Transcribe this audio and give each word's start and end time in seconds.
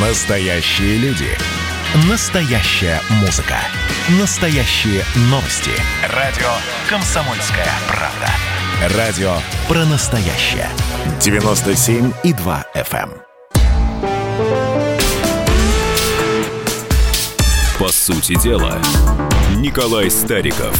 Настоящие 0.00 0.96
люди. 0.98 1.26
Настоящая 2.08 3.00
музыка. 3.20 3.56
Настоящие 4.20 5.02
новости. 5.22 5.72
Радио 6.14 6.46
«Комсомольская 6.88 7.66
правда». 7.88 8.96
Радио 8.96 9.38
про 9.66 9.84
настоящее. 9.86 10.68
97,2 11.18 12.64
FM. 12.76 13.10
эм. 13.10 13.22
По 17.80 17.88
сути 17.88 18.40
дела, 18.40 18.80
Николай 19.56 20.12
Стариков. 20.12 20.76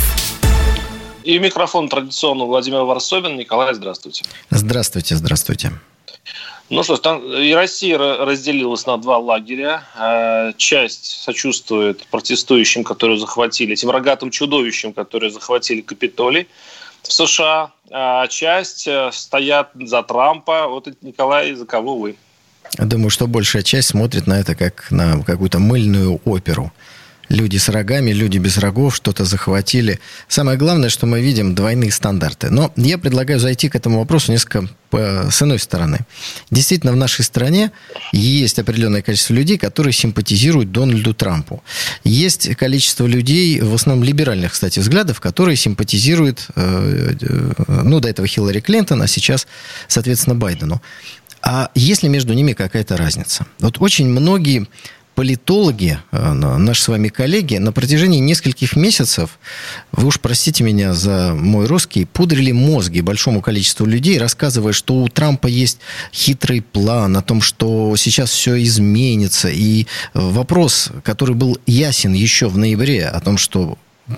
И 1.24 1.40
микрофон 1.40 1.88
традиционно 1.88 2.44
Владимир 2.44 2.82
Варсобин. 2.82 3.36
Николай, 3.36 3.74
здравствуйте. 3.74 4.24
Здравствуйте, 4.50 5.16
здравствуйте. 5.16 5.72
Ну 6.70 6.82
что 6.82 6.98
там 6.98 7.22
и 7.32 7.52
Россия 7.52 7.96
разделилась 7.96 8.84
на 8.86 8.98
два 8.98 9.18
лагеря. 9.18 9.84
Э, 9.96 10.52
Часть 10.56 11.22
сочувствует 11.22 12.06
протестующим, 12.08 12.84
которые 12.84 13.18
захватили, 13.18 13.72
этим 13.72 13.90
рогатым 13.90 14.30
чудовищам, 14.30 14.92
которые 14.92 15.30
захватили 15.30 15.80
Капитолий 15.80 16.46
в 17.02 17.12
США, 17.12 17.72
а 17.90 18.26
часть 18.26 18.86
э, 18.86 19.10
стоят 19.12 19.70
за 19.74 20.02
Трампа. 20.02 20.68
Вот, 20.68 20.88
Николай, 21.00 21.54
за 21.54 21.64
кого 21.64 21.96
вы? 21.96 22.16
Думаю, 22.76 23.08
что 23.08 23.26
большая 23.26 23.62
часть 23.62 23.88
смотрит 23.88 24.26
на 24.26 24.38
это 24.38 24.54
как 24.54 24.90
на 24.90 25.22
какую-то 25.22 25.58
мыльную 25.58 26.20
оперу. 26.26 26.70
Люди 27.28 27.58
с 27.58 27.68
рогами, 27.68 28.10
люди 28.12 28.38
без 28.38 28.56
рогов 28.58 28.96
что-то 28.96 29.24
захватили. 29.24 30.00
Самое 30.28 30.56
главное, 30.56 30.88
что 30.88 31.06
мы 31.06 31.20
видим 31.20 31.54
двойные 31.54 31.92
стандарты. 31.92 32.50
Но 32.50 32.72
я 32.76 32.96
предлагаю 32.96 33.38
зайти 33.38 33.68
к 33.68 33.76
этому 33.76 33.98
вопросу 33.98 34.32
несколько 34.32 34.68
по- 34.90 35.28
с 35.30 35.42
иной 35.42 35.58
стороны. 35.58 36.00
Действительно, 36.50 36.92
в 36.92 36.96
нашей 36.96 37.24
стране 37.24 37.70
есть 38.12 38.58
определенное 38.58 39.02
количество 39.02 39.34
людей, 39.34 39.58
которые 39.58 39.92
симпатизируют 39.92 40.72
Дональду 40.72 41.12
Трампу. 41.12 41.62
Есть 42.04 42.54
количество 42.56 43.06
людей, 43.06 43.60
в 43.60 43.74
основном 43.74 44.04
либеральных, 44.04 44.52
кстати, 44.52 44.78
взглядов, 44.78 45.20
которые 45.20 45.56
симпатизируют, 45.56 46.46
э, 46.56 47.14
э, 47.20 47.52
ну, 47.84 48.00
до 48.00 48.08
этого 48.08 48.26
Хиллари 48.26 48.60
Клинтон, 48.60 49.02
а 49.02 49.06
сейчас, 49.06 49.46
соответственно, 49.86 50.34
Байдену. 50.34 50.80
А 51.42 51.70
есть 51.74 52.02
ли 52.02 52.08
между 52.08 52.32
ними 52.32 52.52
какая-то 52.52 52.96
разница? 52.96 53.46
Вот 53.60 53.76
очень 53.80 54.08
многие 54.08 54.66
политологи, 55.18 55.98
э, 56.12 56.32
наши 56.32 56.82
с 56.82 56.86
вами 56.86 57.08
коллеги, 57.08 57.56
на 57.56 57.72
протяжении 57.72 58.20
нескольких 58.20 58.76
месяцев, 58.76 59.40
вы 59.90 60.06
уж 60.06 60.20
простите 60.20 60.62
меня 60.62 60.94
за 60.94 61.34
мой 61.34 61.66
русский, 61.66 62.04
пудрили 62.04 62.52
мозги 62.52 63.00
большому 63.00 63.42
количеству 63.42 63.84
людей, 63.84 64.16
рассказывая, 64.18 64.72
что 64.72 64.94
у 64.94 65.08
Трампа 65.08 65.48
есть 65.48 65.80
хитрый 66.12 66.62
план 66.62 67.16
о 67.16 67.22
том, 67.22 67.40
что 67.40 67.96
сейчас 67.96 68.30
все 68.30 68.62
изменится. 68.62 69.48
И 69.48 69.88
вопрос, 70.14 70.92
который 71.02 71.34
был 71.34 71.58
ясен 71.66 72.12
еще 72.12 72.46
в 72.46 72.56
ноябре, 72.56 73.08
о 73.08 73.18
том, 73.18 73.38
что 73.38 73.76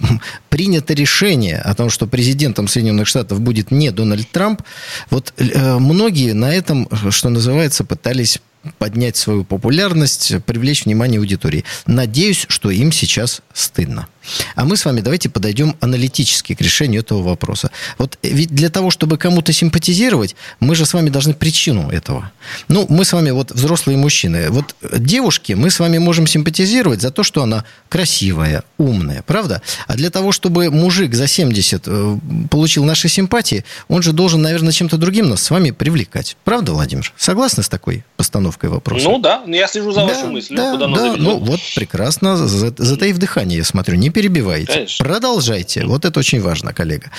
принято 0.51 0.93
решение 0.93 1.57
о 1.57 1.75
том, 1.75 1.89
что 1.89 2.07
президентом 2.07 2.69
Соединенных 2.69 3.09
Штатов 3.09 3.41
будет 3.41 3.71
не 3.71 3.91
Дональд 3.91 4.31
Трамп, 4.31 4.61
вот 5.09 5.33
э, 5.39 5.79
многие 5.79 6.33
на 6.33 6.55
этом, 6.55 6.89
что 7.11 7.31
называется, 7.31 7.85
пытались 7.85 8.39
поднять 8.79 9.17
свою 9.17 9.45
популярность, 9.45 10.35
привлечь 10.45 10.85
внимание 10.85 11.19
аудитории. 11.19 11.65
Надеюсь, 11.87 12.45
что 12.49 12.71
им 12.71 12.93
сейчас 12.93 13.43
стыдно. 13.53 14.07
А 14.55 14.65
мы 14.65 14.77
с 14.77 14.85
вами 14.85 15.01
давайте 15.01 15.31
подойдем 15.31 15.77
аналитически 15.81 16.55
к 16.55 16.61
решению 16.61 17.01
этого 17.01 17.23
вопроса. 17.23 17.71
Вот 17.97 18.19
ведь 18.23 18.51
для 18.51 18.69
того, 18.69 18.91
чтобы 18.91 19.17
кому-то 19.17 19.53
симпатизировать, 19.53 20.37
мы 20.61 20.75
же 20.75 20.85
с 20.85 20.93
вами 20.93 21.09
должны 21.09 21.33
причину 21.33 21.91
этого. 21.91 22.31
Ну, 22.69 22.87
мы 22.91 23.05
с 23.05 23.13
вами 23.13 23.31
вот 23.31 23.51
взрослые 23.51 23.97
мужчины. 23.97 24.51
Вот 24.51 24.75
девушке 24.83 25.57
мы 25.57 25.71
с 25.71 25.81
вами 25.81 25.99
можем 25.99 26.27
симпатизировать 26.27 27.01
за 27.01 27.11
то, 27.11 27.23
что 27.23 27.43
она 27.43 27.65
красивая, 27.89 28.63
умная, 28.77 29.23
правда? 29.23 29.63
А 29.87 29.95
для 29.95 30.11
того, 30.11 30.33
чтобы 30.33 30.71
мужик 30.71 31.15
за 31.15 31.27
70 31.27 31.83
э, 31.87 32.19
получил 32.51 32.85
наши 32.85 33.09
симпатии, 33.09 33.65
он 33.89 34.03
же 34.03 34.13
должен, 34.13 34.43
наверное, 34.43 34.73
чем-то 34.73 34.99
другим 34.99 35.31
нас 35.31 35.43
с 35.43 35.51
вами 35.51 35.71
привлекать. 35.71 36.37
Правда, 36.45 36.73
Владимир? 36.73 37.13
Согласны 37.17 37.63
с 37.63 37.69
такой 37.69 38.05
постановкой 38.17 38.50
вопроса? 38.71 39.09
Ну 39.09 39.19
да, 39.19 39.43
я 39.47 39.67
слежу 39.69 39.93
за 39.93 40.05
вашей 40.05 40.29
мыслью. 40.29 40.57
Да, 40.57 40.73
куда 40.73 40.87
да, 40.89 41.15
ну 41.17 41.39
вот 41.39 41.61
прекрасно, 41.75 42.37
за- 42.37 42.75
затаив 42.77 43.19
дыхание, 43.19 43.59
я 43.59 43.65
смотрю, 43.65 43.97
не 43.97 44.11
перебивайте. 44.11 44.73
Конечно. 44.73 45.05
Продолжайте, 45.05 45.85
вот 45.85 46.05
это 46.05 46.19
очень 46.21 46.41
важно, 46.41 46.73
коллега. 46.73 47.11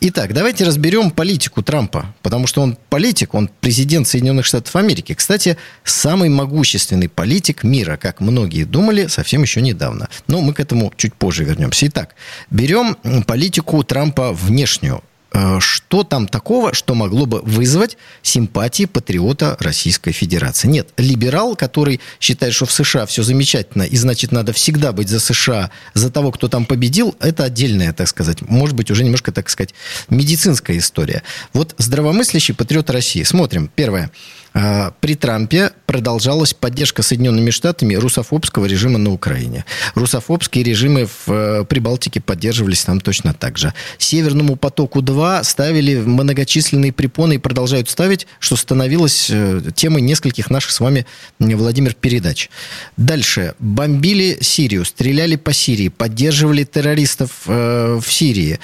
Итак, 0.00 0.32
давайте 0.34 0.64
разберем 0.64 1.10
политику 1.10 1.62
Трампа, 1.62 2.14
потому 2.22 2.46
что 2.46 2.62
он 2.62 2.76
политик, 2.88 3.34
он 3.34 3.50
президент 3.60 4.06
Соединенных 4.08 4.44
Штатов 4.46 4.74
Америки. 4.76 5.14
Кстати, 5.14 5.56
самый 5.84 6.28
могущественный 6.28 7.08
политик 7.08 7.64
мира, 7.64 7.96
как 7.96 8.20
многие 8.20 8.64
думали 8.64 9.06
совсем 9.06 9.42
еще 9.42 9.60
недавно. 9.62 10.08
Но 10.28 10.40
мы 10.40 10.52
к 10.52 10.60
этому 10.60 10.92
чуть 10.96 11.14
позже 11.14 11.44
вернемся. 11.44 11.86
Итак, 11.86 12.14
берем 12.50 12.96
политику 13.26 13.82
Трампа 13.82 14.32
внешнюю. 14.32 15.02
Э, 15.36 15.60
Что 15.60 16.02
там 16.02 16.26
такого, 16.28 16.72
что 16.72 16.94
могло 16.94 17.26
бы 17.26 17.40
вызвать 17.42 17.98
симпатии 18.22 18.86
патриота 18.86 19.56
Российской 19.60 20.12
Федерации? 20.12 20.68
Нет, 20.68 20.88
либерал, 20.96 21.56
который 21.56 22.00
считает, 22.20 22.54
что 22.54 22.64
в 22.64 22.72
США 22.72 23.04
все 23.04 23.22
замечательно, 23.22 23.82
и 23.82 23.96
значит, 23.96 24.32
надо 24.32 24.52
всегда 24.52 24.92
быть 24.92 25.08
за 25.08 25.20
США, 25.20 25.70
за 25.92 26.10
того, 26.10 26.32
кто 26.32 26.48
там 26.48 26.64
победил, 26.64 27.14
это 27.20 27.44
отдельная, 27.44 27.92
так 27.92 28.08
сказать, 28.08 28.40
может 28.40 28.74
быть, 28.74 28.90
уже 28.90 29.04
немножко, 29.04 29.30
так 29.30 29.50
сказать, 29.50 29.74
медицинская 30.08 30.78
история. 30.78 31.22
Вот 31.52 31.74
здравомыслящий 31.76 32.54
патриот 32.54 32.88
России. 32.88 33.22
Смотрим. 33.22 33.70
Первое. 33.74 34.10
А, 34.58 34.92
При 35.00 35.16
Трампе 35.16 35.70
продолжалась 35.84 36.54
поддержка 36.54 37.02
Соединенными 37.02 37.50
Штатами 37.50 37.94
русофобского 37.94 38.64
режима 38.64 38.98
на 38.98 39.12
Украине. 39.12 39.66
Русофобские 39.94 40.64
режимы 40.64 41.06
в 41.06 41.30
э, 41.30 41.64
Прибалтике 41.64 42.22
поддерживались 42.22 42.82
там 42.82 43.00
точно 43.00 43.34
так 43.34 43.58
же. 43.58 43.74
Северному 43.98 44.56
потоку-2 44.56 45.44
ставили 45.44 45.96
многочисленные 45.96 46.92
препоны 46.92 47.34
и 47.34 47.38
продолжают 47.38 47.90
ставить, 47.90 48.26
что 48.38 48.56
становилось 48.56 49.28
э, 49.30 49.60
темой 49.74 50.00
нескольких 50.00 50.48
наших 50.48 50.70
с 50.70 50.80
вами, 50.80 51.04
Владимир, 51.38 51.92
передач. 51.92 52.48
Дальше. 52.96 53.54
Бомбили 53.58 54.38
Сирию, 54.40 54.86
стреляли 54.86 55.36
по 55.36 55.52
Сирии, 55.52 55.88
поддерживали 55.88 56.64
террористов 56.64 57.30
э, 57.46 58.00
в 58.02 58.10
Сирии, 58.10 58.58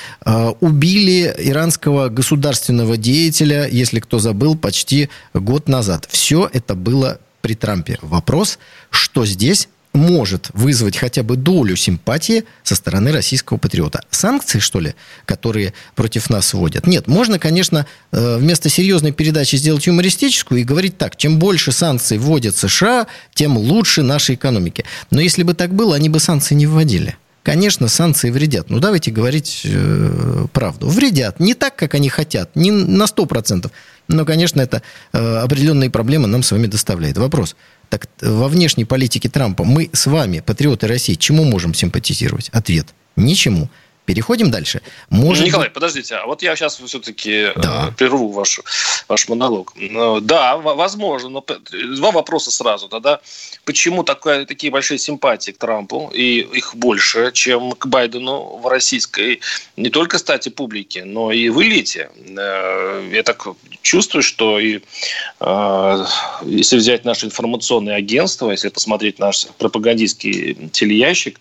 убили 0.60 1.34
иранского 1.38 2.08
государственного 2.08 2.96
деятеля, 2.96 3.68
если 3.68 4.00
кто 4.00 4.18
забыл, 4.18 4.56
почти 4.56 5.10
год 5.34 5.68
назад. 5.68 5.81
Все 6.10 6.48
это 6.52 6.74
было 6.74 7.18
при 7.40 7.54
Трампе. 7.54 7.98
Вопрос, 8.02 8.58
что 8.90 9.26
здесь 9.26 9.68
может 9.92 10.48
вызвать 10.54 10.96
хотя 10.96 11.22
бы 11.22 11.36
долю 11.36 11.76
симпатии 11.76 12.44
со 12.62 12.74
стороны 12.74 13.12
российского 13.12 13.58
патриота. 13.58 14.02
Санкции, 14.10 14.58
что 14.58 14.80
ли, 14.80 14.94
которые 15.26 15.74
против 15.94 16.30
нас 16.30 16.54
вводят? 16.54 16.86
Нет, 16.86 17.08
можно, 17.08 17.38
конечно, 17.38 17.86
э, 18.10 18.36
вместо 18.38 18.68
серьезной 18.68 19.12
передачи 19.12 19.56
сделать 19.56 19.86
юмористическую 19.86 20.62
и 20.62 20.64
говорить 20.64 20.96
так, 20.96 21.16
чем 21.16 21.38
больше 21.38 21.72
санкций 21.72 22.18
вводят 22.18 22.56
США, 22.56 23.06
тем 23.34 23.58
лучше 23.58 24.02
нашей 24.02 24.36
экономике. 24.36 24.84
Но 25.10 25.20
если 25.20 25.42
бы 25.42 25.54
так 25.54 25.74
было, 25.74 25.94
они 25.94 26.08
бы 26.08 26.20
санкции 26.20 26.54
не 26.54 26.66
вводили. 26.66 27.16
Конечно, 27.42 27.88
санкции 27.88 28.30
вредят. 28.30 28.70
Ну, 28.70 28.78
давайте 28.78 29.10
говорить 29.10 29.62
э, 29.64 30.46
правду. 30.52 30.86
Вредят. 30.86 31.40
Не 31.40 31.54
так, 31.54 31.74
как 31.74 31.94
они 31.94 32.08
хотят. 32.08 32.54
Не 32.54 32.70
на 32.70 33.04
100%. 33.04 33.70
Но, 34.08 34.24
конечно, 34.24 34.60
это 34.60 34.82
э, 35.12 35.36
определенные 35.38 35.90
проблемы 35.90 36.28
нам 36.28 36.42
с 36.42 36.52
вами 36.52 36.66
доставляет. 36.66 37.18
Вопрос. 37.18 37.56
Так 37.88 38.08
во 38.20 38.48
внешней 38.48 38.84
политике 38.84 39.28
Трампа 39.28 39.64
мы 39.64 39.90
с 39.92 40.06
вами, 40.06 40.40
патриоты 40.40 40.86
России, 40.86 41.14
чему 41.14 41.44
можем 41.44 41.74
симпатизировать? 41.74 42.48
Ответ. 42.50 42.86
Ничему. 43.16 43.68
Переходим 44.04 44.50
дальше. 44.50 44.82
Может 45.10 45.44
Николай, 45.46 45.68
быть- 45.68 45.74
подождите, 45.74 46.16
а 46.16 46.26
вот 46.26 46.42
я 46.42 46.56
сейчас 46.56 46.80
все-таки 46.80 47.52
Да. 47.54 47.94
прерву 47.96 48.32
вашу, 48.32 48.64
ваш 49.08 49.28
монолог. 49.28 49.72
Ну, 49.76 50.20
Да, 50.20 50.56
возможно, 50.56 51.28
но 51.28 51.44
два 51.94 52.10
вопроса 52.10 52.50
сразу. 52.50 52.88
Тогда 52.88 53.20
почему 53.64 54.02
такая, 54.02 54.44
такие 54.44 54.72
большие 54.72 54.98
симпатии 54.98 55.52
к 55.52 55.58
Трампу, 55.58 56.10
и 56.12 56.40
их 56.40 56.74
больше, 56.74 57.30
чем 57.32 57.72
к 57.72 57.86
Байдену 57.86 58.58
в 58.60 58.66
российской, 58.66 59.40
не 59.76 59.88
только, 59.88 60.16
кстати, 60.16 60.48
публике, 60.48 61.04
но 61.04 61.30
и 61.30 61.48
в 61.48 61.62
элите? 61.62 62.10
Э, 62.36 63.08
Я 63.12 63.22
так 63.22 63.46
чувствую, 63.82 64.22
что 64.22 64.58
и 64.58 64.80
э, 65.40 66.04
если 66.44 66.76
взять 66.76 67.04
наше 67.04 67.26
информационное 67.26 67.94
агентство, 67.96 68.50
если 68.50 68.68
посмотреть 68.68 69.18
наш 69.20 69.46
пропагандистский 69.58 70.54
телеящик, 70.72 71.40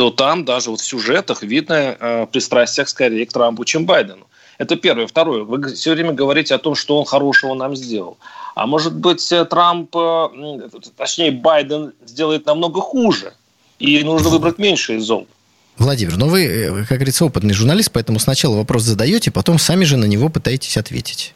то 0.00 0.10
там 0.10 0.46
даже 0.46 0.70
вот 0.70 0.80
в 0.80 0.84
сюжетах 0.86 1.42
видно 1.42 1.74
э, 1.74 2.26
пристрастие 2.32 2.86
скорее 2.86 3.26
к 3.26 3.32
Трампу, 3.34 3.66
чем 3.66 3.84
Байдену. 3.84 4.26
Это 4.56 4.76
первое. 4.76 5.06
Второе. 5.06 5.44
Вы 5.44 5.74
все 5.74 5.92
время 5.92 6.12
говорите 6.12 6.54
о 6.54 6.58
том, 6.58 6.74
что 6.74 6.98
он 6.98 7.04
хорошего 7.04 7.52
нам 7.52 7.76
сделал. 7.76 8.16
А 8.54 8.66
может 8.66 8.94
быть, 8.94 9.30
э, 9.30 9.44
Трамп, 9.44 9.94
э, 9.94 9.98
м, 9.98 10.70
точнее, 10.96 11.32
Байден 11.32 11.92
сделает 12.06 12.46
намного 12.46 12.80
хуже. 12.80 13.34
И 13.78 14.02
нужно 14.02 14.30
выбрать 14.30 14.56
меньше 14.56 14.96
из 14.96 15.02
зол. 15.02 15.26
Владимир, 15.76 16.16
ну 16.16 16.28
вы, 16.28 16.46
э, 16.46 16.84
как 16.86 16.96
говорится, 16.96 17.26
опытный 17.26 17.52
журналист, 17.52 17.90
поэтому 17.92 18.18
сначала 18.18 18.56
вопрос 18.56 18.84
задаете, 18.84 19.30
потом 19.30 19.58
сами 19.58 19.84
же 19.84 19.98
на 19.98 20.06
него 20.06 20.30
пытаетесь 20.30 20.78
ответить. 20.78 21.34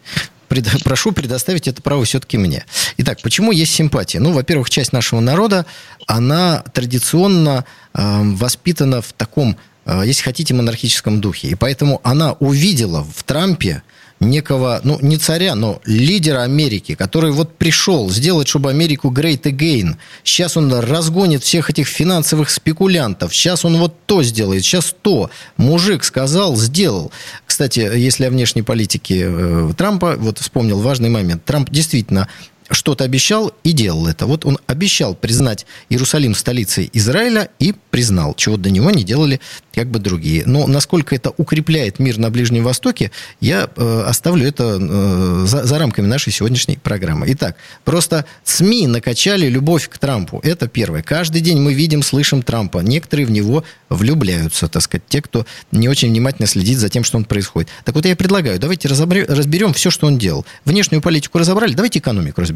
Пред, 0.55 0.83
прошу 0.85 1.13
предоставить 1.13 1.69
это 1.69 1.83
право 1.83 2.05
все-таки 2.05 2.39
мне. 2.39 2.65
Итак, 2.99 3.19
почему 3.23 3.53
есть 3.53 3.75
симпатия? 3.75 4.21
Ну, 4.21 4.33
во-первых, 4.33 4.71
часть 4.71 4.93
нашего 4.93 5.21
народа, 5.21 5.67
она 6.07 6.63
традиционно 6.73 7.65
э, 7.93 8.23
воспитана 8.23 9.03
в 9.03 9.13
таком, 9.13 9.57
э, 9.87 10.03
если 10.07 10.23
хотите, 10.23 10.55
монархическом 10.55 11.21
духе. 11.21 11.49
И 11.49 11.55
поэтому 11.55 12.01
она 12.05 12.33
увидела 12.35 13.05
в 13.05 13.23
Трампе 13.25 13.83
некого, 14.31 14.81
ну, 14.85 14.99
не 15.01 15.17
царя, 15.17 15.55
но 15.55 15.81
лидера 15.85 16.43
Америки, 16.43 16.95
который 16.95 17.33
вот 17.33 17.57
пришел 17.57 18.11
сделать, 18.11 18.49
чтобы 18.49 18.71
Америку 18.71 19.11
great 19.11 19.43
again. 19.43 19.97
Сейчас 20.23 20.57
он 20.57 20.73
разгонит 20.73 21.43
всех 21.43 21.71
этих 21.71 21.87
финансовых 21.87 22.51
спекулянтов. 22.51 23.35
Сейчас 23.35 23.65
он 23.65 23.79
вот 23.79 23.95
то 24.07 24.23
сделает, 24.23 24.65
сейчас 24.65 24.95
то. 25.03 25.31
Мужик 25.57 26.05
сказал, 26.05 26.57
сделал. 26.57 27.13
Кстати, 27.47 27.81
если 27.81 28.25
о 28.25 28.31
внешней 28.31 28.63
политике 28.63 29.27
э, 29.27 29.73
Трампа, 29.77 30.17
вот 30.17 30.39
вспомнил 30.39 30.81
важный 30.81 31.09
момент. 31.09 31.45
Трамп 31.45 31.71
действительно 31.71 32.29
что-то 32.71 33.05
обещал 33.05 33.53
и 33.63 33.73
делал 33.73 34.07
это. 34.07 34.27
Вот 34.27 34.45
он 34.45 34.59
обещал 34.67 35.15
признать 35.15 35.67
Иерусалим 35.89 36.35
столицей 36.35 36.91
Израиля 36.93 37.49
и 37.59 37.75
признал, 37.91 38.35
чего 38.35 38.57
до 38.57 38.71
него 38.71 38.91
не 38.91 39.05
делали 39.05 39.41
как 39.75 39.89
бы 39.89 39.99
другие. 39.99 40.45
Но 40.47 40.67
насколько 40.67 41.15
это 41.15 41.33
укрепляет 41.37 41.99
мир 41.99 42.19
на 42.19 42.31
Ближнем 42.31 42.65
Востоке, 42.65 43.11
я 43.41 43.69
э, 43.77 44.05
оставлю 44.07 44.47
это 44.47 44.79
э, 44.81 45.45
за, 45.47 45.65
за 45.65 45.79
рамками 45.79 46.07
нашей 46.07 46.33
сегодняшней 46.33 46.77
программы. 46.77 47.27
Итак, 47.31 47.57
просто 47.85 48.25
СМИ 48.45 48.87
накачали 48.87 49.49
любовь 49.49 49.89
к 49.89 49.99
Трампу. 49.99 50.41
Это 50.43 50.69
первое. 50.69 51.03
Каждый 51.03 51.41
день 51.41 51.61
мы 51.61 51.75
видим, 51.75 52.03
слышим 52.03 52.43
Трампа. 52.43 52.79
Некоторые 52.79 53.27
в 53.27 53.31
него 53.31 53.65
влюбляются, 53.89 54.69
так 54.69 54.83
сказать, 54.83 55.05
те, 55.09 55.21
кто 55.21 55.47
не 55.73 55.89
очень 55.89 56.09
внимательно 56.09 56.47
следит 56.47 56.79
за 56.79 56.89
тем, 56.89 57.05
что 57.05 57.19
он 57.19 57.25
происходит. 57.25 57.69
Так 57.85 57.95
вот, 57.95 58.07
я 58.07 58.17
предлагаю, 58.17 58.59
давайте 58.59 58.89
разберем 58.89 59.73
все, 59.75 59.91
что 59.91 60.07
он 60.07 60.19
делал. 60.19 60.47
Внешнюю 60.65 61.03
политику 61.03 61.39
разобрали, 61.39 61.75
давайте 61.75 61.99
экономику 61.99 62.41
разберем. 62.41 62.54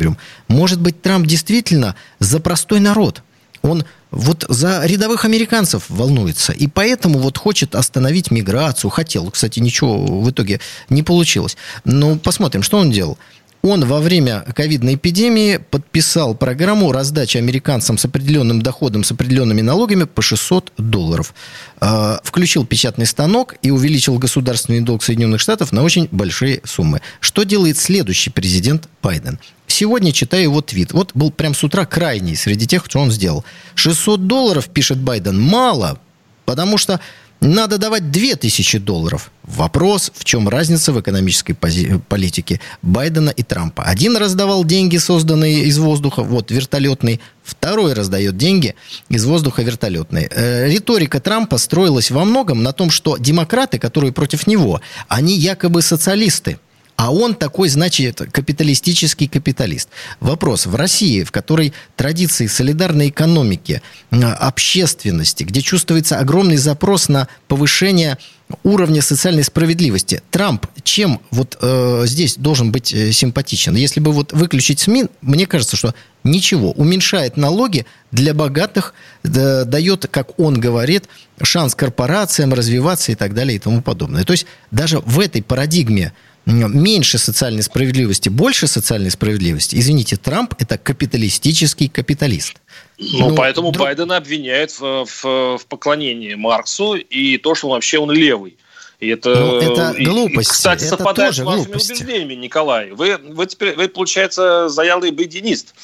Может 0.48 0.80
быть, 0.80 1.02
Трамп 1.02 1.26
действительно 1.26 1.94
за 2.18 2.40
простой 2.40 2.80
народ. 2.80 3.22
Он 3.62 3.84
вот 4.10 4.46
за 4.48 4.84
рядовых 4.86 5.24
американцев 5.24 5.84
волнуется. 5.88 6.52
И 6.52 6.66
поэтому 6.66 7.18
вот 7.18 7.36
хочет 7.36 7.74
остановить 7.74 8.30
миграцию. 8.30 8.90
Хотел. 8.90 9.30
Кстати, 9.30 9.60
ничего 9.60 9.98
в 9.98 10.30
итоге 10.30 10.60
не 10.88 11.02
получилось. 11.02 11.56
Но 11.84 12.16
посмотрим, 12.16 12.62
что 12.62 12.78
он 12.78 12.90
делал. 12.90 13.18
Он 13.62 13.84
во 13.84 14.00
время 14.00 14.44
ковидной 14.54 14.94
эпидемии 14.94 15.56
подписал 15.56 16.34
программу 16.36 16.92
раздачи 16.92 17.38
американцам 17.38 17.98
с 17.98 18.04
определенным 18.04 18.62
доходом, 18.62 19.02
с 19.02 19.10
определенными 19.10 19.62
налогами 19.62 20.04
по 20.04 20.22
600 20.22 20.72
долларов. 20.78 21.34
А, 21.80 22.20
включил 22.22 22.64
печатный 22.64 23.06
станок 23.06 23.56
и 23.62 23.72
увеличил 23.72 24.16
государственный 24.18 24.80
долг 24.80 25.02
Соединенных 25.02 25.40
Штатов 25.40 25.72
на 25.72 25.82
очень 25.82 26.08
большие 26.12 26.60
суммы. 26.64 27.00
Что 27.20 27.42
делает 27.42 27.78
следующий 27.78 28.30
президент 28.30 28.88
Байден? 29.02 29.40
Сегодня 29.66 30.12
читаю 30.12 30.44
его 30.44 30.60
твит. 30.60 30.92
Вот 30.92 31.10
был 31.14 31.32
прям 31.32 31.54
с 31.54 31.64
утра 31.64 31.84
крайний 31.84 32.36
среди 32.36 32.66
тех, 32.66 32.84
что 32.84 33.00
он 33.00 33.10
сделал. 33.10 33.44
600 33.74 34.26
долларов, 34.28 34.68
пишет 34.68 34.98
Байден, 34.98 35.38
мало, 35.40 35.98
потому 36.44 36.78
что 36.78 37.00
надо 37.40 37.78
давать 37.78 38.10
2000 38.10 38.78
долларов. 38.78 39.30
Вопрос, 39.44 40.10
в 40.14 40.24
чем 40.24 40.48
разница 40.48 40.92
в 40.92 41.00
экономической 41.00 41.54
политике 41.54 42.60
Байдена 42.82 43.30
и 43.30 43.42
Трампа. 43.42 43.84
Один 43.84 44.16
раздавал 44.16 44.64
деньги, 44.64 44.96
созданные 44.98 45.64
из 45.64 45.78
воздуха, 45.78 46.22
вот 46.22 46.50
вертолетный, 46.50 47.20
второй 47.42 47.94
раздает 47.94 48.36
деньги 48.36 48.74
из 49.08 49.24
воздуха 49.24 49.62
вертолетный. 49.62 50.28
Э, 50.30 50.68
риторика 50.68 51.20
Трампа 51.20 51.58
строилась 51.58 52.10
во 52.10 52.24
многом 52.24 52.62
на 52.62 52.72
том, 52.72 52.90
что 52.90 53.16
демократы, 53.16 53.78
которые 53.78 54.12
против 54.12 54.46
него, 54.46 54.80
они 55.08 55.36
якобы 55.36 55.80
социалисты. 55.82 56.58
А 56.98 57.12
он 57.12 57.36
такой, 57.36 57.68
значит, 57.68 58.20
капиталистический 58.32 59.28
капиталист. 59.28 59.88
Вопрос. 60.18 60.66
В 60.66 60.74
России, 60.74 61.22
в 61.22 61.30
которой 61.30 61.72
традиции 61.94 62.48
солидарной 62.48 63.10
экономики, 63.10 63.82
общественности, 64.10 65.44
где 65.44 65.62
чувствуется 65.62 66.18
огромный 66.18 66.56
запрос 66.56 67.08
на 67.08 67.28
повышение 67.46 68.18
уровня 68.64 69.00
социальной 69.00 69.44
справедливости. 69.44 70.22
Трамп 70.32 70.66
чем 70.82 71.20
вот 71.30 71.56
э, 71.60 72.02
здесь 72.06 72.36
должен 72.36 72.72
быть 72.72 72.92
э, 72.92 73.12
симпатичен? 73.12 73.76
Если 73.76 74.00
бы 74.00 74.10
вот 74.10 74.32
выключить 74.32 74.80
СМИ, 74.80 75.06
мне 75.20 75.46
кажется, 75.46 75.76
что 75.76 75.94
ничего. 76.24 76.72
Уменьшает 76.72 77.36
налоги 77.36 77.86
для 78.10 78.34
богатых, 78.34 78.94
да, 79.22 79.64
дает, 79.64 80.08
как 80.10 80.36
он 80.40 80.58
говорит, 80.58 81.04
шанс 81.42 81.76
корпорациям 81.76 82.54
развиваться 82.54 83.12
и 83.12 83.14
так 83.14 83.34
далее 83.34 83.54
и 83.54 83.58
тому 83.60 83.82
подобное. 83.82 84.24
То 84.24 84.32
есть 84.32 84.46
даже 84.72 84.98
в 85.00 85.20
этой 85.20 85.44
парадигме 85.44 86.12
меньше 86.48 87.18
социальной 87.18 87.62
справедливости, 87.62 88.28
больше 88.28 88.66
социальной 88.66 89.10
справедливости. 89.10 89.76
Извините, 89.76 90.16
Трамп– 90.16 90.54
это 90.58 90.78
капиталистический 90.78 91.88
капиталист. 91.88 92.54
Ну, 92.98 93.30
ну 93.30 93.34
поэтому 93.34 93.70
друг... 93.70 93.86
Байдена 93.86 94.16
обвиняют 94.16 94.72
в, 94.72 95.04
в, 95.04 95.58
в 95.58 95.66
поклонении 95.68 96.34
Марксу 96.34 96.94
и 96.94 97.36
то, 97.38 97.54
что 97.54 97.68
он 97.68 97.74
вообще 97.74 97.98
он 97.98 98.10
левый. 98.10 98.56
И 98.98 99.08
это, 99.08 99.34
ну, 99.34 99.58
это 99.58 99.94
глупость. 100.02 100.50
Кстати, 100.50 100.80
это 100.84 100.96
совпадает 100.96 101.34
с 101.34 101.38
вашими 101.38 101.64
глупости. 101.64 101.92
убеждениями, 101.92 102.34
Николай. 102.34 102.90
Вы, 102.90 103.16
вы 103.16 103.46
теперь, 103.46 103.76
вы, 103.76 103.88
получается, 103.88 104.68
заялый 104.68 105.12
байденист. 105.12 105.74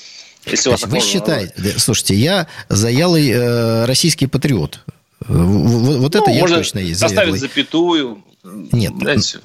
Если 0.46 0.68
вас 0.70 0.82
вы 0.82 1.00
считаете, 1.00 1.54
слушайте, 1.78 2.14
я 2.14 2.48
заялый 2.68 3.30
э, 3.30 3.84
российский 3.84 4.26
патриот. 4.26 4.80
Вот, 5.26 5.98
вот 5.98 6.14
ну, 6.14 6.20
это 6.22 6.30
я 6.30 6.46
точно 6.46 6.80
есть. 6.80 7.00
Заставить 7.00 7.36
запятую. 7.36 8.22
Нет. 8.42 8.92
Знаете. 8.98 9.38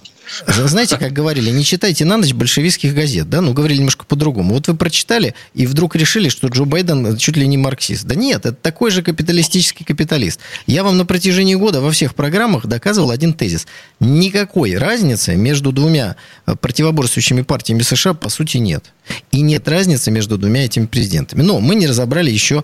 Знаете, 0.48 0.98
как 0.98 1.14
говорили, 1.14 1.50
не 1.50 1.64
читайте 1.64 2.06
на 2.06 2.18
ночь 2.18 2.34
большевистских 2.34 2.94
газет, 2.94 3.30
да? 3.30 3.42
Ну, 3.42 3.54
говорили 3.54 3.80
немножко 3.80 4.06
по-другому. 4.06 4.54
Вот 4.54 4.68
вы 4.68 4.76
прочитали 4.76 5.36
и 5.54 5.66
вдруг 5.66 5.96
решили, 5.96 6.30
что 6.30 6.48
Джо 6.48 6.66
Байден 6.66 7.18
чуть 7.18 7.38
ли 7.38 7.48
не 7.48 7.58
марксист. 7.58 8.06
Да 8.06 8.16
нет, 8.16 8.46
это 8.46 8.54
такой 8.54 8.92
же 8.92 9.02
капиталистический 9.02 9.86
капиталист. 9.86 10.40
Я 10.68 10.84
вам 10.84 10.98
на 10.98 11.06
протяжении 11.06 11.56
года 11.56 11.82
во 11.82 11.92
всех 11.92 12.16
программах 12.16 12.66
доказывал 12.68 13.12
один 13.12 13.34
тезис. 13.34 13.68
Никакой 14.00 14.78
разницы 14.78 15.36
между 15.36 15.72
двумя 15.72 16.16
противоборствующими 16.62 17.42
партиями 17.42 17.82
США 17.82 18.14
по 18.14 18.30
сути 18.30 18.58
нет. 18.58 18.92
И 19.32 19.42
нет 19.42 19.68
разницы 19.68 20.12
между 20.12 20.38
двумя 20.38 20.66
этими 20.66 20.86
президентами. 20.86 21.42
Но 21.42 21.60
мы 21.60 21.76
не 21.76 21.88
разобрали 21.88 22.32
еще 22.32 22.64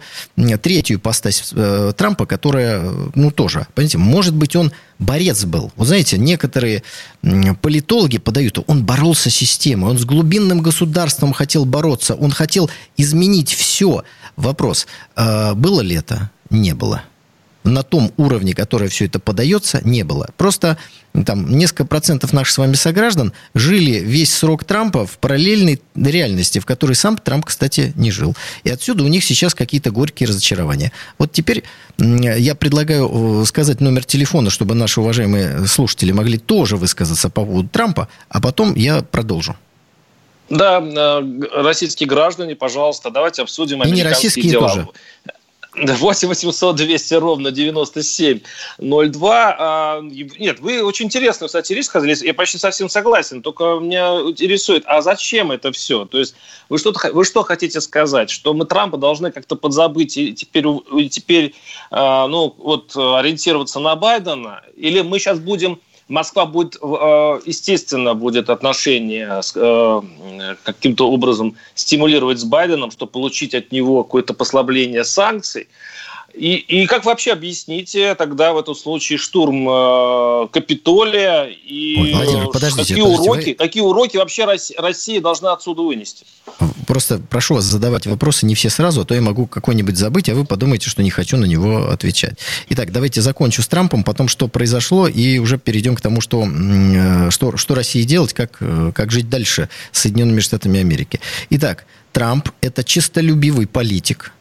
третью 0.62 1.00
постась 1.00 1.52
э, 1.54 1.94
Трампа, 1.96 2.26
которая, 2.26 2.82
ну, 3.14 3.32
тоже, 3.32 3.68
понимаете, 3.76 3.98
может 3.98 4.36
быть, 4.36 4.56
он 4.56 4.72
борец 5.00 5.46
был. 5.46 5.72
Вы 5.76 5.86
знаете, 5.86 6.18
некоторые 6.18 6.84
политологи 7.62 8.18
подают, 8.18 8.64
он 8.68 8.84
боролся 8.86 9.30
с 9.30 9.36
системой, 9.36 9.92
он 9.92 9.98
с 9.98 10.06
глубинным 10.06 10.62
государством 10.62 11.34
хотел 11.34 11.66
бороться, 11.66 12.16
он 12.16 12.32
хотел 12.32 12.70
изменить 12.98 13.52
все. 13.52 14.04
Вопрос, 14.36 14.88
э, 15.16 15.54
было 15.54 15.82
ли 15.82 15.96
это? 15.96 16.30
Не 16.50 16.74
было 16.74 17.04
на 17.66 17.84
том 17.84 18.12
уровне, 18.18 18.54
который 18.54 18.88
все 18.90 19.06
это 19.06 19.20
подается, 19.20 19.82
не 19.84 20.04
было. 20.04 20.30
Просто 20.38 20.78
там 21.26 21.58
несколько 21.58 21.86
процентов 21.86 22.34
наших 22.34 22.54
с 22.54 22.58
вами 22.58 22.74
сограждан 22.76 23.34
жили 23.54 24.00
весь 24.00 24.34
срок 24.34 24.64
Трампа 24.64 25.06
в 25.06 25.18
параллельной 25.18 25.82
реальности, 25.96 26.60
в 26.60 26.66
которой 26.66 26.94
сам 26.94 27.18
Трамп, 27.18 27.46
кстати, 27.46 27.94
не 27.96 28.12
жил. 28.12 28.36
И 28.64 28.70
отсюда 28.70 29.04
у 29.04 29.08
них 29.08 29.24
сейчас 29.24 29.56
какие-то 29.56 29.92
горькие 29.92 30.28
разочарования. 30.28 30.92
Вот 31.18 31.32
теперь 31.32 31.64
я 31.98 32.56
предлагаю 32.56 33.42
э, 33.42 33.46
сказать 33.46 33.82
номер 33.82 34.04
телефона, 34.04 34.50
чтобы 34.50 34.76
наши 34.76 35.00
уважаемые 35.00 35.66
слушатели 35.68 36.12
могли 36.12 36.38
тоже 36.38 36.78
высказаться 36.78 37.30
по 37.30 37.46
поводу 37.46 37.70
Трампа, 37.70 38.10
а 38.30 38.42
потом 38.42 38.76
я 38.76 39.02
продолжу. 39.02 39.56
Да, 40.50 40.80
э, 40.80 41.62
российские 41.64 42.08
граждане, 42.08 42.56
пожалуйста, 42.56 43.10
давайте 43.10 43.42
обсудим 43.42 43.82
американские 43.82 44.02
И 44.02 44.04
не 44.04 44.10
российские 44.10 44.52
дела. 44.52 44.70
тоже. 44.70 44.88
8 45.76 46.28
800 46.28 46.76
200 46.76 47.14
ровно 47.16 47.52
9702. 47.52 49.56
А, 49.60 50.02
нет, 50.02 50.60
вы 50.60 50.84
очень 50.84 51.06
интересную, 51.06 51.48
кстати, 51.48 51.74
речь 51.74 51.86
сказали. 51.86 52.16
Я 52.26 52.34
почти 52.34 52.58
совсем 52.58 52.90
согласен. 52.90 53.42
Только 53.42 53.80
меня 53.82 54.22
интересует, 54.22 54.84
а 54.86 55.02
зачем 55.02 55.52
это 55.52 55.72
все? 55.72 56.06
То 56.06 56.20
есть 56.20 56.36
вы 56.70 56.78
что, 56.78 56.94
вы 57.14 57.26
что 57.26 57.44
хотите 57.44 57.82
сказать? 57.82 58.30
Что 58.30 58.54
мы 58.54 58.66
Трампа 58.66 58.98
должны 58.98 59.32
как-то 59.32 59.56
подзабыть 59.56 60.18
и 60.18 60.34
теперь, 60.34 60.66
теперь 61.10 61.56
а, 61.92 62.28
ну, 62.28 62.54
вот, 62.58 62.96
ориентироваться 62.96 63.80
на 63.80 63.96
Байдена? 63.96 64.62
Или 64.76 65.02
мы 65.02 65.20
сейчас 65.20 65.40
будем 65.40 65.80
Москва 66.08 66.46
будет, 66.46 66.76
э, 66.76 67.40
естественно, 67.46 68.14
будет 68.14 68.50
отношения 68.52 69.42
э, 69.56 70.02
каким-то 70.64 71.10
образом 71.10 71.56
стимулировать 71.74 72.40
с 72.40 72.44
Байденом, 72.44 72.92
чтобы 72.92 73.12
получить 73.12 73.56
от 73.56 73.72
него 73.72 74.04
какое-то 74.04 74.36
послабление 74.36 75.04
санкций. 75.04 75.68
И, 76.38 76.56
и 76.56 76.86
как 76.86 77.06
вообще 77.06 77.32
объясните 77.32 78.14
тогда 78.16 78.52
в 78.52 78.58
этом 78.58 78.76
случае 78.76 79.18
штурм 79.18 79.70
э, 79.70 80.48
Капитолия 80.52 81.46
и 81.46 81.96
Ой, 81.98 82.14
Владимир, 82.14 82.48
подождите, 82.48 82.94
какие, 82.94 83.04
подождите, 83.04 83.30
уроки, 83.30 83.50
вы... 83.50 83.54
какие 83.54 83.84
уроки 83.84 84.18
вообще 84.18 84.44
Россия, 84.44 84.82
Россия 84.82 85.22
должна 85.22 85.54
отсюда 85.54 85.84
вынести? 85.84 86.26
Просто 86.88 87.22
прошу 87.30 87.56
вас 87.56 87.64
задавать 87.64 88.06
вопросы 88.06 88.46
не 88.46 88.54
все 88.54 88.70
сразу, 88.70 89.02
а 89.02 89.06
то 89.06 89.16
я 89.16 89.22
могу 89.22 89.48
какой-нибудь 89.48 89.96
забыть, 89.96 90.28
а 90.28 90.36
вы 90.36 90.44
подумаете, 90.44 90.90
что 90.90 91.04
не 91.04 91.10
хочу 91.10 91.38
на 91.38 91.46
него 91.46 91.90
отвечать. 91.90 92.38
Итак, 92.70 92.92
давайте 92.92 93.22
закончу 93.22 93.62
с 93.62 93.68
Трампом, 93.68 94.04
потом 94.04 94.28
что 94.28 94.50
произошло, 94.50 95.08
и 95.08 95.38
уже 95.38 95.58
перейдем 95.58 95.96
к 95.96 96.02
тому, 96.02 96.20
что, 96.20 96.46
э, 96.46 97.30
что, 97.32 97.56
что 97.56 97.76
России 97.76 98.04
делать, 98.04 98.34
как, 98.34 98.58
э, 98.60 98.92
как 98.94 99.10
жить 99.12 99.30
дальше 99.30 99.70
с 99.94 100.02
Соединенными 100.02 100.42
Штатами 100.42 100.82
Америки. 100.82 101.22
Итак, 101.50 101.86
Трамп– 102.12 102.50
это 102.62 102.84
чистолюбивый 102.84 103.68
политик, 103.68 104.32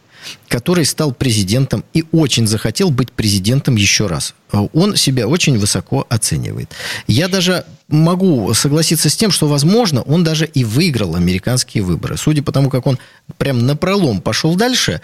который 0.49 0.85
стал 0.85 1.13
президентом 1.13 1.85
и 1.93 2.05
очень 2.13 2.47
захотел 2.47 2.91
быть 2.91 3.13
президентом 3.13 3.77
еще 3.77 4.07
раз. 4.07 4.35
Он 4.73 4.97
себя 4.97 5.27
очень 5.27 5.59
высоко 5.59 6.07
оценивает. 6.09 6.71
Я 7.07 7.29
даже 7.29 7.65
могу 7.89 8.53
согласиться 8.55 9.11
с 9.11 9.17
тем, 9.17 9.31
что, 9.31 9.47
возможно, 9.47 10.03
он 10.03 10.25
даже 10.25 10.47
и 10.47 10.65
выиграл 10.65 11.17
американские 11.17 11.83
выборы. 11.83 12.17
Судя 12.17 12.43
по 12.43 12.53
тому, 12.53 12.71
как 12.71 12.87
он 12.87 12.99
прям 13.39 13.67
на 13.67 13.77
пролом 13.77 14.21
пошел 14.21 14.55
дальше, 14.55 15.01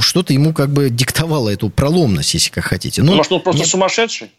что-то 0.00 0.32
ему 0.32 0.52
как 0.52 0.70
бы 0.70 0.90
диктовало 0.90 1.48
эту 1.50 1.70
проломность, 1.70 2.34
если 2.34 2.50
как 2.50 2.64
хотите. 2.64 3.02
Но, 3.02 3.14
Может, 3.14 3.32
он 3.32 3.42
просто 3.42 3.60
нет, 3.60 3.68
сумасшедший? 3.68 4.30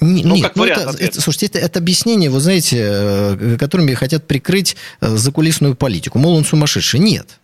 Не, 0.00 0.22
ну, 0.22 0.36
нет, 0.36 0.44
как 0.44 0.56
ну, 0.56 0.64
это, 0.64 0.94
это, 0.98 1.20
слушайте, 1.20 1.46
это, 1.46 1.58
это 1.58 1.78
объяснение, 1.80 2.30
вы 2.30 2.40
знаете, 2.40 2.76
э, 2.80 3.56
которыми 3.58 3.94
хотят 3.94 4.26
прикрыть 4.28 4.76
э, 5.00 5.16
закулисную 5.16 5.74
политику. 5.74 6.18
Мол, 6.18 6.36
он 6.36 6.44
сумасшедший. 6.44 7.00
Нет. 7.00 7.40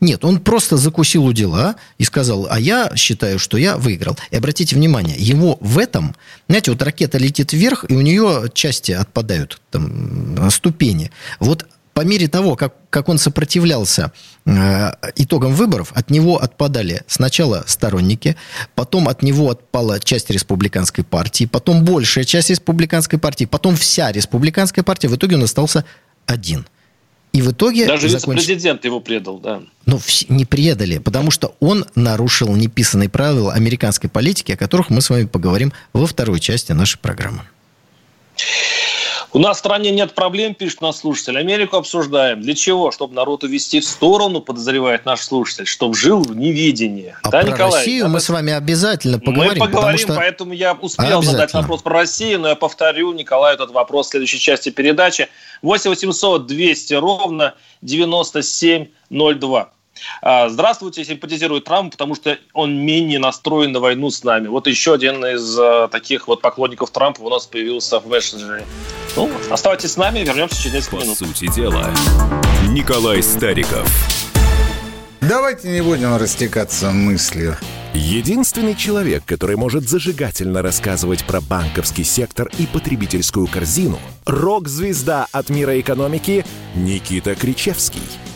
Нет, 0.00 0.24
он 0.24 0.40
просто 0.40 0.76
закусил 0.76 1.24
у 1.24 1.32
дела 1.32 1.76
и 1.98 2.04
сказал, 2.04 2.46
а 2.50 2.60
я 2.60 2.92
считаю, 2.96 3.38
что 3.38 3.56
я 3.56 3.76
выиграл. 3.76 4.16
И 4.30 4.36
обратите 4.36 4.76
внимание, 4.76 5.16
его 5.18 5.56
в 5.60 5.78
этом, 5.78 6.14
знаете, 6.48 6.70
вот 6.70 6.82
ракета 6.82 7.18
летит 7.18 7.52
вверх, 7.52 7.84
и 7.88 7.94
у 7.94 8.00
нее 8.00 8.44
части 8.52 8.92
отпадают, 8.92 9.60
там, 9.70 10.50
ступени. 10.50 11.10
Вот 11.40 11.66
по 11.94 12.02
мере 12.02 12.28
того, 12.28 12.56
как, 12.56 12.74
как 12.90 13.08
он 13.08 13.16
сопротивлялся 13.16 14.12
э, 14.44 14.92
итогам 15.16 15.54
выборов, 15.54 15.92
от 15.94 16.10
него 16.10 16.36
отпадали 16.36 17.02
сначала 17.06 17.64
сторонники, 17.66 18.36
потом 18.74 19.08
от 19.08 19.22
него 19.22 19.50
отпала 19.50 19.98
часть 19.98 20.28
республиканской 20.28 21.04
партии, 21.04 21.46
потом 21.46 21.84
большая 21.84 22.24
часть 22.24 22.50
республиканской 22.50 23.18
партии, 23.18 23.46
потом 23.46 23.76
вся 23.76 24.12
республиканская 24.12 24.84
партия. 24.84 25.08
В 25.08 25.16
итоге 25.16 25.36
он 25.36 25.44
остался 25.44 25.86
один– 26.26 26.66
и 27.36 27.42
в 27.42 27.52
итоге... 27.52 27.86
Даже 27.86 28.08
законч... 28.08 28.38
президент 28.38 28.86
его 28.86 28.98
предал, 28.98 29.38
да. 29.38 29.60
Ну, 29.84 30.00
не 30.30 30.46
предали, 30.46 30.96
потому 30.96 31.30
что 31.30 31.54
он 31.60 31.84
нарушил 31.94 32.56
неписанные 32.56 33.10
правила 33.10 33.52
американской 33.52 34.08
политики, 34.08 34.52
о 34.52 34.56
которых 34.56 34.88
мы 34.88 35.02
с 35.02 35.10
вами 35.10 35.26
поговорим 35.26 35.74
во 35.92 36.06
второй 36.06 36.40
части 36.40 36.72
нашей 36.72 36.98
программы. 36.98 37.42
У 39.32 39.38
нас 39.38 39.56
в 39.56 39.60
стране 39.60 39.90
нет 39.90 40.14
проблем, 40.14 40.54
пишет 40.54 40.80
наш 40.80 40.96
слушатель. 40.96 41.36
Америку 41.38 41.76
обсуждаем. 41.76 42.40
Для 42.40 42.54
чего? 42.54 42.90
Чтобы 42.90 43.14
народ 43.14 43.44
увести 43.44 43.80
в 43.80 43.84
сторону, 43.84 44.40
подозревает 44.40 45.04
наш 45.04 45.20
слушатель, 45.20 45.66
чтобы 45.66 45.94
жил 45.94 46.22
в 46.22 46.36
неведении. 46.36 47.14
А 47.22 47.30
да, 47.30 47.40
про 47.42 47.50
Николай, 47.50 47.80
Россию 47.80 48.04
да, 48.04 48.10
мы 48.10 48.20
с 48.20 48.28
вами 48.28 48.52
обязательно 48.52 49.18
поговорим. 49.18 49.58
Мы 49.58 49.70
поговорим, 49.70 49.98
что... 49.98 50.14
поэтому 50.14 50.52
я 50.52 50.72
успел 50.72 51.22
задать 51.22 51.52
вопрос 51.52 51.82
про 51.82 51.94
Россию, 51.94 52.40
но 52.40 52.48
я 52.48 52.56
повторю 52.56 53.12
Николаю 53.12 53.54
этот 53.54 53.70
вопрос 53.70 54.06
в 54.08 54.10
следующей 54.10 54.38
части 54.38 54.70
передачи. 54.70 55.28
8 55.62 55.90
800 55.90 56.46
200 56.46 56.94
ровно 56.94 57.54
9702. 57.82 59.70
А, 60.22 60.48
здравствуйте, 60.48 61.04
симпатизирую 61.04 61.60
Трампу, 61.60 61.92
потому 61.92 62.14
что 62.14 62.38
он 62.52 62.84
менее 62.84 63.18
настроен 63.18 63.72
на 63.72 63.80
войну 63.80 64.10
с 64.10 64.24
нами. 64.24 64.48
Вот 64.48 64.66
еще 64.66 64.94
один 64.94 65.24
из 65.24 65.58
uh, 65.58 65.88
таких 65.88 66.28
вот 66.28 66.40
поклонников 66.40 66.90
Трампа 66.90 67.20
у 67.22 67.30
нас 67.30 67.46
появился 67.46 68.00
в 68.00 68.06
мессенджере. 68.06 68.64
Ну, 69.16 69.30
оставайтесь 69.50 69.92
с 69.92 69.96
нами, 69.96 70.20
вернемся 70.20 70.60
через 70.60 70.74
несколько 70.74 70.96
По 70.96 71.02
минут. 71.02 71.18
По 71.18 71.24
сути 71.24 71.52
дела, 71.54 71.90
Николай 72.68 73.22
Стариков. 73.22 73.88
Давайте 75.20 75.68
не 75.68 75.80
будем 75.80 76.16
растекаться 76.16 76.90
мыслью. 76.90 77.56
Единственный 77.94 78.76
человек, 78.76 79.24
который 79.24 79.56
может 79.56 79.88
зажигательно 79.88 80.60
рассказывать 80.60 81.24
про 81.24 81.40
банковский 81.40 82.04
сектор 82.04 82.48
и 82.58 82.66
потребительскую 82.66 83.46
корзину– 83.46 83.98
рок-звезда 84.26 85.26
от 85.32 85.48
мира 85.48 85.80
экономики 85.80 86.44
Никита 86.74 87.34
Кричевский– 87.34 88.02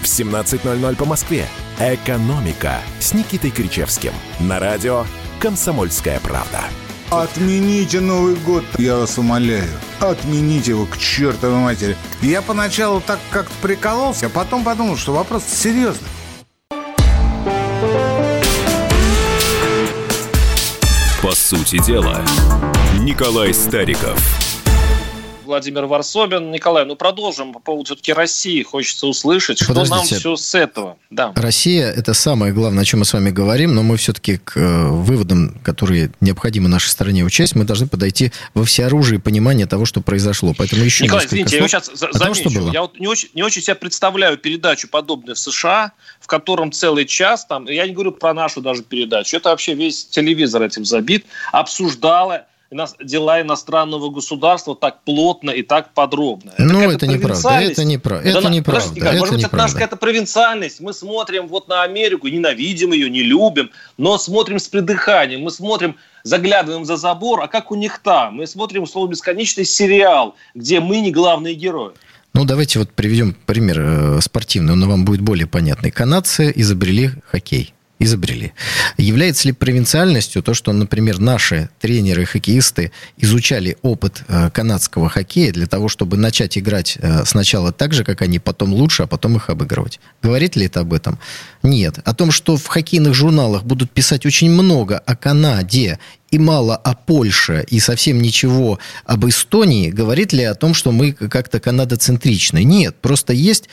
в 0.00 0.04
17.00 0.04 0.96
по 0.96 1.04
Москве. 1.04 1.46
«Экономика» 1.78 2.80
с 3.00 3.12
Никитой 3.14 3.50
Кричевским. 3.50 4.12
На 4.40 4.58
радио 4.58 5.04
«Комсомольская 5.40 6.20
правда». 6.20 6.60
Отмените 7.10 8.00
Новый 8.00 8.34
год, 8.34 8.64
я 8.78 8.96
вас 8.96 9.16
умоляю. 9.16 9.68
Отмените 10.00 10.72
его 10.72 10.86
к 10.86 10.98
чертовой 10.98 11.60
матери. 11.60 11.96
Я 12.20 12.42
поначалу 12.42 13.00
так 13.00 13.20
как-то 13.30 13.54
прикололся, 13.62 14.26
а 14.26 14.28
потом 14.28 14.64
подумал, 14.64 14.96
что 14.96 15.12
вопрос 15.12 15.44
серьезный. 15.44 16.08
По 21.22 21.32
сути 21.32 21.82
дела, 21.84 22.22
Николай 23.00 23.54
Стариков– 23.54 24.18
Владимир 25.46 25.86
Варсобин. 25.86 26.50
Николай, 26.50 26.84
ну 26.84 26.96
продолжим 26.96 27.52
по 27.52 27.60
поводу 27.60 27.86
все-таки 27.86 28.12
России. 28.12 28.62
Хочется 28.62 29.06
услышать, 29.06 29.58
что 29.58 29.68
Подождите. 29.68 29.96
нам 29.96 30.04
все 30.04 30.36
с 30.36 30.54
этого. 30.54 30.96
Да. 31.10 31.32
Россия– 31.34 31.90
это 31.96 32.14
самое 32.14 32.52
главное, 32.52 32.82
о 32.82 32.84
чем 32.84 33.00
мы 33.00 33.06
с 33.06 33.12
вами 33.12 33.30
говорим, 33.30 33.74
но 33.74 33.82
мы 33.82 33.96
все-таки 33.96 34.38
к 34.38 34.56
э, 34.56 34.88
выводам, 34.88 35.58
которые 35.62 36.10
необходимы 36.20 36.68
нашей 36.68 36.88
стране 36.88 37.24
учесть, 37.24 37.54
мы 37.54 37.64
должны 37.64 37.86
подойти 37.86 38.32
во 38.54 38.64
всеоружии 38.64 39.16
понимания 39.16 39.66
того, 39.66 39.84
что 39.86 40.00
произошло. 40.00 40.54
Поэтому 40.56 40.82
еще 40.82 41.04
Николай, 41.04 41.26
извините, 41.26 41.58
слов. 41.58 41.62
я 41.62 41.68
сейчас 41.68 41.90
замечу. 41.94 42.18
Том, 42.18 42.34
что 42.34 42.50
было. 42.50 42.72
Я 42.72 42.82
вот 42.82 42.98
не 42.98 43.06
очень, 43.06 43.28
не 43.34 43.42
очень 43.42 43.62
себе 43.62 43.74
представляю 43.74 44.38
передачу 44.38 44.88
подобную 44.88 45.36
в 45.36 45.38
США, 45.38 45.92
в 46.20 46.26
котором 46.26 46.72
целый 46.72 47.04
час, 47.04 47.46
там, 47.46 47.66
я 47.66 47.86
не 47.86 47.92
говорю 47.92 48.12
про 48.12 48.34
нашу 48.34 48.60
даже 48.60 48.82
передачу, 48.82 49.36
это 49.36 49.50
вообще 49.50 49.74
весь 49.74 50.06
телевизор 50.06 50.62
этим 50.62 50.84
забит, 50.84 51.26
обсуждала 51.52 52.46
дела 52.70 53.42
иностранного 53.42 54.10
государства 54.10 54.74
так 54.74 55.02
плотно 55.04 55.50
и 55.50 55.62
так 55.62 55.94
подробно. 55.94 56.52
Это 56.56 56.62
ну, 56.64 56.90
это 56.90 57.06
неправда. 57.06 57.48
Это 57.60 57.84
неправда. 57.84 58.28
Это, 58.28 58.38
это 58.38 58.48
неправда. 58.48 59.00
Это 59.00 59.18
может 59.18 59.34
быть, 59.34 59.44
это 59.44 59.56
наша 59.56 59.72
какая-то 59.74 59.96
провинциальность. 59.96 60.80
Мы 60.80 60.92
смотрим 60.92 61.46
вот 61.46 61.68
на 61.68 61.82
Америку, 61.82 62.28
ненавидим 62.28 62.92
ее, 62.92 63.08
не 63.08 63.22
любим, 63.22 63.70
но 63.96 64.18
смотрим 64.18 64.58
с 64.58 64.68
придыханием. 64.68 65.42
Мы 65.42 65.50
смотрим, 65.50 65.96
заглядываем 66.24 66.84
за 66.84 66.96
забор, 66.96 67.40
а 67.40 67.48
как 67.48 67.70
у 67.70 67.76
них 67.76 68.00
там? 68.02 68.36
Мы 68.36 68.46
смотрим, 68.46 68.82
условно, 68.82 69.12
бесконечный 69.12 69.64
сериал, 69.64 70.34
где 70.54 70.80
мы 70.80 71.00
не 71.00 71.12
главные 71.12 71.54
герои. 71.54 71.92
Ну, 72.34 72.44
давайте 72.44 72.80
вот 72.80 72.90
приведем 72.90 73.34
пример 73.46 73.80
э, 73.80 74.20
спортивный, 74.20 74.74
он 74.74 74.86
вам 74.86 75.06
будет 75.06 75.22
более 75.22 75.46
понятный. 75.46 75.90
Канадцы 75.90 76.52
изобрели 76.54 77.12
хоккей 77.30 77.72
изобрели. 77.98 78.52
Является 78.98 79.48
ли 79.48 79.52
провинциальностью 79.52 80.42
то, 80.42 80.54
что, 80.54 80.72
например, 80.72 81.18
наши 81.18 81.70
тренеры 81.80 82.22
и 82.22 82.24
хоккеисты 82.26 82.92
изучали 83.16 83.78
опыт 83.82 84.22
э, 84.28 84.50
канадского 84.50 85.08
хоккея 85.08 85.52
для 85.52 85.66
того, 85.66 85.88
чтобы 85.88 86.16
начать 86.16 86.58
играть 86.58 86.98
э, 87.00 87.24
сначала 87.24 87.72
так 87.72 87.94
же, 87.94 88.04
как 88.04 88.22
они, 88.22 88.38
потом 88.38 88.72
лучше, 88.72 89.04
а 89.04 89.06
потом 89.06 89.36
их 89.36 89.48
обыгрывать? 89.48 90.00
Говорит 90.22 90.56
ли 90.56 90.66
это 90.66 90.80
об 90.80 90.92
этом? 90.92 91.18
Нет. 91.62 91.98
О 92.04 92.14
том, 92.14 92.30
что 92.30 92.56
в 92.56 92.66
хоккейных 92.66 93.14
журналах 93.14 93.64
будут 93.64 93.90
писать 93.90 94.26
очень 94.26 94.50
много 94.50 94.98
о 94.98 95.16
Канаде 95.16 95.98
и 96.30 96.38
мало 96.38 96.76
о 96.76 96.94
Польше 96.94 97.64
и 97.68 97.80
совсем 97.80 98.20
ничего 98.20 98.78
об 99.04 99.26
Эстонии, 99.26 99.90
говорит 99.90 100.32
ли 100.32 100.42
о 100.42 100.54
том, 100.54 100.74
что 100.74 100.92
мы 100.92 101.12
как-то 101.12 101.60
канадоцентричны? 101.60 102.64
Нет, 102.64 102.96
просто 103.00 103.32
есть 103.32 103.68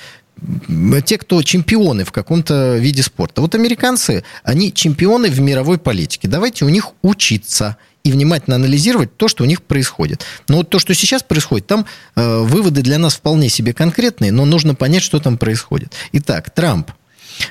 те, 1.06 1.18
кто 1.18 1.42
чемпионы 1.42 2.04
в 2.04 2.12
каком-то 2.12 2.78
виде 2.78 3.04
спорта. 3.04 3.42
Вот 3.42 3.56
американцы, 3.56 4.24
они 4.44 4.74
чемпионы 4.74 5.30
в 5.30 5.40
мировой 5.40 5.78
политике. 5.78 6.28
Давайте 6.28 6.66
у 6.66 6.70
них 6.70 6.92
учиться 7.02 7.78
и 8.04 8.12
внимательно 8.12 8.58
анализировать 8.58 9.16
то, 9.16 9.28
что 9.28 9.44
у 9.44 9.48
них 9.48 9.62
происходит. 9.64 10.26
Но 10.48 10.58
вот 10.58 10.70
то, 10.70 10.80
что 10.80 10.94
сейчас 10.94 11.24
происходит, 11.24 11.68
там 11.68 11.86
э, 12.16 12.40
выводы 12.40 12.82
для 12.82 12.98
нас 12.98 13.16
вполне 13.16 13.48
себе 13.50 13.74
конкретные, 13.74 14.32
но 14.32 14.46
нужно 14.46 14.76
понять, 14.76 15.04
что 15.04 15.20
там 15.20 15.38
происходит. 15.38 15.94
Итак, 16.12 16.50
Трамп. 16.50 16.92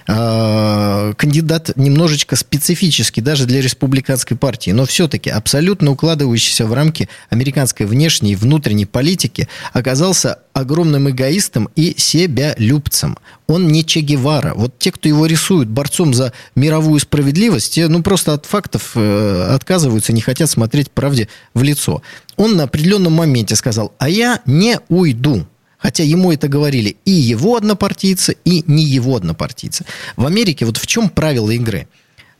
Э, 0.06 1.12
кандидат 1.16 1.72
немножечко 1.76 2.36
специфический 2.36 3.20
даже 3.20 3.46
для 3.46 3.60
республиканской 3.60 4.36
партии, 4.36 4.70
но 4.70 4.86
все-таки 4.86 5.30
абсолютно 5.30 5.90
укладывающийся 5.90 6.66
в 6.66 6.72
рамки 6.72 7.08
американской 7.30 7.86
внешней 7.86 8.32
и 8.32 8.36
внутренней 8.36 8.86
политики, 8.86 9.48
оказался 9.72 10.38
огромным 10.52 11.08
эгоистом 11.10 11.68
и 11.76 11.94
себялюбцем. 11.96 13.16
Он 13.46 13.68
не 13.68 13.84
Че 13.84 14.00
Гевара. 14.00 14.54
Вот 14.54 14.78
те, 14.78 14.92
кто 14.92 15.08
его 15.08 15.26
рисуют 15.26 15.68
борцом 15.68 16.14
за 16.14 16.32
мировую 16.54 17.00
справедливость, 17.00 17.74
те, 17.74 17.88
ну, 17.88 18.02
просто 18.02 18.34
от 18.34 18.46
фактов 18.46 18.92
э, 18.94 19.48
отказываются, 19.50 20.12
не 20.12 20.20
хотят 20.20 20.50
смотреть 20.50 20.90
правде 20.90 21.28
в 21.54 21.62
лицо. 21.62 22.02
Он 22.36 22.56
на 22.56 22.64
определенном 22.64 23.12
моменте 23.14 23.56
сказал, 23.56 23.92
а 23.98 24.08
я 24.08 24.40
не 24.46 24.78
уйду. 24.88 25.46
Хотя 25.82 26.04
ему 26.04 26.32
это 26.32 26.46
говорили 26.48 26.96
и 27.04 27.10
его 27.10 27.56
однопартийцы, 27.56 28.36
и 28.44 28.62
не 28.68 28.84
его 28.84 29.16
однопартийцы. 29.16 29.84
В 30.16 30.24
Америке 30.24 30.64
вот 30.64 30.76
в 30.76 30.86
чем 30.86 31.10
правило 31.10 31.50
игры? 31.50 31.88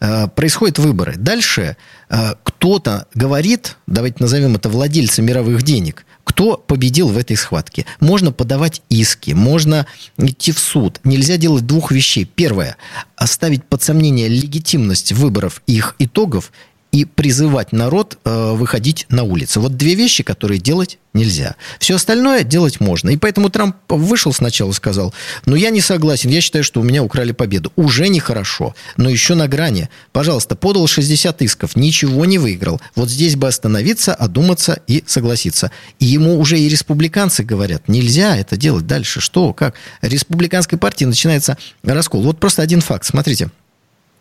Э, 0.00 0.28
происходят 0.28 0.78
выборы. 0.78 1.16
Дальше 1.16 1.76
э, 2.08 2.34
кто-то 2.44 3.06
говорит, 3.14 3.76
давайте 3.87 4.16
назовем 4.20 4.54
это 4.54 4.68
владельцем 4.68 5.26
мировых 5.26 5.62
денег, 5.62 6.06
кто 6.25 6.56
победил 6.56 7.08
в 7.08 7.18
этой 7.18 7.37
схватке. 7.37 7.84
Можно 7.99 8.30
подавать 8.30 8.82
иски, 8.88 9.32
можно 9.32 9.87
идти 10.18 10.52
в 10.52 10.58
суд. 10.61 11.00
Нельзя 11.02 11.37
делать 11.37 11.66
двух 11.66 11.90
вещей. 11.90 12.25
Первое– 12.25 12.76
оставить 13.16 13.64
под 13.64 13.82
сомнение 13.82 14.28
легитимность 14.28 15.12
выборов 15.12 15.62
их 15.66 15.96
итогов 15.99 16.52
и 16.92 17.06
призывать 17.06 17.72
народ 17.72 18.18
э, 18.25 18.52
выходить 18.52 19.06
на 19.08 19.25
улицы. 19.25 19.61
Вот 19.61 19.76
две 19.78 19.94
вещи, 19.94 20.22
которые 20.22 20.61
делать 20.61 20.99
нельзя. 21.14 21.56
Все 21.78 21.96
остальное 21.96 22.44
делать 22.44 22.80
можно. 22.80 23.08
И 23.08 23.16
поэтому 23.16 23.49
Трамп 23.49 23.76
вышел 23.88 24.32
сначала 24.32 24.70
и 24.70 24.75
сказал, 24.75 25.14
ну 25.46 25.56
я 25.56 25.70
не 25.70 25.80
согласен, 25.80 26.28
я 26.28 26.42
считаю, 26.42 26.64
что 26.64 26.80
у 26.80 26.84
меня 26.84 27.02
украли 27.02 27.32
победу. 27.32 27.72
Уже 27.76 28.08
нехорошо, 28.08 28.75
но 28.99 29.08
еще 29.08 29.34
на 29.34 29.49
грани. 29.49 29.88
Пожалуйста, 30.12 30.54
подал 30.54 30.87
60 30.87 31.40
исков, 31.42 31.76
ничего 31.76 32.26
не 32.26 32.37
выиграл. 32.38 32.80
Вот 32.94 33.08
здесь 33.08 33.37
бы 33.37 33.49
остановиться, 33.49 34.14
одуматься 34.14 34.80
и 34.87 35.02
согласиться. 35.06 35.70
И 35.99 36.04
ему 36.04 36.38
уже 36.38 36.58
и 36.58 36.68
республиканцы 36.68 37.42
говорят, 37.42 37.88
нельзя 37.88 38.37
это 38.37 38.58
делать 38.58 38.87
дальше. 38.87 39.20
Что, 39.20 39.54
как? 39.54 39.75
Республиканской 40.02 40.78
партии 40.78 41.06
начинается 41.06 41.56
раскол. 41.82 42.22
Вот 42.22 42.38
просто 42.38 42.61
один 42.61 42.82
факт, 42.82 43.06
смотрите 43.06 43.50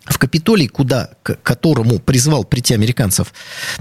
в 0.05 0.17
Капитолий, 0.17 0.67
куда, 0.67 1.11
к 1.23 1.35
которому 1.43 1.99
призвал 1.99 2.43
прийти 2.43 2.73
американцев 2.73 3.33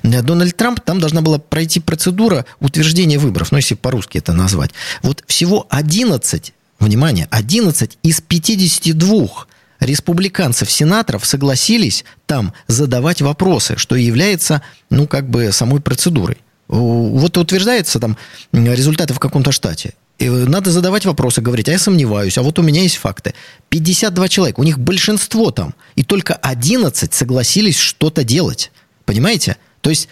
э, 0.03 0.23
Дональд 0.23 0.57
Трамп, 0.57 0.81
там 0.81 1.01
должна 1.01 1.23
была 1.23 1.39
пройти 1.39 1.81
процедура 1.81 2.45
утверждения 2.61 3.19
выборов, 3.19 3.53
ну, 3.53 3.59
если 3.59 3.75
по-русски 3.75 4.19
это 4.19 4.33
назвать. 4.33 4.71
Вот 5.03 5.25
всего 5.27 5.67
11, 5.71 6.53
внимание, 6.79 7.27
11 7.31 7.99
из 8.03 8.21
52 8.21 9.47
республиканцев-сенаторов 9.81 11.25
согласились 11.25 12.05
там 12.27 12.53
задавать 12.67 13.23
вопросы, 13.23 13.77
что 13.79 13.97
является, 13.97 14.63
ну, 14.91 15.07
как 15.07 15.29
бы 15.29 15.53
самой 15.53 15.81
процедурой. 15.81 16.39
Вот 16.69 17.37
утверждается 17.37 17.99
там 17.99 18.17
результаты 18.53 19.15
в 19.15 19.19
каком-то 19.19 19.53
штате. 19.53 19.95
И 20.21 20.29
надо 20.29 20.71
задавать 20.71 21.07
вопросы, 21.07 21.41
говорить, 21.41 21.69
а 21.71 21.73
я 21.73 21.79
сомневаюсь, 21.79 22.37
а 22.37 22.43
вот 22.43 22.59
у 22.59 22.63
меня 22.63 22.83
есть 22.83 22.99
факты. 22.99 23.35
52 23.71 24.29
человека, 24.29 24.61
у 24.61 24.65
них 24.65 24.79
большинство 24.79 25.51
там, 25.51 25.75
и 25.95 26.05
только 26.05 26.35
11 26.35 27.15
согласились 27.15 27.79
что-то 27.79 28.23
делать. 28.23 28.71
Понимаете? 29.07 29.57
То 29.81 29.89
есть 29.89 30.09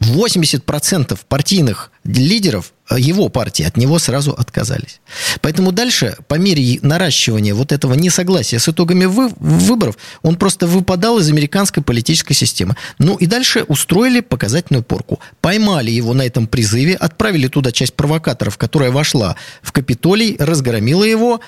80% 0.00 1.18
партийных 1.26 1.90
лидеров 2.04 2.66
э, 2.66 2.75
его 2.94 3.28
партии 3.28 3.64
от 3.64 3.76
него 3.76 3.98
сразу 3.98 4.32
отказались. 4.32 5.00
Поэтому 5.40 5.72
дальше, 5.72 6.16
по 6.28 6.34
мере 6.36 6.78
наращивания 6.82 7.54
вот 7.54 7.72
этого 7.72 7.94
несогласия 7.94 8.58
с 8.58 8.68
итогами 8.68 9.06
вы, 9.06 9.28
выборов, 9.38 9.96
он 10.22 10.36
просто 10.36 10.66
выпадал 10.66 11.18
из 11.18 11.28
американской 11.30 11.82
политической 11.82 12.34
системы. 12.34 12.76
Ну 12.98 13.16
и 13.16 13.26
дальше 13.26 13.64
устроили 13.64 14.20
показательную 14.20 14.82
порку. 14.82 15.20
Поймали 15.40 15.90
его 15.90 16.14
на 16.14 16.22
этом 16.22 16.46
призыве, 16.46 16.94
отправили 16.94 17.48
туда 17.48 17.72
часть 17.72 17.94
провокаторов, 17.94 18.56
которая 18.56 18.90
вошла 18.90 19.36
в 19.62 19.72
Капитолий, 19.72 20.36
разгромила 20.38 21.04
его, 21.04 21.40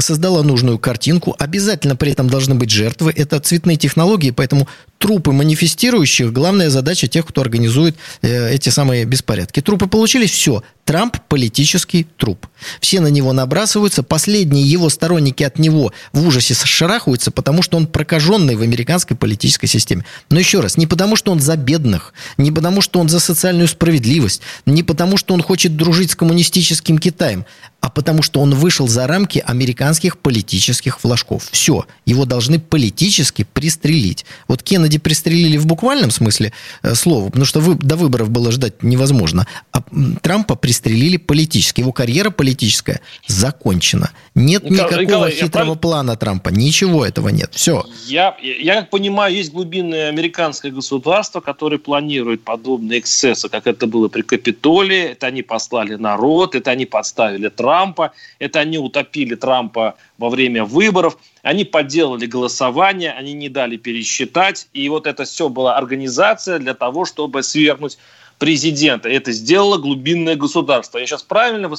создала 0.00 0.42
нужную 0.42 0.78
картинку. 0.78 1.34
Обязательно 1.38 1.96
при 1.96 2.12
этом 2.12 2.28
должны 2.28 2.54
быть 2.54 2.70
жертвы. 2.70 3.12
Это 3.16 3.40
цветные 3.40 3.76
технологии, 3.76 4.30
поэтому 4.30 4.68
трупы 4.98 5.32
манифестирующих– 5.32 6.32
главная 6.32 6.70
задача 6.70 7.06
тех, 7.06 7.26
кто 7.26 7.40
организует 7.40 7.96
э, 8.22 8.54
эти 8.54 8.70
самые 8.70 9.04
беспорядки. 9.04 9.60
Трупы 9.60 9.86
получились, 9.86 10.30
все. 10.30 10.62
Трамп– 10.84 11.16
политический 11.28 12.06
труп. 12.16 12.46
Все 12.80 13.00
на 13.00 13.08
него 13.08 13.32
набрасываются. 13.32 14.02
Последние 14.02 14.64
его 14.64 14.90
сторонники 14.90 15.42
от 15.42 15.58
него 15.58 15.92
в 16.12 16.26
ужасе 16.26 16.54
шарахаются, 16.54 17.30
потому 17.30 17.62
что 17.62 17.76
он 17.76 17.86
прокаженный 17.86 18.56
в 18.56 18.62
американской 18.62 19.16
политической 19.16 19.66
системе. 19.66 20.04
Но 20.30 20.38
еще 20.38 20.60
раз, 20.60 20.76
не 20.76 20.86
потому, 20.86 21.16
что 21.16 21.32
он 21.32 21.40
за 21.40 21.56
бедных, 21.56 22.12
не 22.36 22.52
потому, 22.52 22.80
что 22.80 23.00
он 23.00 23.08
за 23.08 23.20
социальную 23.20 23.68
справедливость, 23.68 24.42
не 24.66 24.82
потому, 24.82 25.16
что 25.16 25.34
он 25.34 25.42
хочет 25.42 25.76
дружить 25.76 26.10
с 26.10 26.16
коммунистическим 26.16 26.98
Китаем, 26.98 27.46
а 27.84 27.90
потому 27.90 28.22
что 28.22 28.40
он 28.40 28.54
вышел 28.54 28.88
за 28.88 29.06
рамки 29.06 29.44
американских 29.46 30.16
политических 30.16 31.00
флажков. 31.00 31.48
Все, 31.50 31.84
его 32.06 32.24
должны 32.24 32.58
политически 32.58 33.46
пристрелить. 33.52 34.24
Вот 34.48 34.62
Кеннеди 34.62 34.96
пристрелили 34.96 35.58
в 35.58 35.66
буквальном 35.66 36.10
смысле 36.10 36.54
э, 36.80 36.94
слова, 36.94 37.26
потому 37.26 37.44
что 37.44 37.60
вы, 37.60 37.74
до 37.74 37.96
выборов 37.96 38.30
было 38.30 38.50
ждать 38.52 38.82
невозможно. 38.82 39.46
А 39.70 39.82
Трампа 40.22 40.54
пристрелили 40.54 41.18
политически. 41.18 41.82
Его 41.82 41.92
карьера 41.92 42.30
политическая 42.30 43.02
закончена. 43.26 44.12
Нет 44.34 44.64
Николай, 44.64 44.84
никакого 44.84 45.02
Николай, 45.02 45.32
хитрого 45.32 45.64
прав... 45.66 45.80
плана 45.80 46.16
Трампа. 46.16 46.48
Ничего 46.48 47.06
этого 47.06 47.28
нет. 47.28 47.50
Все. 47.54 47.84
Я, 48.06 48.36
я 48.42 48.80
как 48.80 48.90
понимаю, 48.90 49.32
есть 49.32 49.52
глубинное 49.52 50.08
американское 50.08 50.72
государство, 50.72 51.40
которое 51.40 51.78
планирует 51.78 52.42
подобные 52.42 52.98
эксцессы, 52.98 53.48
как 53.48 53.68
это 53.68 53.86
было 53.86 54.08
при 54.08 54.22
Капитолии. 54.22 55.12
Это 55.12 55.28
они 55.28 55.42
послали 55.42 55.94
народ, 55.94 56.56
это 56.56 56.72
они 56.72 56.84
подставили 56.84 57.48
Трампа, 57.48 58.12
это 58.40 58.58
они 58.58 58.76
утопили 58.76 59.36
Трампа 59.36 59.94
во 60.18 60.30
время 60.30 60.64
выборов. 60.64 61.16
Они 61.42 61.64
подделали 61.64 62.26
голосование, 62.26 63.12
они 63.12 63.34
не 63.34 63.48
дали 63.48 63.76
пересчитать. 63.76 64.66
И 64.72 64.88
вот 64.88 65.06
это 65.06 65.24
все 65.24 65.48
была 65.48 65.76
организация 65.76 66.58
для 66.58 66.74
того, 66.74 67.04
чтобы 67.04 67.44
свергнуть 67.44 67.98
президента. 68.38 69.08
Это 69.08 69.32
сделало 69.32 69.78
глубинное 69.78 70.36
государство. 70.36 70.98
Я 70.98 71.06
сейчас 71.06 71.22
правильно 71.22 71.70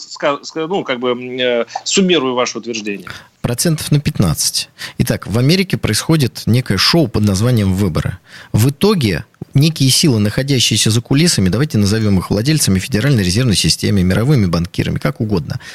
ну, 0.56 0.84
как 0.84 1.00
бы, 1.00 1.12
э, 1.12 1.66
суммирую 1.84 2.34
ваше 2.36 2.58
утверждение? 2.58 3.08
Процентов 3.42 3.92
на 3.92 4.00
15. 4.00 4.70
Итак, 5.00 5.28
в 5.28 5.38
Америке 5.38 5.78
происходит 5.78 6.44
некое 6.46 6.78
шоу 6.78 7.08
под 7.08 7.24
названием 7.24 7.74
«Выборы». 7.74 8.18
В 8.52 8.70
итоге 8.70 9.26
некие 9.54 9.90
силы, 9.90 10.20
находящиеся 10.20 10.90
за 10.90 11.02
кулисами, 11.02 11.50
давайте 11.50 11.78
назовем 11.78 12.18
их 12.20 12.30
владельцами 12.30 12.80
Федеральной 12.80 13.24
резервной 13.24 13.56
системы, 13.56 14.02
мировыми 14.04 14.46
банкирами, 14.48 14.98
как 14.98 15.22
угодно– 15.22 15.60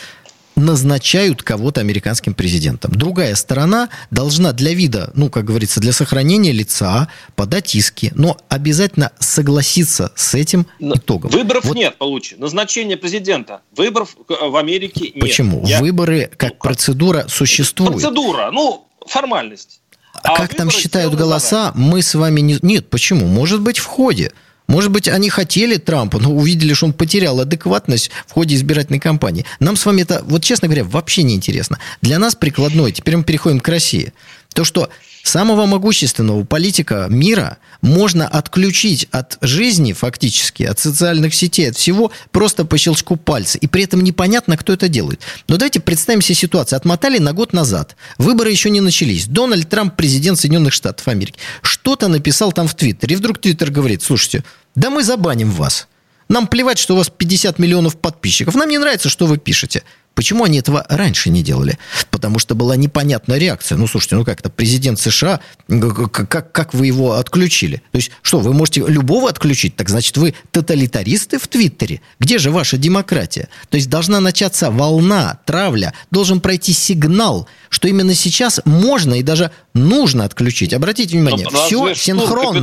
назначают 0.57 1.43
кого-то 1.43 1.81
американским 1.81 2.35
президентом. 2.35 2.93
Другая 2.93 3.35
сторона 3.35 3.89
должна 4.11 4.53
для 4.53 4.75
вида, 4.75 5.11
ну, 5.15 5.31
как 5.31 5.45
говорится, 5.45 5.81
для 5.81 5.93
сохранения 5.93 6.53
лица 6.53 7.09
подать 7.37 7.75
иски, 7.75 8.13
но 8.15 8.37
обязательно 8.49 9.13
согласиться 9.19 10.13
с 10.15 10.35
этим 10.35 10.67
итогом. 10.79 11.31
Выборов 11.31 11.65
вот. 11.65 11.77
нет, 11.77 11.97
получи. 11.97 12.37
Назначение 12.37 12.97
президента. 12.97 13.63
Выборов 13.77 14.17
в 14.29 14.57
Америке 14.57 15.13
нет. 15.15 15.21
Почему? 15.21 15.65
Я... 15.67 15.81
Выборы 15.81 16.31
как 16.37 16.51
ну, 16.51 16.57
процедура 16.61 17.27
существует. 17.29 17.93
Процедура, 17.93 18.51
ну, 18.53 18.87
формальность. 19.07 19.81
А, 20.13 20.33
а 20.33 20.37
как 20.37 20.55
там 20.55 20.71
считают 20.71 21.15
голоса, 21.15 21.73
мы 21.75 22.03
с 22.03 22.15
вами 22.15 22.41
не... 22.41 22.59
Нет, 22.63 22.91
почему? 22.91 23.27
Может 23.27 23.61
быть, 23.61 23.79
в 23.79 23.87
ходе. 23.87 24.33
Может 24.71 24.93
быть, 24.93 25.09
они 25.09 25.31
хотели 25.31 25.79
Трампа, 25.79 26.21
но 26.21 26.33
увидели, 26.33 26.75
что 26.75 26.87
он 26.87 26.93
потерял 26.93 27.41
адекватность 27.41 28.13
в 28.29 28.33
ходе 28.33 28.55
избирательной 28.55 29.01
кампании. 29.01 29.45
Нам 29.59 29.75
с 29.75 29.85
вами 29.85 30.03
это, 30.03 30.23
вот 30.25 30.45
честно 30.45 30.69
говоря, 30.69 30.85
вообще 30.85 31.25
не 31.25 31.35
интересно. 31.35 31.81
Для 32.03 32.21
нас 32.21 32.37
прикладной. 32.37 32.93
Теперь 32.93 33.17
мы 33.17 33.25
переходим 33.25 33.59
к 33.59 33.69
России. 33.69 34.13
То, 34.55 34.63
что 34.63 34.89
самого 35.25 35.67
могущественного 35.67 36.45
политика 36.45 37.07
мира 37.09 37.59
можно 37.83 38.29
отключить 38.29 39.09
от 39.11 39.39
жизни 39.41 39.93
фактически, 39.93 40.63
от 40.63 40.79
социальных 40.79 41.35
сетей, 41.35 41.71
от 41.71 41.77
всего, 41.77 42.13
просто 42.31 42.65
по 42.65 42.79
щелчку 42.79 43.17
пальца. 43.17 43.59
И 43.59 43.67
при 43.67 43.83
этом 43.85 44.03
непонятно, 44.03 44.57
кто 44.57 44.73
это 44.73 44.89
делает. 44.89 45.21
Но 45.49 45.57
давайте 45.57 45.81
представим 45.81 46.23
себе 46.23 46.37
ситуацию. 46.37 46.77
Отмотали 46.77 47.19
на 47.19 47.33
год 47.33 47.53
назад. 47.53 47.97
Выборы 48.19 48.53
еще 48.53 48.71
не 48.71 48.81
начались. 48.81 49.27
Дональд 49.27 49.69
Трамп, 49.69 49.97
президент 49.97 50.39
Соединенных 50.39 50.73
Штатов 50.73 51.09
Америки. 51.09 51.39
Что-то 51.63 52.07
написал 52.07 52.53
там 52.53 52.69
в 52.69 52.75
Твиттере. 52.75 53.15
И 53.15 53.17
вдруг 53.17 53.39
Твиттер 53.39 53.73
говорит, 53.73 54.03
слушайте, 54.03 54.45
да 54.81 54.89
мы 54.89 55.05
забаним 55.05 55.51
вас. 55.51 55.89
Нам 56.31 56.47
плевать, 56.47 56.79
что 56.79 56.95
у 56.95 56.97
вас 56.97 57.11
50 57.11 57.59
миллионов 57.59 57.99
подписчиков. 57.99 58.55
Нам 58.55 58.67
не 58.71 58.79
нравится, 58.79 59.11
что 59.11 59.27
вы 59.27 59.37
пишете. 59.37 59.83
Почему 60.15 60.45
они 60.45 60.59
этого 60.59 60.87
раньше 60.89 61.29
не 61.29 61.43
делали? 61.43 61.79
Потому 62.11 62.39
что 62.39 62.55
была 62.55 62.77
непонятная 62.77 63.37
реакция. 63.37 63.77
Ну, 63.77 63.87
слушайте, 63.87 64.17
ну 64.17 64.25
как 64.25 64.41
это, 64.41 64.49
президент 64.49 64.99
США, 64.99 65.41
как, 65.71 66.53
как 66.53 66.75
вы 66.75 66.87
его 66.87 67.13
отключили? 67.13 67.83
То 67.93 67.97
есть, 67.97 68.11
что, 68.23 68.41
вы 68.41 68.53
можете 68.53 68.85
любого 68.87 69.29
отключить? 69.29 69.77
Так 69.77 69.89
значит, 69.89 70.17
вы 70.17 70.35
тоталитаристы 70.51 71.39
в 71.39 71.47
Твиттере? 71.47 72.01
Где 72.19 72.39
же 72.39 72.51
ваша 72.51 72.77
демократия? 72.77 73.49
То 73.69 73.77
есть, 73.77 73.89
должна 73.89 74.21
начаться 74.21 74.71
волна, 74.71 75.39
травля, 75.47 75.95
должен 76.11 76.41
пройти 76.41 76.73
сигнал, 76.73 77.49
что 77.69 77.89
именно 77.89 78.15
сейчас 78.15 78.61
можно 78.65 79.15
и 79.15 79.23
даже 79.23 79.53
нужно 79.75 80.25
отключить. 80.25 80.73
Обратите 80.73 81.17
внимание, 81.17 81.47
Но 81.51 81.65
все 81.67 81.95
синхронно. 81.95 82.61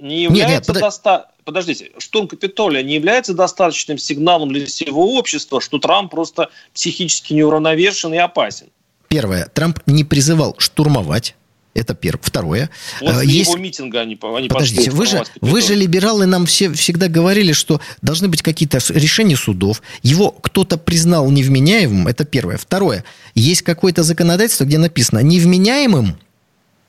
не 0.00 0.22
является 0.22 0.30
нет, 0.30 0.48
нет, 0.48 0.66
под... 0.66 0.78
доста 0.80 1.26
подождите, 1.48 1.92
штурм 1.96 2.28
Капитолия 2.28 2.82
не 2.82 2.94
является 2.94 3.32
достаточным 3.32 3.96
сигналом 3.96 4.52
для 4.52 4.66
всего 4.66 5.14
общества, 5.14 5.62
что 5.62 5.78
Трамп 5.78 6.10
просто 6.10 6.50
психически 6.74 7.32
неуравновешен 7.32 8.12
и 8.12 8.18
опасен? 8.18 8.66
Первое. 9.08 9.46
Трамп 9.46 9.80
не 9.86 10.04
призывал 10.04 10.54
штурмовать. 10.58 11.34
Это 11.74 11.94
первое. 11.94 12.22
Второе. 12.22 12.70
После 12.98 13.28
Есть... 13.28 13.50
его 13.50 13.58
митинга 13.58 14.00
они, 14.00 14.18
они 14.20 14.48
Подождите, 14.48 14.90
вы 14.90 15.06
же, 15.06 15.22
вы 15.40 15.60
же 15.62 15.74
либералы 15.74 16.26
нам 16.26 16.46
все 16.46 16.72
всегда 16.72 17.08
говорили, 17.08 17.52
что 17.52 17.80
должны 18.02 18.28
быть 18.28 18.42
какие-то 18.42 18.78
решения 18.88 19.36
судов. 19.36 19.82
Его 20.02 20.30
кто-то 20.30 20.76
признал 20.76 21.30
невменяемым. 21.30 22.08
Это 22.08 22.24
первое. 22.24 22.56
Второе. 22.56 23.04
Есть 23.34 23.62
какое-то 23.62 24.02
законодательство, 24.02 24.64
где 24.64 24.78
написано, 24.78 25.20
невменяемым 25.20 26.18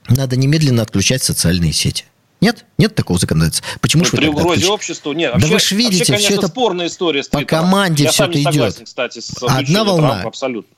надо 0.07 0.35
немедленно 0.37 0.81
отключать 0.81 1.21
социальные 1.23 1.73
сети. 1.73 2.05
Нет? 2.41 2.65
Нет 2.77 2.95
такого 2.95 3.19
законодательства. 3.19 3.67
Почему 3.81 4.05
же 4.05 4.11
При 4.11 4.27
угрозе 4.27 4.67
обществу 4.67 5.11
нет. 5.11 5.33
Вообще, 5.33 5.47
да 5.47 5.53
вы 5.53 5.59
же 5.59 5.75
видите, 5.75 5.97
вообще, 5.97 6.13
конечно, 6.13 6.29
все 6.29 6.37
это 6.37 6.47
спорная 6.47 6.87
история. 6.87 7.23
По 7.29 7.43
команде 7.43 8.05
Я 8.05 8.11
все 8.11 8.25
это 8.25 8.41
идет. 8.41 8.81
кстати, 8.83 9.19
с 9.19 9.43
Одна 9.43 9.83
волна. 9.83 10.09
Трампа, 10.11 10.29
абсолютно. 10.29 10.73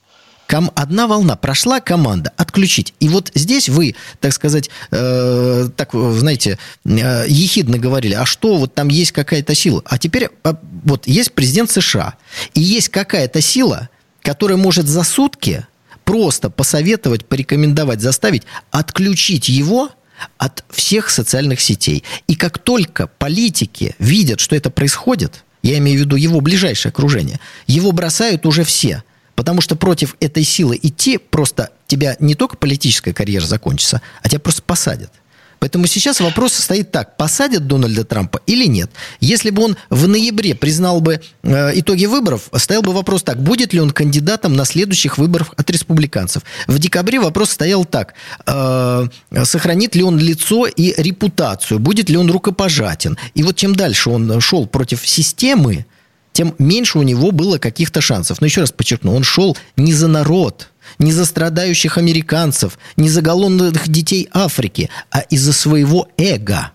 Ком, 0.52 0.70
одна 0.76 1.08
волна 1.08 1.38
прошла, 1.38 1.80
команда 1.80 2.34
отключить. 2.36 2.94
И 3.00 3.08
вот 3.08 3.32
здесь 3.34 3.70
вы, 3.70 3.96
так 4.20 4.34
сказать, 4.34 4.70
э, 4.92 5.70
так, 5.78 5.92
знаете, 5.94 6.60
э, 6.84 7.26
ехидно 7.30 7.78
говорили, 7.78 8.16
а 8.16 8.26
что, 8.26 8.58
вот 8.58 8.76
там 8.76 8.90
есть 8.90 9.14
какая-то 9.14 9.56
сила. 9.56 9.82
А 9.86 9.98
теперь 9.98 10.28
э, 10.44 10.54
вот 10.84 11.08
есть 11.08 11.32
президент 11.32 11.72
США, 11.72 12.16
и 12.54 12.60
есть 12.60 12.90
какая-то 12.90 13.40
сила, 13.40 13.88
которая 14.22 14.58
может 14.58 14.88
за 14.88 15.04
сутки 15.04 15.66
просто 16.04 16.50
посоветовать, 16.50 17.26
порекомендовать, 17.26 18.02
заставить 18.02 18.44
отключить 18.72 19.48
его– 19.48 19.90
от 20.38 20.64
всех 20.70 21.10
социальных 21.10 21.62
сетей. 21.62 22.04
И 22.28 22.36
как 22.36 22.60
только 22.60 23.08
политики 23.08 23.96
видят, 23.98 24.40
что 24.40 24.56
это 24.56 24.70
происходит, 24.70 25.44
я 25.64 25.80
имею 25.80 25.98
в 25.98 26.02
виду 26.02 26.16
его 26.16 26.42
ближайшее 26.42 26.92
окружение, 26.92 27.40
его 27.66 27.92
бросают 27.92 28.46
уже 28.46 28.64
все. 28.64 29.04
Потому 29.42 29.60
что 29.60 29.76
против 29.76 30.16
этой 30.20 30.44
силы 30.44 30.80
идти 30.80 31.18
просто 31.18 31.72
тебя 31.88 32.16
не 32.20 32.36
только 32.36 32.58
политическая 32.58 33.12
карьера 33.12 33.44
закончится, 33.44 34.00
а 34.22 34.30
тебя 34.30 34.40
просто 34.40 34.62
посадят. 34.62 35.12
Поэтому 35.58 35.88
сейчас 35.88 36.20
вопрос 36.20 36.54
стоит 36.54 36.92
так, 36.92 37.18
посадят 37.18 37.66
Дональда 37.66 38.04
Трампа 38.04 38.40
или 38.46 38.68
нет. 38.68 38.92
Если 39.20 39.50
бы 39.50 39.64
он 39.64 39.78
в 39.90 40.08
ноябре 40.08 40.54
признал 40.54 41.02
бы 41.02 41.22
э, 41.42 41.72
итоги 41.74 42.06
выборов, 42.06 42.50
стоял 42.56 42.84
бы 42.84 42.94
вопрос 42.94 43.24
так, 43.24 43.42
будет 43.42 43.74
ли 43.74 43.80
он 43.80 43.90
кандидатом 43.90 44.54
на 44.54 44.64
следующих 44.64 45.18
выборах 45.18 45.56
от 45.58 45.68
республиканцев. 45.72 46.44
В 46.68 46.78
декабре 46.78 47.20
вопрос 47.20 47.50
стоял 47.50 47.84
так, 47.84 48.14
э, 48.46 49.08
сохранит 49.44 49.96
ли 49.96 50.04
он 50.04 50.20
лицо 50.20 50.68
и 50.68 50.94
репутацию, 51.02 51.80
будет 51.80 52.12
ли 52.12 52.18
он 52.18 52.30
рукопожатен. 52.30 53.18
И 53.34 53.42
вот 53.42 53.56
чем 53.56 53.76
дальше 53.76 54.12
он 54.12 54.40
шел 54.40 54.68
против 54.68 55.08
системы, 55.10 55.88
тем 56.34 56.56
меньше 56.60 57.00
у 57.00 57.04
него 57.04 57.32
было 57.32 57.58
каких-то 57.58 58.02
шансов. 58.02 58.42
Но 58.42 58.48
еще 58.48 58.62
раз 58.62 58.72
подчеркну, 58.72 59.16
он 59.16 59.24
шел 59.24 59.58
не 59.76 59.94
за 59.94 60.08
народ, 60.08 60.70
не 61.00 61.12
за 61.12 61.26
страдающих 61.26 61.98
американцев, 61.98 62.78
не 62.96 63.10
за 63.10 63.22
голодных 63.22 63.88
детей 63.88 64.30
Африки, 64.32 64.90
а 65.10 65.22
из-за 65.22 65.54
своего 65.54 66.08
эго. 66.18 66.72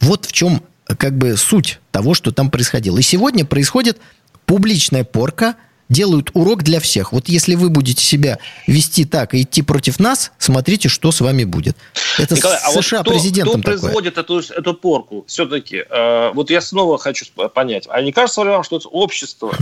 Вот 0.00 0.26
в 0.26 0.32
чем 0.32 0.62
как 0.86 1.16
бы 1.16 1.36
суть 1.36 1.78
того, 1.92 2.14
что 2.14 2.32
там 2.32 2.50
происходило. 2.50 2.98
И 2.98 3.02
сегодня 3.02 3.44
происходит 3.44 3.98
публичная 4.46 5.04
порка– 5.04 5.56
делают 5.90 6.30
урок 6.34 6.62
для 6.62 6.80
всех. 6.80 7.12
Вот 7.12 7.28
если 7.28 7.56
вы 7.56 7.68
будете 7.68 8.02
себя 8.02 8.38
вести 8.66 9.04
так 9.04 9.34
и 9.34 9.42
идти 9.42 9.60
против 9.60 9.98
нас, 9.98 10.32
смотрите, 10.38 10.88
что 10.88 11.12
с 11.12 11.20
вами 11.20 11.44
будет. 11.44 11.76
Это 12.18 12.36
Николай, 12.36 12.58
а 12.64 12.70
США 12.70 12.98
вот 12.98 13.06
кто, 13.06 13.12
президентом 13.12 13.60
кто 13.60 13.70
производит 13.72 14.16
эту, 14.16 14.38
эту 14.38 14.74
порку 14.74 15.24
все-таки? 15.26 15.84
Э, 15.90 16.30
вот 16.32 16.48
я 16.48 16.60
снова 16.62 16.96
хочу 16.96 17.26
понять. 17.52 17.86
А 17.90 18.00
не 18.00 18.12
кажется 18.12 18.42
ли 18.42 18.48
вам, 18.48 18.62
что 18.62 18.76
это 18.76 18.88
общество, 18.88 19.52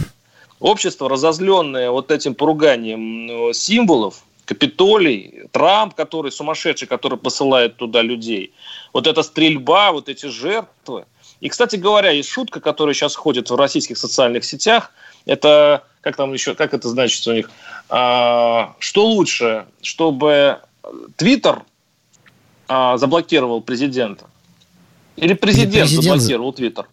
общество, 0.61 1.09
разозленное 1.09 1.91
вот 1.91 2.11
этим 2.13 2.35
поруганием 2.35 3.53
символов, 3.55 4.23
Капитолий, 4.45 5.43
Трамп, 5.51 5.95
который 5.95 6.33
сумасшедший, 6.33 6.89
который 6.89 7.19
посылает 7.19 7.77
туда 7.77 8.01
людей, 8.01 8.55
вот 8.95 9.07
эта 9.07 9.23
стрельба, 9.23 9.93
вот 9.93 10.09
эти 10.09 10.25
жертвы. 10.27 11.05
И, 11.41 11.51
кстати 11.51 11.77
говоря, 11.77 12.11
есть 12.11 12.31
шутка, 12.31 12.61
которая 12.61 12.95
сейчас 12.95 13.15
ходит 13.15 13.51
в 13.51 13.57
российских 13.57 13.97
социальных 13.97 14.45
сетях– 14.45 14.93
это, 15.29 15.85
как 16.01 16.17
там 16.17 16.33
еще, 16.33 16.55
как 16.55 16.75
это 16.75 16.89
значит 16.89 17.25
у 17.27 17.33
них, 17.33 17.51
а, 17.89 18.75
что 18.81 19.07
лучше, 19.07 19.67
чтобы 19.83 20.59
Твиттер 21.17 21.63
а, 22.67 22.97
заблокировал 22.97 23.61
президента? 23.61 24.27
Или 25.17 25.35
президент, 25.35 25.89
президент 25.89 26.05
заблокировал 26.05 26.53
Твиттер? 26.53 26.89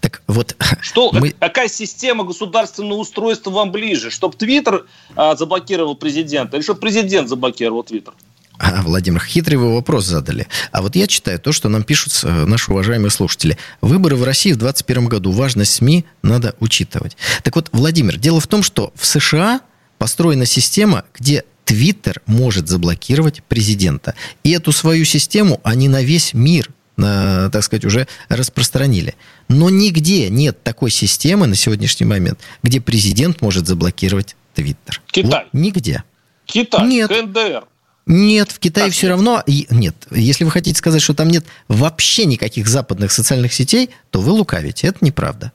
Так 0.00 0.22
вот, 0.26 0.56
что, 0.80 1.10
мы... 1.12 1.30
какая 1.30 1.68
система 1.68 2.24
государственного 2.24 2.98
устройства 2.98 3.50
вам 3.50 3.70
ближе? 3.70 4.10
Чтобы 4.10 4.36
Твиттер 4.36 4.86
а, 5.14 5.36
заблокировал 5.36 5.94
президента 5.94 6.56
или 6.56 6.64
чтобы 6.64 6.80
президент 6.80 7.28
заблокировал 7.28 7.84
Твиттер? 7.84 8.14
А, 8.60 8.82
Владимир, 8.82 9.24
хитрый 9.24 9.56
вы 9.56 9.74
вопрос 9.74 10.04
задали. 10.04 10.46
А 10.70 10.82
вот 10.82 10.94
я 10.94 11.06
читаю 11.06 11.40
то, 11.40 11.50
что 11.50 11.70
нам 11.70 11.82
пишут 11.82 12.12
э, 12.24 12.44
наши 12.44 12.70
уважаемые 12.70 13.10
слушатели. 13.10 13.56
Выборы 13.80 14.16
в 14.16 14.22
России 14.22 14.52
в 14.52 14.58
2021 14.58 15.08
году. 15.08 15.32
Важность 15.32 15.72
СМИ 15.72 16.04
надо 16.22 16.54
учитывать. 16.60 17.16
Так 17.42 17.56
вот, 17.56 17.70
Владимир, 17.72 18.18
дело 18.18 18.38
в 18.38 18.46
том, 18.46 18.62
что 18.62 18.92
в 18.94 19.06
США 19.06 19.62
построена 19.96 20.44
система, 20.44 21.04
где 21.14 21.44
Твиттер 21.64 22.20
может 22.26 22.68
заблокировать 22.68 23.42
президента. 23.44 24.14
И 24.44 24.50
эту 24.50 24.72
свою 24.72 25.06
систему 25.06 25.62
они 25.64 25.88
на 25.88 26.02
весь 26.02 26.34
мир 26.34 26.68
на, 26.98 27.48
так 27.48 27.64
сказать, 27.64 27.86
уже 27.86 28.08
распространили. 28.28 29.14
Но 29.48 29.70
нигде 29.70 30.28
нет 30.28 30.62
такой 30.62 30.90
системы 30.90 31.46
на 31.46 31.54
сегодняшний 31.54 32.04
момент, 32.04 32.38
где 32.62 32.78
президент 32.78 33.40
может 33.40 33.66
заблокировать 33.66 34.36
Твиттер. 34.52 35.00
Китай. 35.06 35.44
Вот 35.50 35.58
нигде. 35.58 36.04
Китай, 36.44 36.86
нет. 36.86 37.08
КНДР. 37.08 37.64
Нет, 38.06 38.50
в 38.50 38.58
Китае 38.58 38.86
так 38.86 38.94
все 38.94 39.06
нет. 39.06 39.10
равно... 39.10 39.44
Нет, 39.46 39.94
если 40.10 40.44
вы 40.44 40.50
хотите 40.50 40.76
сказать, 40.76 41.02
что 41.02 41.14
там 41.14 41.28
нет 41.28 41.44
вообще 41.68 42.24
никаких 42.24 42.66
западных 42.68 43.12
социальных 43.12 43.52
сетей, 43.52 43.90
то 44.10 44.20
вы 44.20 44.32
лукавите. 44.32 44.88
Это 44.88 45.04
неправда. 45.04 45.52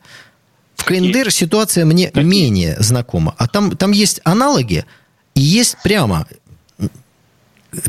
В 0.76 0.84
КНДР 0.84 1.30
ситуация 1.30 1.84
мне 1.84 2.08
Какие? 2.08 2.24
менее 2.24 2.76
знакома. 2.78 3.34
А 3.38 3.48
там, 3.48 3.76
там 3.76 3.92
есть 3.92 4.20
аналоги, 4.24 4.84
и 5.34 5.40
есть 5.40 5.76
прямо 5.82 6.26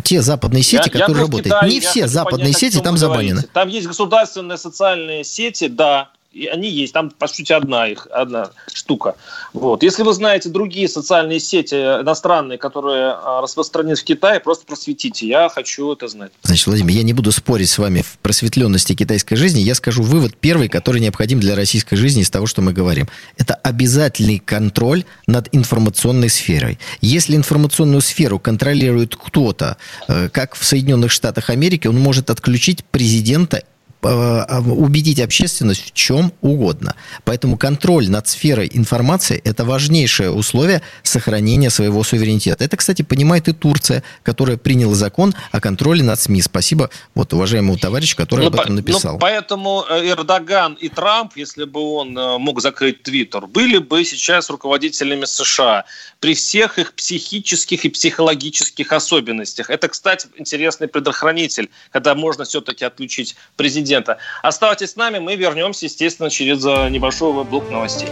те 0.03 0.21
западные 0.21 0.63
сети, 0.63 0.83
я, 0.85 0.91
которые 0.91 1.17
я 1.17 1.21
работают. 1.23 1.45
Китае, 1.45 1.71
Не 1.71 1.79
все 1.79 2.07
западные 2.07 2.53
понять, 2.53 2.57
сети 2.57 2.79
там 2.81 2.97
забанены. 2.97 3.43
Там 3.53 3.69
есть 3.69 3.87
государственные 3.87 4.57
социальные 4.57 5.23
сети, 5.23 5.67
да, 5.67 6.11
и 6.37 6.45
они 6.45 6.69
есть. 6.69 6.93
Там, 6.93 7.09
по 7.09 7.27
сути, 7.27 7.51
одна 7.53 7.87
их, 7.87 8.07
одна 8.11 8.51
штука. 8.71 9.15
Вот. 9.53 9.83
Если 9.83 10.03
вы 10.03 10.13
знаете 10.13 10.49
другие 10.49 10.87
социальные 10.87 11.39
сети 11.39 11.75
иностранные, 11.75 12.57
которые 12.57 13.11
а, 13.11 13.41
распространены 13.41 13.95
в 13.95 14.03
Китае, 14.03 14.39
просто 14.39 14.65
просветите. 14.65 15.27
Я 15.27 15.49
хочу 15.49 15.91
это 15.91 16.07
знать. 16.07 16.31
Значит, 16.43 16.67
Владимир, 16.67 16.91
я 16.91 17.03
не 17.03 17.13
буду 17.13 17.31
спорить 17.31 17.69
с 17.69 17.77
вами 17.77 18.01
в 18.01 18.17
просветленности 18.19 18.93
китайской 18.93 19.35
жизни. 19.35 19.61
Я 19.61 19.73
скажу 19.75 20.03
вывод 20.03 20.37
первый, 20.37 20.69
который 20.69 21.01
необходим 21.01 21.39
для 21.39 21.55
российской 21.55 21.95
жизни 21.95 22.21
из 22.21 22.29
того, 22.29 22.45
что 22.45 22.61
мы 22.61 22.71
говорим. 22.71 23.07
Это 23.37 23.55
обязательный 23.55 24.37
контроль 24.39 25.05
над 25.25 25.49
информационной 25.53 26.29
сферой. 26.29 26.77
Если 27.01 27.35
информационную 27.35 28.01
сферу 28.01 28.39
контролирует 28.39 29.15
кто-то, 29.15 29.77
э, 30.07 30.29
как 30.29 30.55
в 30.55 30.63
Соединенных 30.63 31.11
Штатах 31.11 31.49
Америки, 31.49 31.87
он 31.87 31.99
может 31.99 32.29
отключить 32.29 32.85
президента 32.85 33.63
убедить 34.01 35.19
общественность 35.19 35.85
в 35.85 35.93
чем 35.93 36.31
угодно. 36.41 36.95
Поэтому 37.23 37.57
контроль 37.57 38.09
над 38.09 38.27
сферой 38.27 38.69
информации– 38.71 39.41
это 39.43 39.65
важнейшее 39.65 40.31
условие 40.31 40.81
сохранения 41.03 41.69
своего 41.69 42.03
суверенитета. 42.03 42.63
Это, 42.63 42.77
кстати, 42.77 43.01
понимает 43.01 43.47
и 43.47 43.53
Турция, 43.53 44.03
которая 44.23 44.57
приняла 44.57 44.93
закон 44.93 45.33
о 45.51 45.59
контроле 45.59 46.03
над 46.03 46.19
СМИ. 46.21 46.41
Спасибо 46.41 46.89
вот 47.15 47.33
уважаемому 47.33 47.77
товарищу, 47.77 48.15
который 48.15 48.41
ну, 48.41 48.47
об 48.47 48.55
этом 48.59 48.75
написал. 48.75 49.13
Ну, 49.13 49.19
поэтому 49.19 49.85
э, 49.89 50.09
Эрдоган 50.09 50.73
и 50.75 50.89
Трамп, 50.89 51.33
если 51.35 51.65
бы 51.65 51.79
он 51.79 52.17
э, 52.17 52.37
мог 52.37 52.61
закрыть 52.61 53.03
Твиттер, 53.03 53.47
были 53.47 53.79
бы 53.79 54.05
сейчас 54.05 54.49
руководителями 54.49 55.25
США 55.25 55.85
при 56.19 56.35
всех 56.35 56.79
их 56.79 56.93
психических 56.93 57.85
и 57.85 57.89
психологических 57.89 58.91
особенностях. 58.91 59.69
Это, 59.69 59.87
кстати, 59.87 60.27
интересный 60.37 60.87
предохранитель, 60.87 61.69
когда 61.91 62.15
можно 62.15 62.45
все-таки 62.45 62.85
отключить 62.85 63.35
президента 63.55 63.86
президента. 63.87 64.17
Оставайтесь 64.41 64.91
с 64.91 64.95
нами, 64.95 65.19
мы 65.19 65.35
вернемся, 65.35 65.85
естественно, 65.85 66.29
через 66.29 66.65
э, 66.65 66.89
небольшой 66.89 67.43
блок 67.45 67.69
новостей. 67.69 68.09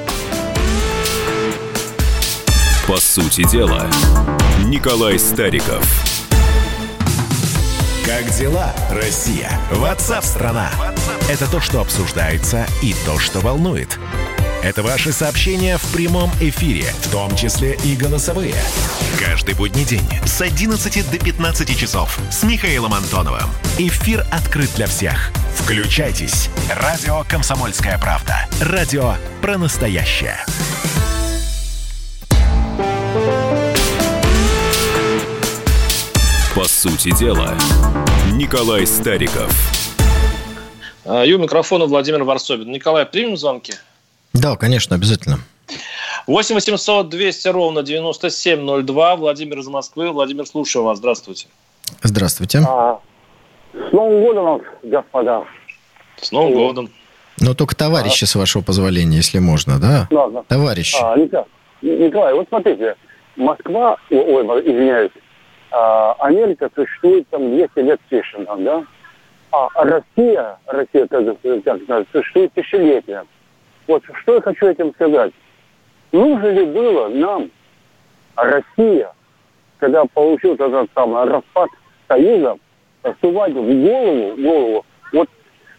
По 2.88 2.98
сути 2.98 3.44
дела, 3.50 3.86
Николай 4.66 5.20
Стариков. 5.20 5.84
Как 8.06 8.30
дела, 8.38 8.72
Россия? 8.92 9.52
Ватсап-страна! 9.72 10.70
Это 11.30 11.50
то, 11.52 11.60
что 11.60 11.82
обсуждается 11.82 12.66
и 12.84 12.94
то, 13.06 13.18
что 13.18 13.40
волнует. 13.40 14.00
Это 14.66 14.82
ваши 14.82 15.12
сообщения 15.12 15.78
в 15.78 15.94
прямом 15.94 16.32
эфире, 16.42 16.86
в 16.86 17.12
том 17.12 17.36
числе 17.36 17.78
и 17.86 17.96
голосовые. 17.96 18.56
Каждый 19.20 19.54
будний 19.54 19.86
день 19.86 20.02
с 20.26 20.42
11 20.42 21.12
до 21.12 21.24
15 21.24 21.80
часов 21.80 22.18
с 22.32 22.42
Михаилом 22.42 22.96
Антоновым. 22.96 23.48
Эфир 23.78 24.26
открыт 24.32 24.72
для 24.76 24.88
всех. 24.88 25.32
Включайтесь. 25.54 26.50
Радио 26.82 27.24
«Комсомольская 27.30 28.00
правда». 28.00 28.50
Радио 28.60 29.14
про 29.40 29.60
настоящее. 29.60 30.44
По 36.56 36.64
сути 36.64 37.16
дела, 37.16 37.54
Николай 38.32 38.88
Стариков. 38.88 39.54
А, 41.06 41.24
Ю 41.24 41.38
микрофона 41.38 41.86
Владимир 41.86 42.24
Варсобин. 42.24 42.72
Николай, 42.72 43.06
примем 43.06 43.38
звонки? 43.38 43.76
Да, 44.36 44.56
конечно, 44.58 44.96
обязательно. 44.96 45.40
8 46.28 46.56
800 46.56 47.10
200 47.10 47.48
ровно 47.50 47.84
9702. 47.84 49.16
Владимир 49.16 49.60
из 49.60 49.68
Москвы. 49.68 50.12
Владимир, 50.12 50.46
слушаю 50.46 50.84
вас. 50.84 50.98
Здравствуйте. 50.98 51.48
Здравствуйте. 52.04 52.60
А, 52.68 53.00
с 53.74 53.92
Новым 53.92 54.24
годом 54.24 54.62
господа. 54.84 55.46
С 56.20 56.32
Новым 56.32 56.54
годом. 56.54 56.90
Но 57.40 57.54
только 57.54 57.76
товарищи, 57.76 58.26
с 58.26 58.36
вашего 58.36 58.62
позволения, 58.62 59.18
если 59.18 59.40
можно, 59.40 59.80
да? 59.80 60.08
Ладно. 60.10 60.44
Товарищи. 60.48 60.98
А, 61.02 61.18
Николай, 61.18 61.46
Николай, 61.82 62.34
вот 62.34 62.48
смотрите, 62.48 62.96
Москва, 63.36 63.98
ой, 64.10 64.44
извиняюсь, 64.64 65.12
а, 65.72 66.14
Америка 66.20 66.70
существует 66.74 67.28
там 67.30 67.56
200 67.56 67.80
лет 67.80 68.00
с 68.08 68.12
лишним, 68.12 68.64
да? 68.64 68.84
А 69.52 69.68
Россия, 69.84 70.58
Россия, 70.66 71.08
как, 71.08 71.26
как 71.86 72.08
существует 72.12 72.54
тысячелетия. 72.54 73.26
Вот 73.88 74.04
что 74.22 74.36
я 74.36 74.42
хочу 74.42 74.68
этим 74.68 74.94
сказать. 74.94 75.32
Нужно 76.12 76.48
ли 76.48 76.66
было 76.66 77.08
нам, 77.10 77.50
Россия, 78.36 79.12
когда 79.78 80.06
получил 80.06 80.54
этот 80.54 80.90
самый 80.94 81.26
распад 81.26 81.70
Союза, 82.08 82.58
сувать 83.22 83.54
в 83.54 83.84
голову, 83.84 84.36
голову 84.42 84.86
вот 85.12 85.30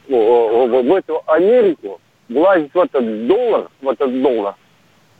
в, 0.08 0.94
эту 0.94 1.22
Америку, 1.26 2.00
влазить 2.28 2.72
в 2.72 2.78
этот 2.78 3.26
доллар, 3.26 3.68
в 3.80 3.88
этот 3.88 4.22
доллар, 4.22 4.54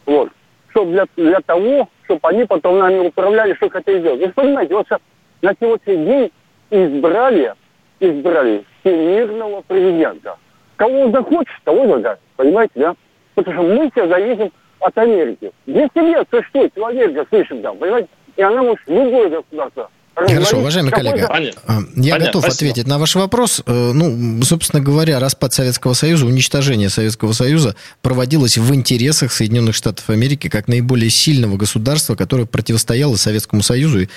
вот, 0.05 0.31
чтобы 0.71 0.93
для, 0.93 1.07
для 1.17 1.41
того, 1.41 1.89
чтобы 2.05 2.21
они 2.23 2.45
потом 2.45 2.79
нами 2.79 2.99
управляли, 2.99 3.55
что 3.55 3.69
хотели 3.69 4.01
сделать. 4.01 4.21
Вы 4.21 4.29
понимаете, 4.29 4.75
вот 4.75 4.87
сейчас 4.87 5.01
на 5.43 5.55
сегодняшний 5.61 6.05
день 6.05 6.33
избрали, 6.71 7.55
избрали 8.01 8.65
всемирного 8.81 9.63
президента. 9.63 10.39
Кого 10.77 11.01
он 11.01 11.13
захочет, 11.13 11.55
того 11.65 11.87
задаст, 11.87 12.21
понимаете, 12.37 12.73
да? 12.75 12.95
Потому 13.35 13.57
что 13.57 13.75
мы 13.75 13.91
все 13.91 14.09
зависим 14.09 14.53
от 14.81 14.99
Америки. 14.99 15.53
200 15.67 15.99
лет 15.99 16.29
существует 16.31 16.77
Америка, 16.79 17.27
слышим 17.31 17.63
там, 17.63 17.79
понимаете? 17.79 18.09
И 18.37 18.43
она 18.43 18.63
может 18.63 18.87
любое 18.87 19.29
государство 19.31 19.91
Хорошо, 20.17 20.59
уважаемый 20.61 20.91
коллега. 20.91 21.29
Понятно. 21.29 21.61
А, 21.67 21.73
Я 21.97 22.13
Понятно, 22.15 22.27
готов 22.27 22.43
спасибо. 22.45 22.71
ответить 22.71 22.89
на 22.89 22.99
ваш 22.99 23.15
вопрос. 23.17 23.63
Э, 23.67 23.93
Ну, 23.93 24.43
собственно 24.43 24.83
говоря, 24.83 25.21
распад 25.21 25.53
Советского 25.53 25.93
Союза, 25.93 26.25
уничтожение 26.25 26.89
Советского 26.89 27.33
Союза 27.33 27.77
проводилось 28.01 28.57
в 28.57 28.75
интересах 28.75 29.31
Соединенных 29.31 29.75
Штатов 29.75 30.09
Америки 30.09 30.49
как 30.49 30.69
наиболее 30.69 31.11
сильного 31.11 31.59
государства, 31.59 32.15
которое 32.15 32.47
противостояло 32.47 33.17
Советскому 33.17 33.63
Союзу 33.63 34.01
и 34.03 34.09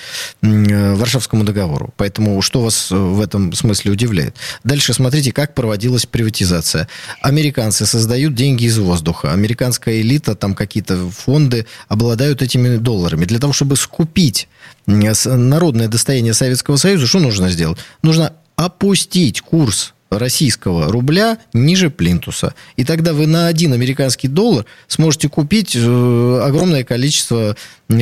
э, 0.41 0.93
Варшавскому 0.95 1.43
договору. 1.43 1.93
Поэтому 1.97 2.41
что 2.41 2.61
вас 2.61 2.91
э, 2.91 2.95
в 2.95 3.19
этом 3.19 3.51
смысле 3.51 3.91
удивляет? 3.91 4.37
Дальше 4.63 4.93
смотрите, 4.93 5.33
как 5.33 5.53
проводилась 5.53 6.05
приватизация. 6.05 6.87
Американцы 7.21 7.85
создают 7.85 8.35
деньги 8.35 8.63
из 8.63 8.77
воздуха. 8.79 9.33
Американская 9.33 9.99
элита, 9.99 10.35
там 10.35 10.55
какие-то 10.55 11.09
фонды 11.09 11.65
обладают 11.89 12.41
этими 12.41 12.77
долларами. 12.77 13.25
Для 13.25 13.39
того, 13.39 13.51
чтобы 13.51 13.75
скупить 13.75 14.47
народное 14.89 15.87
достояние 15.87 16.33
Советского 16.33 16.75
Союза, 16.75 17.07
что 17.07 17.19
нужно 17.19 17.49
сделать? 17.49 17.77
Нужно 18.01 18.33
опустить 18.55 19.41
курс 19.41 19.93
российского 20.09 20.91
рубля 20.91 21.37
ниже 21.53 21.89
плинтуса. 21.89 22.53
И 22.75 22.83
тогда 22.83 23.13
вы 23.13 23.27
на 23.27 23.47
один 23.47 23.73
американский 23.73 24.27
доллар 24.27 24.65
сможете 24.87 25.29
купить 25.29 25.75
э, 25.75 26.41
огромное 26.43 26.83
количество 26.83 27.55
э, 27.89 27.93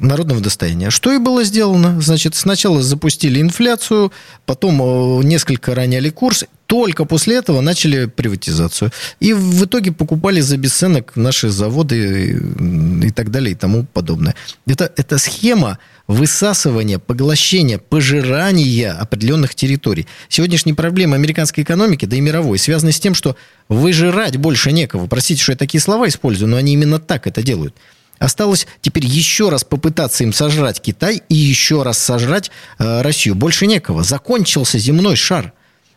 народного 0.00 0.40
достояния. 0.40 0.90
Что 0.90 1.12
и 1.12 1.18
было 1.18 1.44
сделано. 1.44 2.00
Значит, 2.00 2.34
сначала 2.34 2.82
запустили 2.82 3.40
инфляцию, 3.40 4.12
потом 4.46 4.82
э, 4.82 5.24
несколько 5.24 5.74
роняли 5.74 6.10
курс, 6.10 6.44
только 6.72 7.04
после 7.04 7.36
этого 7.36 7.60
начали 7.60 8.06
приватизацию. 8.06 8.92
И 9.20 9.34
в 9.34 9.66
итоге 9.66 9.92
покупали 9.92 10.40
за 10.40 10.56
бесценок 10.56 11.16
наши 11.16 11.50
заводы 11.50 12.30
и, 12.30 13.08
и 13.08 13.10
так 13.10 13.30
далее 13.30 13.52
и 13.52 13.54
тому 13.54 13.84
подобное. 13.84 14.34
Это, 14.66 14.90
это 14.96 15.18
схема 15.18 15.78
высасывания, 16.06 16.98
поглощения, 16.98 17.76
пожирания 17.76 18.94
определенных 18.98 19.54
территорий. 19.54 20.06
Сегодняшние 20.30 20.74
проблемы 20.74 21.14
американской 21.14 21.62
экономики, 21.62 22.06
да 22.06 22.16
и 22.16 22.22
мировой, 22.22 22.58
связаны 22.58 22.92
с 22.92 22.98
тем, 22.98 23.14
что 23.14 23.36
выжирать 23.68 24.38
больше 24.38 24.72
некого. 24.72 25.06
Простите, 25.08 25.42
что 25.42 25.52
я 25.52 25.58
такие 25.58 25.80
слова 25.82 26.08
использую, 26.08 26.48
но 26.48 26.56
они 26.56 26.72
именно 26.72 26.98
так 26.98 27.26
это 27.26 27.42
делают. 27.42 27.76
Осталось 28.18 28.66
теперь 28.80 29.04
еще 29.04 29.50
раз 29.50 29.62
попытаться 29.62 30.24
им 30.24 30.32
сожрать 30.32 30.80
Китай 30.80 31.20
и 31.28 31.34
еще 31.34 31.82
раз 31.82 31.98
сожрать 31.98 32.50
э, 32.78 33.02
Россию. 33.02 33.34
Больше 33.34 33.66
некого. 33.66 34.04
Закончился 34.04 34.78
земной 34.78 35.16
шар. 35.16 35.52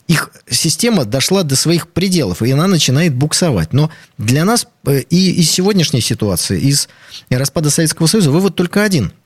Их 0.08 0.30
система 0.50 1.06
дошла 1.06 1.44
до 1.44 1.56
своих 1.56 1.88
пределов, 1.88 2.42
и 2.42 2.52
она 2.52 2.68
начинает 2.68 3.16
буксовать. 3.16 3.74
Но 3.74 3.90
для 4.18 4.46
нас 4.46 4.68
э, 4.86 5.00
и 5.02 5.32
из 5.32 5.50
сегодняшней 5.50 6.02
ситуации, 6.02 6.60
из 6.60 6.90
распада 7.30 7.70
Советского 7.72 8.06
Союза, 8.06 8.32
вывод 8.32 8.56
только 8.56 8.84
один– 8.84 9.12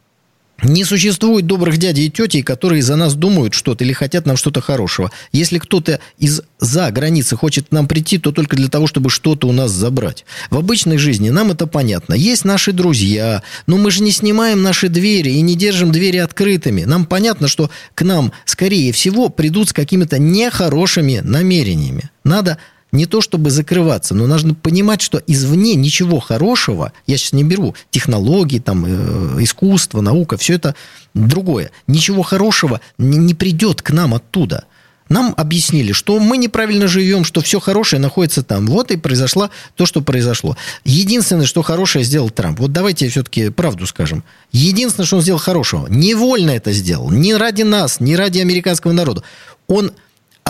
не 0.63 0.83
существует 0.83 1.45
добрых 1.45 1.77
дядей 1.77 2.07
и 2.07 2.09
тетей, 2.09 2.41
которые 2.41 2.81
за 2.81 2.95
нас 2.95 3.15
думают 3.15 3.53
что-то 3.53 3.83
или 3.83 3.93
хотят 3.93 4.25
нам 4.25 4.37
что-то 4.37 4.61
хорошего. 4.61 5.11
Если 5.31 5.59
кто-то 5.59 5.99
из-за 6.17 6.91
границы 6.91 7.35
хочет 7.35 7.71
нам 7.71 7.87
прийти, 7.87 8.17
то 8.17 8.31
только 8.31 8.55
для 8.55 8.67
того, 8.67 8.87
чтобы 8.87 9.09
что-то 9.09 9.47
у 9.47 9.51
нас 9.51 9.71
забрать. 9.71 10.25
В 10.49 10.57
обычной 10.57 10.97
жизни 10.97 11.29
нам 11.29 11.51
это 11.51 11.67
понятно. 11.67 12.13
Есть 12.13 12.45
наши 12.45 12.71
друзья, 12.71 13.43
но 13.67 13.77
мы 13.77 13.91
же 13.91 14.03
не 14.03 14.11
снимаем 14.11 14.61
наши 14.61 14.89
двери 14.89 15.31
и 15.31 15.41
не 15.41 15.55
держим 15.55 15.91
двери 15.91 16.17
открытыми. 16.17 16.83
Нам 16.83 17.05
понятно, 17.05 17.47
что 17.47 17.69
к 17.95 18.03
нам, 18.03 18.31
скорее 18.45 18.91
всего, 18.91 19.29
придут 19.29 19.69
с 19.69 19.73
какими-то 19.73 20.19
нехорошими 20.19 21.21
намерениями. 21.23 22.09
Надо 22.23 22.57
не 22.91 23.05
то 23.05 23.21
чтобы 23.21 23.51
закрываться, 23.51 24.15
но 24.15 24.27
нужно 24.27 24.55
понимать, 24.55 25.01
что 25.01 25.21
извне 25.27 25.75
ничего 25.75 26.19
хорошего, 26.19 26.91
я 27.07 27.17
сейчас 27.17 27.33
не 27.33 27.43
беру 27.43 27.75
технологии, 27.91 28.59
там, 28.59 28.85
э, 28.87 29.43
искусство, 29.43 30.01
наука, 30.01 30.37
все 30.37 30.55
это 30.55 30.75
другое. 31.13 31.71
Ничего 31.87 32.23
хорошего 32.23 32.81
не, 32.97 33.17
не 33.17 33.33
придет 33.33 33.81
к 33.81 33.91
нам 33.91 34.13
оттуда. 34.13 34.65
Нам 35.09 35.33
объяснили, 35.37 35.91
что 35.91 36.19
мы 36.19 36.37
неправильно 36.37 36.87
живем, 36.87 37.25
что 37.25 37.41
все 37.41 37.59
хорошее 37.59 37.99
находится 37.99 38.43
там. 38.43 38.67
Вот 38.67 38.91
и 38.91 38.97
произошло 38.97 39.49
то, 39.75 39.87
что 39.87 40.01
произошло. 40.01 40.55
Единственное, 40.85 41.47
что 41.47 41.63
хорошее 41.63 42.05
сделал 42.05 42.29
Трамп. 42.29 42.59
Вот 42.59 42.71
давайте 42.71 43.09
все-таки 43.09 43.49
правду 43.49 43.87
скажем. 43.87 44.23
Единственное, 44.51 45.07
что 45.07 45.17
он 45.17 45.23
сделал 45.23 45.39
хорошего. 45.39 45.87
Невольно 45.89 46.51
это 46.51 46.71
сделал. 46.71 47.09
Не 47.09 47.33
ради 47.35 47.63
нас, 47.63 47.99
не 47.99 48.15
ради 48.15 48.37
американского 48.37 48.91
народа. 48.91 49.23
Он 49.67 49.91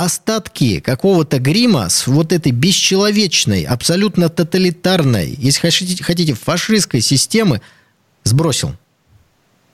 остатки 0.03 0.79
какого-то 0.79 1.39
грима 1.39 1.89
с 1.89 2.07
вот 2.07 2.33
этой 2.33 2.51
бесчеловечной, 2.51 3.63
абсолютно 3.63 4.29
тоталитарной, 4.29 5.35
если 5.37 5.69
хотите, 6.01 6.33
фашистской 6.33 7.01
системы 7.01 7.61
сбросил. 8.23 8.75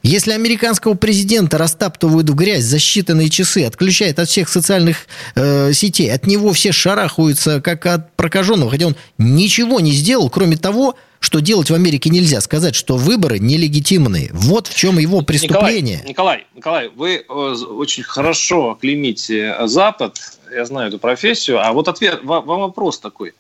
Если 0.06 0.34
американского 0.34 0.94
президента 0.94 1.58
растаптывают 1.58 2.30
в 2.30 2.36
грязь 2.36 2.62
за 2.62 2.78
считанные 2.78 3.30
часы, 3.30 3.66
отключают 3.66 4.20
от 4.20 4.30
всех 4.30 4.50
социальных 4.50 5.08
э, 5.34 5.74
сетей, 5.74 6.14
от 6.14 6.28
него 6.28 6.54
все 6.54 6.72
шарахаются, 6.72 7.60
как 7.60 7.88
от 7.88 8.16
прокаженного, 8.16 8.70
хотя 8.70 8.86
он 8.86 8.96
ничего 9.18 9.80
не 9.80 9.94
сделал, 9.94 10.30
кроме 10.30 10.58
того, 10.58 10.94
что 11.20 11.40
делать 11.40 11.72
в 11.72 11.74
Америке 11.74 12.12
нельзя, 12.12 12.40
сказать, 12.42 12.76
что 12.76 12.98
выборы 12.98 13.40
нелегитимные. 13.40 14.30
Вот 14.32 14.68
в 14.68 14.76
чем 14.76 15.00
его 15.00 15.24
преступление. 15.24 16.04
Николай, 16.08 16.46
Николай, 16.54 16.86
Николай, 16.86 16.90
вы 16.96 17.16
э, 17.16 17.34
очень 17.74 18.04
хорошо 18.04 18.78
клеймите 18.80 19.56
Запад, 19.64 20.20
я 20.54 20.66
знаю 20.66 20.90
эту 20.90 21.00
профессию, 21.00 21.66
а 21.66 21.74
вот 21.74 21.88
ответ, 21.88 22.20
вам 22.24 22.46
вопрос 22.46 23.00
такой. 23.00 23.34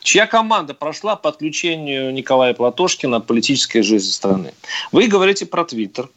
Чья 0.00 0.26
команда 0.26 0.74
прошла 0.74 1.16
по 1.16 1.28
отключению 1.28 2.12
Николая 2.12 2.54
Платошкина 2.54 3.18
от 3.18 3.26
политической 3.26 3.82
жизни 3.82 4.10
страны? 4.10 4.54
Вы 4.90 5.06
говорите 5.06 5.46
про 5.46 5.64
Твиттер, 5.64 6.08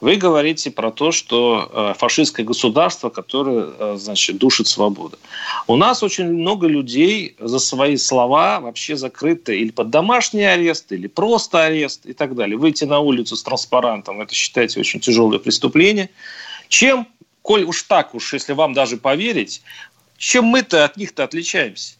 вы 0.00 0.16
говорите 0.16 0.70
про 0.70 0.90
то, 0.90 1.12
что 1.12 1.70
э, 1.72 1.94
фашистское 1.98 2.44
государство, 2.44 3.08
которое, 3.08 3.70
э, 3.78 3.96
значит, 3.98 4.36
душит 4.36 4.66
свободу. 4.66 5.18
У 5.66 5.76
нас 5.76 6.02
очень 6.02 6.30
много 6.30 6.66
людей 6.66 7.36
за 7.38 7.58
свои 7.58 7.96
слова 7.96 8.60
вообще 8.60 8.96
закрыты 8.96 9.58
или 9.58 9.70
под 9.70 9.90
домашний 9.90 10.44
арест, 10.44 10.92
или 10.92 11.06
просто 11.06 11.64
арест 11.64 12.04
и 12.04 12.12
так 12.12 12.34
далее. 12.34 12.58
Выйти 12.58 12.84
на 12.84 12.98
улицу 12.98 13.34
с 13.36 13.42
транспарантом, 13.42 14.20
это 14.20 14.34
считайте 14.34 14.80
очень 14.80 15.00
тяжелое 15.00 15.38
преступление. 15.38 16.10
Чем, 16.68 17.06
коль 17.40 17.64
уж 17.64 17.84
так 17.84 18.14
уж, 18.14 18.34
если 18.34 18.52
вам 18.52 18.74
даже 18.74 18.96
поверить, 18.96 19.62
чем 20.18 20.44
мы-то 20.44 20.84
от 20.84 20.96
них-то 20.96 21.24
отличаемся? 21.24 21.94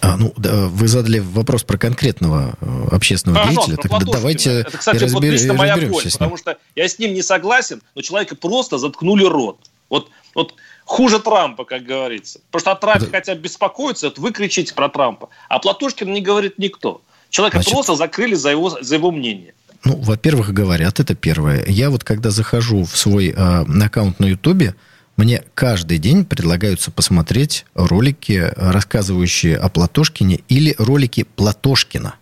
А, 0.00 0.16
ну, 0.16 0.32
да, 0.36 0.66
вы 0.66 0.88
задали 0.88 1.18
вопрос 1.18 1.62
про 1.62 1.78
конкретного 1.78 2.54
э, 2.60 2.88
общественного 2.92 3.46
а, 3.46 3.48
деятеля. 3.48 3.76
Так 3.76 4.04
давайте 4.04 4.60
Это, 4.60 4.76
кстати, 4.76 4.98
разбер... 4.98 5.14
вот 5.14 5.24
лично 5.24 5.54
моя 5.54 5.76
боль, 5.76 6.04
потому 6.12 6.36
что 6.36 6.58
я 6.74 6.88
с 6.88 6.98
ним 6.98 7.14
не 7.14 7.22
согласен, 7.22 7.82
но 7.94 8.02
человека 8.02 8.36
просто 8.36 8.78
заткнули 8.78 9.24
рот. 9.24 9.58
Вот, 9.88 10.10
вот 10.34 10.54
хуже 10.84 11.18
Трампа, 11.18 11.64
как 11.64 11.84
говорится. 11.84 12.40
Потому 12.50 12.60
что 12.60 12.72
о 12.72 12.76
Трампе 12.76 13.06
да. 13.06 13.18
хотя 13.18 13.34
бы 13.34 13.40
беспокоиться, 13.40 14.08
вот 14.08 14.18
вы 14.18 14.32
кричите 14.32 14.74
про 14.74 14.88
Трампа, 14.88 15.28
а 15.48 15.58
Платошкин 15.58 16.12
не 16.12 16.20
говорит 16.20 16.58
никто. 16.58 17.00
Человека 17.30 17.58
Значит, 17.58 17.72
просто 17.72 17.96
закрыли 17.96 18.34
за 18.34 18.50
его, 18.50 18.70
за 18.80 18.94
его 18.94 19.10
мнение. 19.10 19.54
Ну, 19.84 19.96
во-первых, 19.96 20.52
говорят, 20.52 21.00
это 21.00 21.14
первое. 21.14 21.64
Я 21.66 21.90
вот 21.90 22.02
когда 22.02 22.30
захожу 22.30 22.84
в 22.84 22.96
свой 22.96 23.28
э, 23.28 23.84
аккаунт 23.84 24.18
на 24.20 24.26
Ютубе, 24.26 24.74
мне 25.16 25.42
каждый 25.54 25.98
день 25.98 26.24
предлагаются 26.24 26.90
посмотреть 26.90 27.64
ролики, 27.74 28.52
рассказывающие 28.56 29.56
о 29.56 29.68
Платошкине 29.68 30.40
или 30.48 30.74
ролики 30.78 31.24
Платошкина. 31.36 32.16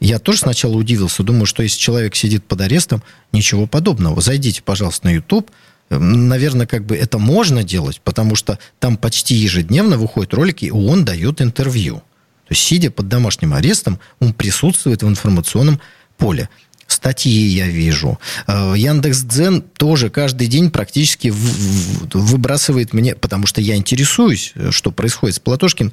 Я 0.00 0.18
тоже 0.18 0.40
сначала 0.40 0.74
удивился, 0.74 1.22
думаю, 1.22 1.46
что 1.46 1.62
если 1.62 1.78
человек 1.78 2.16
сидит 2.16 2.44
под 2.44 2.60
арестом, 2.60 3.02
ничего 3.30 3.66
подобного. 3.66 4.20
Зайдите, 4.20 4.60
пожалуйста, 4.60 5.06
на 5.06 5.12
YouTube. 5.12 5.50
Наверное, 5.90 6.66
как 6.66 6.84
бы 6.84 6.96
это 6.96 7.18
можно 7.18 7.62
делать, 7.62 8.00
потому 8.02 8.34
что 8.34 8.58
там 8.78 8.96
почти 8.96 9.34
ежедневно 9.34 9.96
выходят 9.96 10.34
ролики, 10.34 10.66
и 10.66 10.70
он 10.70 11.04
дает 11.04 11.40
интервью. 11.40 11.96
То 11.96 12.54
есть, 12.54 12.62
сидя 12.62 12.90
под 12.90 13.08
домашним 13.08 13.54
арестом, 13.54 14.00
он 14.18 14.32
присутствует 14.32 15.02
в 15.02 15.08
информационном 15.08 15.80
поле 16.18 16.48
статьи 16.86 17.46
я 17.46 17.66
вижу. 17.66 18.18
Э, 18.46 18.74
Яндекс 18.76 19.22
Дзен 19.22 19.62
тоже 19.62 20.10
каждый 20.10 20.46
день 20.46 20.70
практически 20.70 21.32
выбрасывает 21.32 22.92
мне, 22.92 23.14
потому 23.14 23.46
что 23.46 23.60
я 23.60 23.76
интересуюсь, 23.76 24.52
э, 24.54 24.70
что 24.70 24.90
происходит 24.90 25.36
с 25.36 25.40
Платошкин. 25.40 25.92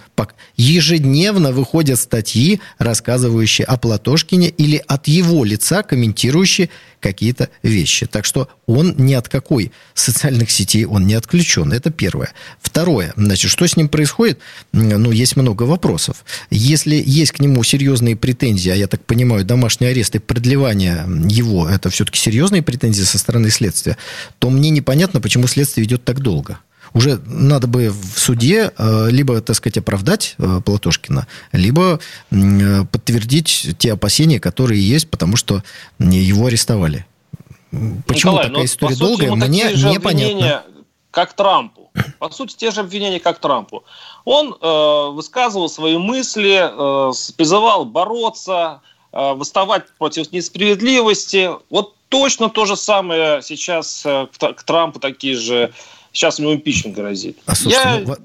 Ежедневно 0.55 1.51
выходят 1.51 1.99
статьи, 1.99 2.59
рассказывающие 2.77 3.65
о 3.65 3.77
Платошкине 3.77 4.49
или 4.49 4.81
от 4.87 5.07
его 5.07 5.43
лица 5.43 5.83
комментирующие 5.83 6.69
какие-то 6.99 7.49
вещи. 7.63 8.05
Так 8.05 8.25
что 8.25 8.49
он 8.65 8.95
ни 8.97 9.13
от 9.13 9.27
какой 9.27 9.71
социальных 9.93 10.51
сетей, 10.51 10.85
он 10.85 11.07
не 11.07 11.13
отключен. 11.13 11.71
Это 11.71 11.91
первое. 11.91 12.31
Второе. 12.61 13.13
Значит, 13.15 13.51
что 13.51 13.67
с 13.67 13.75
ним 13.75 13.89
происходит? 13.89 14.39
Ну, 14.71 15.11
есть 15.11 15.35
много 15.35 15.63
вопросов. 15.63 16.23
Если 16.49 17.01
есть 17.05 17.31
к 17.31 17.39
нему 17.39 17.63
серьезные 17.63 18.15
претензии, 18.15 18.69
а 18.69 18.75
я 18.75 18.87
так 18.87 19.05
понимаю, 19.05 19.45
домашний 19.45 19.87
арест 19.87 20.15
и 20.15 20.19
продлевание 20.19 21.05
его, 21.27 21.67
это 21.67 21.89
все-таки 21.89 22.19
серьезные 22.19 22.61
претензии 22.61 23.03
со 23.03 23.17
стороны 23.17 23.49
следствия, 23.49 23.97
то 24.39 24.49
мне 24.49 24.69
непонятно, 24.69 25.21
почему 25.21 25.47
следствие 25.47 25.85
идет 25.85 26.03
так 26.03 26.19
долго 26.19 26.59
уже 26.93 27.19
надо 27.25 27.67
бы 27.67 27.89
в 27.89 28.19
суде 28.19 28.71
э, 28.77 29.07
либо, 29.09 29.41
так 29.41 29.55
сказать, 29.55 29.77
оправдать 29.77 30.35
э, 30.37 30.61
Платошкина, 30.65 31.27
либо 31.51 31.99
подтвердить 32.29 33.75
те 33.77 33.93
опасения, 33.93 34.39
которые 34.39 34.81
есть, 34.87 35.09
потому 35.09 35.35
что 35.35 35.63
его 35.99 36.47
арестовали. 36.47 37.05
Почему 38.07 38.33
Николай, 38.33 38.47
такая 38.47 38.65
история 38.65 38.95
долгая, 38.95 39.31
мне 39.31 39.73
непонятно. 39.73 40.63
Как 41.11 41.33
Трампу. 41.33 41.91
По 42.19 42.29
сути, 42.29 42.55
те 42.55 42.71
же 42.71 42.81
обвинения, 42.81 43.19
как 43.19 43.39
Трампу. 43.39 43.83
Он 44.25 44.55
э, 44.59 45.09
высказывал 45.11 45.69
свои 45.69 45.97
мысли, 45.97 46.59
э, 46.61 47.11
призывал 47.35 47.85
бороться, 47.85 48.81
э, 49.11 49.33
выставать 49.33 49.89
против 49.97 50.31
несправедливости. 50.31 51.49
Вот 51.69 51.95
точно 52.09 52.49
то 52.49 52.65
же 52.65 52.75
самое 52.75 53.41
сейчас 53.41 54.03
э, 54.05 54.27
к, 54.37 54.53
к 54.53 54.63
Трампу 54.63 54.99
такие 54.99 55.35
же 55.35 55.73
Сейчас 56.11 56.39
ему 56.39 56.53
импичмент 56.53 56.95
грозит. 56.95 57.37
А, 57.45 57.55
слушайте, 57.55 57.87
я 57.87 57.99
ну, 57.99 58.15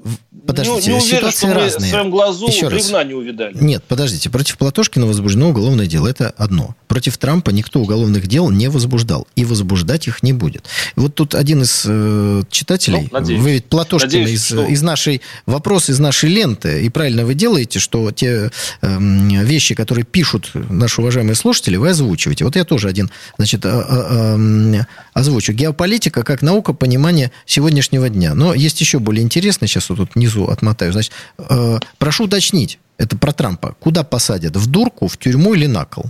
подождите, 0.47 0.91
не, 0.91 0.97
не 0.97 1.03
уверен, 1.03 1.31
что 1.31 1.47
мы 1.49 1.55
разные. 1.55 1.87
в 1.87 1.91
своем 1.91 2.11
глазу 2.11 2.47
Еще 2.47 2.69
бревна 2.69 2.99
раз. 2.99 3.07
не 3.07 3.15
увидали. 3.15 3.55
Нет, 3.61 3.85
подождите. 3.87 4.31
Против 4.31 4.57
Платошкина 4.59 5.07
возбуждено 5.07 5.51
уголовное 5.51 5.87
дело. 5.87 6.09
Это 6.09 6.31
одно. 6.37 6.75
Против 6.89 7.19
Трампа 7.19 7.51
никто 7.51 7.81
уголовных 7.81 8.27
дел 8.27 8.51
не 8.51 8.69
возбуждал. 8.69 9.27
И 9.37 9.45
возбуждать 9.45 10.09
их 10.09 10.23
не 10.23 10.33
будет. 10.33 10.67
И 10.97 11.01
вот 11.01 11.15
тут 11.15 11.35
один 11.35 11.63
из 11.63 11.85
э, 11.87 12.43
читателей, 12.51 13.09
ну, 13.11 13.19
надеюсь. 13.19 13.41
вы 13.41 13.53
ведь 13.53 13.67
Платошкина 13.67 14.21
надеюсь, 14.21 14.41
из, 14.41 14.47
что... 14.47 14.65
из 14.65 14.83
нашей, 14.83 15.21
вопрос 15.45 15.91
из 15.91 15.99
нашей 15.99 16.31
ленты, 16.31 16.83
и 16.83 16.89
правильно 16.89 17.27
вы 17.27 17.35
делаете, 17.35 17.79
что 17.79 18.11
те 18.13 18.51
э, 18.81 18.99
вещи, 19.45 19.75
которые 19.75 20.05
пишут 20.05 20.51
наши 20.55 21.01
уважаемые 21.01 21.35
слушатели, 21.35 21.77
вы 21.77 21.91
озвучиваете. 21.91 22.45
Вот 22.45 22.57
я 22.57 22.65
тоже 22.65 22.89
один, 22.89 23.11
значит, 23.37 23.65
э, 23.65 23.69
э, 23.69 24.37
э, 24.75 24.85
озвучу. 25.13 25.53
Геополитика 25.53 26.23
как 26.23 26.43
наука 26.43 26.73
понимания 26.73 27.31
сегодня 27.47 27.74
сегодняшнего 27.75 28.09
дня. 28.09 28.35
Но 28.35 28.55
есть 28.55 28.81
еще 28.81 28.99
более 28.99 29.23
интересное, 29.23 29.67
сейчас 29.67 29.89
вот 29.89 29.97
тут 29.97 30.15
внизу 30.15 30.47
отмотаю. 30.47 30.93
Значит, 30.93 31.13
э, 31.39 31.79
прошу 31.99 32.25
уточнить, 32.25 32.79
это 32.99 33.17
про 33.17 33.33
Трампа. 33.33 33.75
Куда 33.81 34.05
посадят? 34.05 34.57
В 34.57 34.67
дурку, 34.67 35.09
в 35.09 35.17
тюрьму 35.19 35.55
или 35.55 35.67
на 35.67 35.85
кол? 35.85 36.07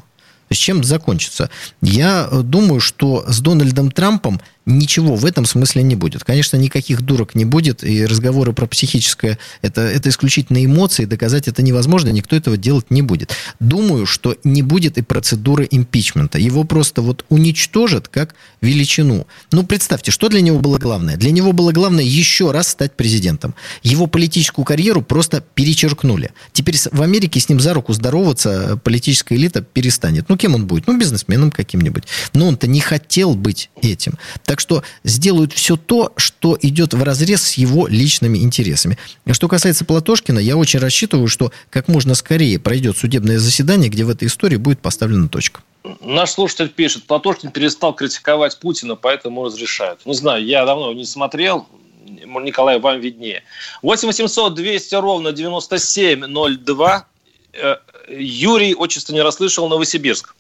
С 0.51 0.57
чем 0.57 0.85
закончится? 0.85 1.51
Я 1.81 2.29
э, 2.31 2.43
думаю, 2.43 2.81
что 2.81 3.25
с 3.27 3.41
Дональдом 3.41 3.91
Трампом 3.91 4.41
ничего 4.67 5.17
в 5.17 5.25
этом 5.25 5.45
смысле 5.45 5.83
не 5.83 5.95
будет. 5.95 6.25
Конечно, 6.25 6.57
никаких 6.57 7.03
дурок 7.03 7.35
не 7.35 7.45
будет, 7.45 7.85
и 7.85 8.07
разговоры 8.07 8.53
про 8.53 8.67
психическое 8.67 9.39
это, 9.63 9.83
это 9.83 10.09
исключительно 10.09 10.65
эмоции, 10.65 11.05
доказать 11.05 11.49
это 11.49 11.63
невозможно, 11.63 12.09
никто 12.11 12.37
этого 12.37 12.57
делать 12.57 12.91
не 12.91 13.03
будет. 13.03 13.33
Думаю, 13.61 14.07
что 14.07 14.37
не 14.45 14.63
будет 14.63 14.99
и 14.99 15.03
процедуры 15.03 15.69
импичмента. 15.71 16.39
Его 16.39 16.65
просто 16.65 17.03
вот 17.03 17.25
уничтожат 17.29 18.09
как 18.09 18.35
величину. 18.61 19.27
Ну, 19.53 19.65
представьте, 19.65 20.11
что 20.11 20.29
для 20.29 20.41
него 20.41 20.59
было 20.59 20.79
главное? 20.79 21.17
Для 21.17 21.31
него 21.31 21.53
было 21.53 21.73
главное 21.73 22.05
еще 22.05 22.51
раз 22.51 22.69
стать 22.69 22.97
президентом. 22.97 23.55
Его 23.83 24.07
политическую 24.07 24.65
карьеру 24.65 25.03
просто 25.03 25.43
перечеркнули. 25.55 26.33
Теперь 26.53 26.77
в 26.91 27.03
Америке 27.03 27.41
с 27.41 27.49
ним 27.49 27.61
за 27.61 27.75
руку 27.75 27.93
здороваться 27.93 28.81
политическая 28.83 29.37
элита 29.37 29.63
перестанет. 29.63 30.29
Ну, 30.29 30.37
кем 30.37 30.55
он 30.55 30.67
будет? 30.67 30.87
Ну, 30.87 30.99
бизнесменом 30.99 31.51
каким-нибудь. 31.51 32.05
Но 32.33 32.49
он-то 32.49 32.67
не 32.67 32.81
хотел 32.81 33.35
быть 33.35 33.71
этим. 33.83 34.15
Так 34.45 34.54
что 34.61 34.83
сделают 35.05 35.53
все 35.53 35.77
то, 35.77 36.13
что 36.17 36.59
идет 36.61 36.95
в 36.95 37.03
разрез 37.03 37.43
с 37.43 37.55
его 37.55 37.87
личными 37.87 38.39
интересами. 38.39 38.99
Что 39.31 39.49
касается 39.49 39.85
Платошкина, 39.85 40.39
я 40.39 40.57
очень 40.57 40.81
рассчитываю, 40.81 41.29
что 41.29 41.53
как 41.71 41.89
можно 41.89 42.15
скорее 42.15 42.59
пройдет 42.59 42.97
судебное 42.97 43.39
заседание, 43.39 43.89
где 43.91 44.05
в 44.05 44.11
этой 44.11 44.29
истории 44.29 44.57
будет 44.57 44.81
поставлена 44.81 45.29
точка. 45.29 45.61
Наш 46.01 46.31
слушатель 46.31 46.71
пишет, 46.71 47.05
Платошкин 47.05 47.51
перестал 47.51 47.95
критиковать 47.95 48.59
Путина, 48.59 48.97
поэтому 48.97 49.45
разрешают. 49.45 50.07
Не 50.07 50.15
знаю, 50.15 50.45
я 50.45 50.65
давно 50.65 50.93
не 50.95 51.05
смотрел, 51.05 51.67
Николай, 52.07 52.79
вам 52.79 53.01
виднее. 53.01 53.43
8 53.83 54.09
800 54.09 54.55
200 54.55 54.95
ровно 54.95 55.33
9702. 55.33 57.07
Э, 57.53 57.77
Юрий, 58.09 58.75
отчество 58.75 59.13
не 59.13 59.23
расслышал, 59.23 59.69
Новосибирск. 59.69 60.35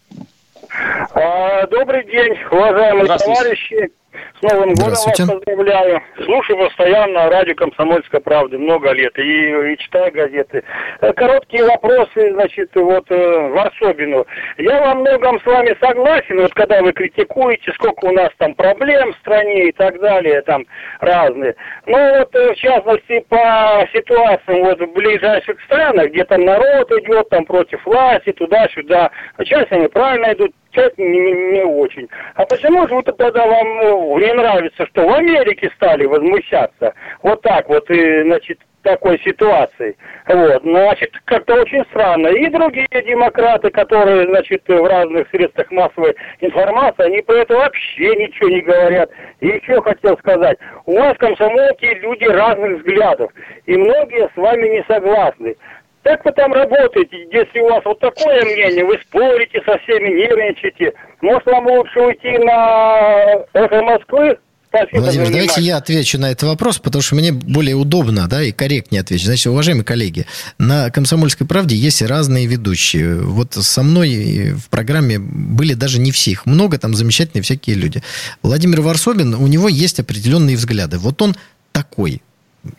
А, 1.14 1.66
добрый 1.68 2.04
день, 2.06 2.32
уважаемые 2.50 3.18
товарищи. 3.18 3.90
С 4.38 4.42
Новым 4.42 4.74
годом 4.74 4.90
вас 4.90 5.04
поздравляю. 5.04 6.02
Слушаю 6.24 6.58
постоянно 6.58 7.28
радио 7.30 7.54
«Комсомольская 7.54 8.20
правда» 8.20 8.58
много 8.58 8.92
лет 8.92 9.16
и, 9.18 9.72
и 9.72 9.78
читаю 9.78 10.12
газеты. 10.12 10.62
Э, 11.00 11.12
короткие 11.12 11.64
вопросы, 11.64 12.32
значит, 12.32 12.70
вот 12.74 13.04
э, 13.10 13.48
Варсобину. 13.48 14.26
Я 14.58 14.80
во 14.80 14.94
многом 14.94 15.40
с 15.40 15.46
вами 15.46 15.76
согласен, 15.80 16.40
вот 16.40 16.52
когда 16.54 16.82
вы 16.82 16.92
критикуете, 16.92 17.72
сколько 17.72 18.04
у 18.06 18.12
нас 18.12 18.30
там 18.38 18.54
проблем 18.54 19.12
в 19.12 19.16
стране 19.18 19.68
и 19.68 19.72
так 19.72 20.00
далее, 20.00 20.42
там 20.42 20.66
разные. 21.00 21.54
Но 21.86 21.98
вот 22.18 22.34
э, 22.34 22.52
в 22.52 22.56
частности 22.56 23.24
по 23.28 23.86
ситуациям 23.92 24.64
вот 24.64 24.80
в 24.80 24.92
ближайших 24.92 25.60
странах, 25.62 26.10
где 26.10 26.24
там 26.24 26.44
народ 26.44 26.90
идет 26.92 27.28
там 27.30 27.44
против 27.44 27.84
власти, 27.84 28.32
туда-сюда, 28.32 29.10
часть 29.44 29.72
они 29.72 29.88
правильно 29.88 30.32
идут, 30.32 30.52
часть 30.74 30.98
не, 30.98 31.06
не, 31.06 31.32
не 31.52 31.62
очень. 31.62 32.08
А 32.34 32.44
почему 32.44 32.86
же 32.88 32.94
вот 32.94 33.04
тогда 33.16 33.46
вам 33.46 33.76
ну, 33.76 34.18
не 34.18 34.32
нравится, 34.32 34.86
что 34.86 35.06
в 35.06 35.12
Америке 35.14 35.70
стали 35.76 36.04
возмущаться 36.06 36.94
вот 37.22 37.42
так 37.42 37.68
вот, 37.68 37.88
и, 37.90 38.22
значит, 38.22 38.58
такой 38.84 39.18
ситуации. 39.20 39.96
Вот, 40.28 40.62
значит, 40.62 41.10
как-то 41.24 41.54
очень 41.54 41.84
странно. 41.86 42.28
И 42.28 42.48
другие 42.48 42.86
демократы, 42.92 43.70
которые, 43.70 44.26
значит, 44.28 44.62
в 44.68 44.84
разных 44.84 45.28
средствах 45.30 45.70
массовой 45.70 46.14
информации, 46.40 47.06
они 47.06 47.22
про 47.22 47.36
это 47.36 47.56
вообще 47.56 48.14
ничего 48.14 48.48
не 48.50 48.60
говорят. 48.60 49.10
И 49.40 49.48
еще 49.48 49.82
хотел 49.82 50.16
сказать, 50.18 50.58
у 50.86 50.96
вас 50.96 51.16
комсомолки 51.18 51.86
люди 51.86 52.24
разных 52.24 52.78
взглядов, 52.78 53.32
и 53.66 53.76
многие 53.76 54.28
с 54.32 54.36
вами 54.36 54.68
не 54.68 54.84
согласны. 54.86 55.56
Как 56.04 56.22
вы 56.22 56.32
там 56.32 56.52
работаете, 56.52 57.26
если 57.32 57.60
у 57.60 57.68
вас 57.70 57.82
вот 57.84 57.98
такое 57.98 58.44
мнение, 58.44 58.84
вы 58.84 58.98
спорите 59.08 59.58
со 59.64 59.78
всеми, 59.78 60.10
нервничаете? 60.10 60.92
Может, 61.22 61.46
вам 61.46 61.66
лучше 61.66 61.98
уйти 61.98 62.38
на 62.44 63.46
эхо 63.54 63.82
Москвы? 63.82 64.36
Спасибо 64.68 65.00
Владимир, 65.00 65.30
давайте 65.30 65.60
я 65.62 65.76
отвечу 65.78 66.18
на 66.18 66.30
этот 66.30 66.42
вопрос, 66.42 66.78
потому 66.78 67.00
что 67.00 67.14
мне 67.14 67.32
более 67.32 67.76
удобно 67.76 68.28
да, 68.28 68.42
и 68.42 68.52
корректнее 68.52 69.00
отвечать. 69.00 69.26
Значит, 69.26 69.46
уважаемые 69.46 69.84
коллеги, 69.84 70.26
на 70.58 70.90
«Комсомольской 70.90 71.46
правде» 71.46 71.74
есть 71.74 72.02
разные 72.02 72.46
ведущие. 72.46 73.20
Вот 73.20 73.54
со 73.54 73.82
мной 73.82 74.52
в 74.52 74.68
программе 74.68 75.18
были 75.18 75.72
даже 75.74 76.00
не 76.00 76.10
все, 76.10 76.32
их 76.32 76.44
много, 76.44 76.76
там 76.76 76.94
замечательные 76.94 77.42
всякие 77.42 77.76
люди. 77.76 78.02
Владимир 78.42 78.82
Варсобин, 78.82 79.34
у 79.34 79.46
него 79.46 79.68
есть 79.68 80.00
определенные 80.00 80.56
взгляды. 80.56 80.98
Вот 80.98 81.22
он 81.22 81.34
такой. 81.72 82.20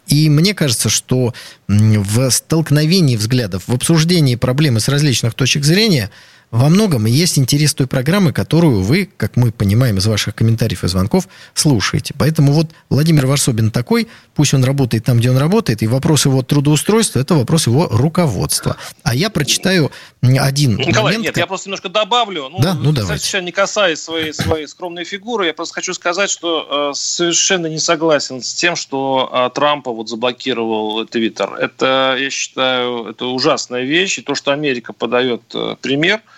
И 0.07 0.29
мне 0.29 0.53
кажется, 0.53 0.89
что 0.89 1.33
в 1.67 2.29
столкновении 2.29 3.15
взглядов, 3.15 3.63
в 3.67 3.73
обсуждении 3.73 4.35
проблемы 4.35 4.79
с 4.79 4.87
различных 4.87 5.33
точек 5.33 5.63
зрения– 5.63 6.11
во 6.51 6.69
многом 6.69 7.05
есть 7.05 7.37
интерес 7.37 7.73
той 7.73 7.87
программы, 7.87 8.31
которую 8.31 8.81
вы, 8.81 9.09
как 9.17 9.35
мы 9.35 9.51
понимаем 9.51 9.97
из 9.97 10.05
ваших 10.05 10.35
комментариев 10.35 10.83
и 10.83 10.87
звонков, 10.87 11.27
слушаете. 11.53 12.13
Поэтому 12.17 12.53
вот 12.53 12.71
Владимир 12.89 13.25
Варсобин 13.25 13.71
такой, 13.71 14.07
пусть 14.35 14.53
он 14.53 14.63
работает 14.63 15.03
там, 15.03 15.17
где 15.17 15.31
он 15.31 15.37
работает, 15.37 15.83
и 15.83 15.87
вопрос 15.87 16.25
его 16.25 16.43
трудоустройства– 16.43 17.19
это 17.21 17.35
вопрос 17.35 17.67
его 17.67 17.87
руководства. 17.91 18.77
А 19.03 19.15
я 19.15 19.29
прочитаю 19.29 19.91
один 20.37 20.77
Николай, 20.77 21.13
момент. 21.13 21.23
нет, 21.23 21.37
я 21.37 21.47
просто 21.47 21.69
немножко 21.69 21.89
добавлю. 21.89 22.49
Ну, 22.49 22.59
да? 22.59 22.73
ну 22.73 22.91
давайте. 22.91 23.05
Совершенно 23.05 23.45
не 23.45 23.51
касаясь 23.51 24.01
своей, 24.01 24.33
своей 24.33 24.67
скромной 24.67 25.03
фигуры, 25.03 25.47
я 25.47 25.53
просто 25.53 25.75
хочу 25.75 25.93
сказать, 25.93 26.29
что 26.29 26.91
э, 26.91 26.95
совершенно 26.95 27.67
не 27.67 27.79
согласен 27.79 28.41
с 28.41 28.53
тем, 28.53 28.75
что 28.75 29.29
э, 29.31 29.49
Трампа 29.53 29.91
вот 29.91 30.09
заблокировал 30.09 31.05
Твиттер. 31.05 31.53
Это, 31.55 32.17
я 32.19 32.29
считаю, 32.29 33.05
это 33.07 33.25
ужасная 33.25 33.83
вещь. 33.83 34.19
И 34.19 34.21
то, 34.21 34.35
что 34.35 34.51
Америка 34.51 34.93
подает 34.93 35.41
э, 35.53 35.75
пример– 35.81 36.21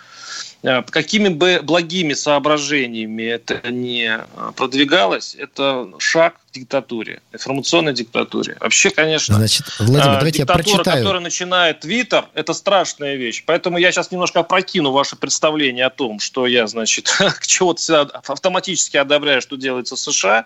какими 0.62 1.30
бы 1.30 1.60
благими 1.62 2.14
соображениями 2.14 3.24
это 3.24 3.72
не 3.72 4.18
э, 4.18 4.52
продвигалось, 4.56 5.36
это 5.36 5.88
шаг 6.00 6.40
к 6.50 6.54
диктатуре, 6.54 7.22
информационной 7.32 7.94
диктатуре. 7.94 8.58
Вообще, 8.60 8.90
конечно, 8.90 9.36
Значит, 9.36 9.66
Владимир, 9.80 10.16
э, 10.16 10.18
давайте 10.18 10.40
диктатура, 10.40 10.68
я 10.68 10.74
прочитаю. 10.74 11.04
которая 11.04 11.22
начинает 11.22 11.80
Твиттер, 11.82 12.26
это 12.34 12.54
страшная 12.54 13.16
вещь. 13.16 13.44
Поэтому 13.46 13.78
я 13.78 13.92
сейчас 13.92 14.12
немножко 14.12 14.40
опрокину 14.40 14.92
ваше 14.92 15.16
представление 15.16 15.86
о 15.86 15.90
том, 15.92 16.20
что 16.20 16.48
я, 16.48 16.66
значит, 16.68 17.08
к 17.40 17.46
чего-то 17.46 18.02
автоматически 18.26 18.98
одобряю, 18.98 19.42
что 19.42 19.58
делается 19.58 19.96
в 19.96 20.00
США. 20.00 20.46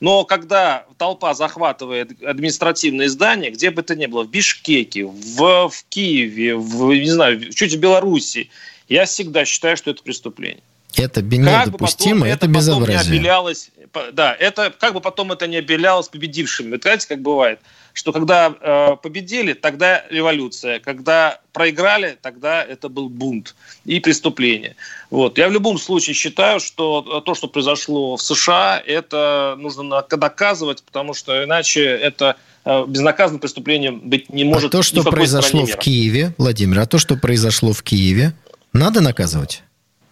Но 0.00 0.24
когда 0.24 0.84
толпа 0.96 1.34
захватывает 1.34 2.22
административные 2.22 3.08
здания, 3.08 3.50
где 3.50 3.70
бы 3.70 3.82
то 3.82 3.96
ни 3.96 4.06
было, 4.06 4.22
в 4.22 4.30
Бишкеке, 4.30 5.04
в, 5.04 5.68
в 5.68 5.84
Киеве, 5.88 6.54
в, 6.54 6.92
не 6.92 7.10
знаю, 7.10 7.52
чуть 7.52 7.74
в 7.74 7.80
Беларуси, 7.80 8.50
я 8.88 9.04
всегда 9.06 9.44
считаю, 9.44 9.76
что 9.76 9.90
это 9.90 10.02
преступление. 10.02 10.62
Это 10.96 11.22
недопустимо, 11.22 12.12
как 12.12 12.20
бы 12.20 12.26
это, 12.28 12.46
это 12.46 12.48
безобразие. 12.48 13.12
Не 13.12 13.18
обелялось, 13.18 13.70
да, 14.12 14.34
это 14.34 14.72
как 14.76 14.94
бы 14.94 15.00
потом 15.00 15.32
это 15.32 15.46
не 15.46 15.56
обелялось 15.56 16.08
победившими. 16.08 16.70
Вы 16.72 16.78
знаете, 16.82 17.06
как 17.06 17.20
бывает, 17.20 17.60
что 17.92 18.12
когда 18.12 18.54
э, 18.60 18.96
победили, 19.02 19.52
тогда 19.52 20.04
революция, 20.08 20.80
когда 20.80 21.40
проиграли, 21.52 22.16
тогда 22.20 22.62
это 22.64 22.88
был 22.88 23.08
бунт 23.08 23.54
и 23.84 24.00
преступление. 24.00 24.76
Вот. 25.10 25.36
Я 25.38 25.48
в 25.48 25.52
любом 25.52 25.78
случае 25.78 26.14
считаю, 26.14 26.60
что 26.60 27.20
то, 27.20 27.34
что 27.34 27.48
произошло 27.48 28.16
в 28.16 28.22
США, 28.22 28.82
это 28.84 29.56
нужно 29.58 30.02
доказывать, 30.02 30.82
потому 30.82 31.12
что 31.12 31.44
иначе 31.44 31.84
это 31.84 32.36
э, 32.64 32.84
безнаказанным 32.86 33.40
преступлением 33.40 34.00
быть 34.08 34.32
не 34.32 34.44
может. 34.44 34.68
А 34.74 34.78
то, 34.78 34.82
что 34.82 35.02
произошло 35.02 35.66
в 35.66 35.76
Киеве, 35.76 36.34
Владимир, 36.38 36.80
а 36.80 36.86
то, 36.86 36.98
что 36.98 37.16
произошло 37.16 37.72
в 37.72 37.82
Киеве, 37.82 38.32
надо 38.72 39.00
наказывать? 39.00 39.62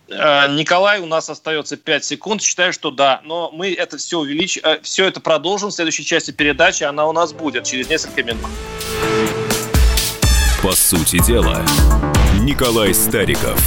Э, 0.08 0.46
Николай, 0.54 1.00
у 1.00 1.06
нас 1.06 1.28
остается 1.28 1.76
5 1.76 2.04
секунд. 2.04 2.42
Считаю, 2.42 2.72
что 2.72 2.90
да. 2.90 3.20
Но 3.24 3.50
мы 3.52 3.72
это 3.72 3.96
все 3.96 4.18
увеличим, 4.18 4.62
э, 4.64 4.80
все 4.82 5.06
это 5.06 5.20
продолжим 5.20 5.70
в 5.70 5.72
следующей 5.72 6.04
части 6.04 6.30
передачи. 6.30 6.84
Она 6.84 7.06
у 7.06 7.12
нас 7.12 7.32
будет 7.32 7.64
через 7.64 7.88
несколько 7.88 8.22
минут. 8.22 8.46
По 10.62 10.72
сути 10.72 11.22
дела, 11.24 11.64
Николай 12.40 12.94
Стариков. 12.94 13.60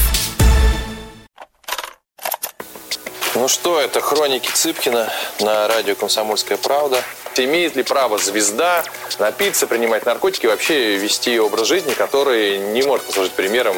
Ну 3.36 3.48
что, 3.48 3.80
это 3.80 4.02
хроники 4.02 4.50
Цыпкина 4.52 5.08
на 5.40 5.68
радио 5.68 5.96
«Комсомольская 5.96 6.58
правда». 6.58 7.02
Имеет 7.38 7.78
ли 7.78 7.84
право 7.84 8.18
звезда 8.18 8.84
напиться, 9.18 9.66
принимать 9.66 10.06
наркотики 10.06 10.46
и 10.46 10.50
вообще 10.50 10.98
вести 10.98 11.40
образ 11.40 11.68
жизни, 11.68 11.94
который 11.94 12.58
не 12.58 12.82
может 12.82 13.06
послужить 13.06 13.32
примером 13.32 13.78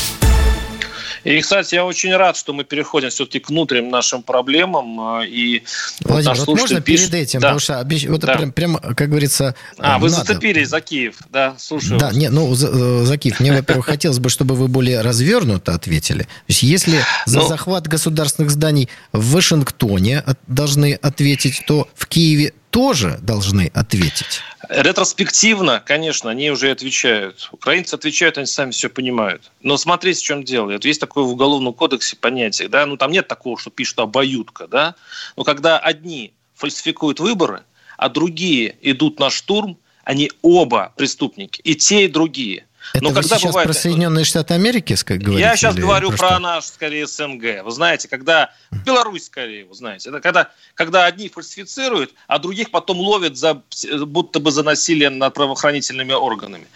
и, 1.23 1.39
кстати, 1.41 1.75
я 1.75 1.85
очень 1.85 2.15
рад, 2.15 2.37
что 2.37 2.53
мы 2.53 2.63
переходим 2.63 3.09
все-таки 3.09 3.39
к 3.39 3.49
внутренним 3.49 3.89
нашим 3.89 4.23
проблемам. 4.23 4.99
А, 4.99 5.25
и 5.25 5.63
Владимир, 6.01 6.37
вот 6.37 6.47
можно 6.47 6.81
пишет... 6.81 7.11
перед 7.11 7.23
этим, 7.23 7.39
да. 7.39 7.47
потому 7.47 7.59
что 7.59 7.79
обещ... 7.79 8.05
вот 8.05 8.21
да. 8.21 8.35
прям, 8.35 8.51
прям, 8.51 8.75
как 8.77 9.09
говорится... 9.09 9.55
А, 9.77 9.99
вы 9.99 10.09
надо. 10.09 10.23
зацепились 10.23 10.69
за 10.69 10.81
Киев, 10.81 11.15
да, 11.29 11.55
слушаю 11.57 11.99
Да, 11.99 12.07
вас. 12.07 12.15
не, 12.15 12.29
ну, 12.29 12.53
за, 12.55 12.67
э, 12.67 13.03
за 13.05 13.17
Киев. 13.17 13.39
Мне, 13.39 13.53
во-первых, 13.53 13.85
хотелось 13.85 14.19
бы, 14.19 14.29
чтобы 14.29 14.55
вы 14.55 14.67
более 14.67 15.01
развернуто 15.01 15.73
ответили. 15.73 16.23
То 16.23 16.27
есть, 16.47 16.63
если 16.63 16.99
за 17.25 17.39
ну... 17.39 17.47
захват 17.47 17.87
государственных 17.87 18.51
зданий 18.51 18.89
в 19.11 19.33
Вашингтоне 19.33 20.23
должны 20.47 20.93
ответить, 20.93 21.63
то 21.67 21.87
в 21.95 22.07
Киеве 22.07 22.53
тоже 22.71 23.19
должны 23.21 23.69
ответить. 23.73 24.41
Ретроспективно, 24.69 25.83
конечно, 25.85 26.31
они 26.31 26.49
уже 26.49 26.71
отвечают. 26.71 27.49
Украинцы 27.51 27.93
отвечают, 27.93 28.37
они 28.37 28.47
сами 28.47 28.71
все 28.71 28.89
понимают. 28.89 29.51
Но 29.61 29.77
смотрите, 29.77 30.19
в 30.19 30.23
чем 30.23 30.43
дело. 30.43 30.71
Есть 30.81 31.01
такое 31.01 31.25
в 31.25 31.31
Уголовном 31.31 31.73
кодексе 31.73 32.15
понятие, 32.15 32.69
да, 32.69 32.85
ну 32.85 32.97
там 32.97 33.11
нет 33.11 33.27
такого, 33.27 33.59
что 33.59 33.69
пишут 33.69 33.99
обоюдка, 33.99 34.67
да, 34.67 34.95
но 35.35 35.43
когда 35.43 35.77
одни 35.77 36.33
фальсификуют 36.55 37.19
выборы, 37.19 37.63
а 37.97 38.09
другие 38.09 38.77
идут 38.81 39.19
на 39.19 39.29
штурм, 39.29 39.77
они 40.03 40.31
оба 40.41 40.93
преступники, 40.95 41.61
и 41.61 41.75
те, 41.75 42.05
и 42.05 42.07
другие. 42.07 42.65
Это 42.93 43.03
Но 43.03 43.09
вы 43.09 43.15
когда 43.15 43.37
сейчас 43.37 43.51
бывает... 43.51 43.67
про 43.67 43.73
Соединенные 43.73 44.25
Штаты 44.25 44.53
Америки, 44.53 44.95
как 44.95 45.19
говорите? 45.19 45.41
Я 45.41 45.55
сейчас 45.55 45.75
говорю 45.75 46.09
про, 46.09 46.17
про 46.17 46.39
наш, 46.39 46.65
скорее, 46.65 47.07
СНГ. 47.07 47.63
Вы 47.63 47.71
знаете, 47.71 48.07
когда... 48.07 48.51
Беларусь, 48.85 49.25
скорее, 49.25 49.65
вы 49.65 49.73
знаете. 49.73 50.09
Это 50.09 50.19
когда, 50.19 50.51
когда 50.75 51.05
одни 51.05 51.29
фальсифицируют, 51.29 52.13
а 52.27 52.39
других 52.39 52.71
потом 52.71 52.99
ловят 52.99 53.37
за, 53.37 53.61
будто 54.05 54.39
бы 54.39 54.51
за 54.51 54.63
насилие 54.63 55.09
над 55.09 55.33
правоохранительными 55.33 56.13
органами. 56.13 56.67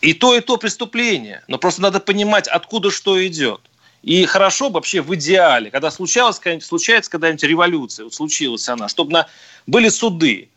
И 0.00 0.14
то, 0.14 0.34
и 0.36 0.40
то 0.40 0.56
преступление. 0.56 1.42
Но 1.48 1.58
просто 1.58 1.82
надо 1.82 2.00
понимать, 2.00 2.48
откуда 2.48 2.90
что 2.90 3.24
идет. 3.26 3.60
И 4.02 4.26
хорошо 4.26 4.68
вообще 4.68 5.00
в 5.00 5.14
идеале, 5.14 5.70
когда 5.70 5.90
случалась, 5.90 6.40
случается 6.62 7.10
когда-нибудь 7.10 7.44
революция, 7.44 8.04
вот 8.04 8.14
случилась 8.14 8.68
она, 8.68 8.88
чтобы 8.88 9.12
на, 9.12 9.28
были 9.66 9.88
суды, 9.88 10.48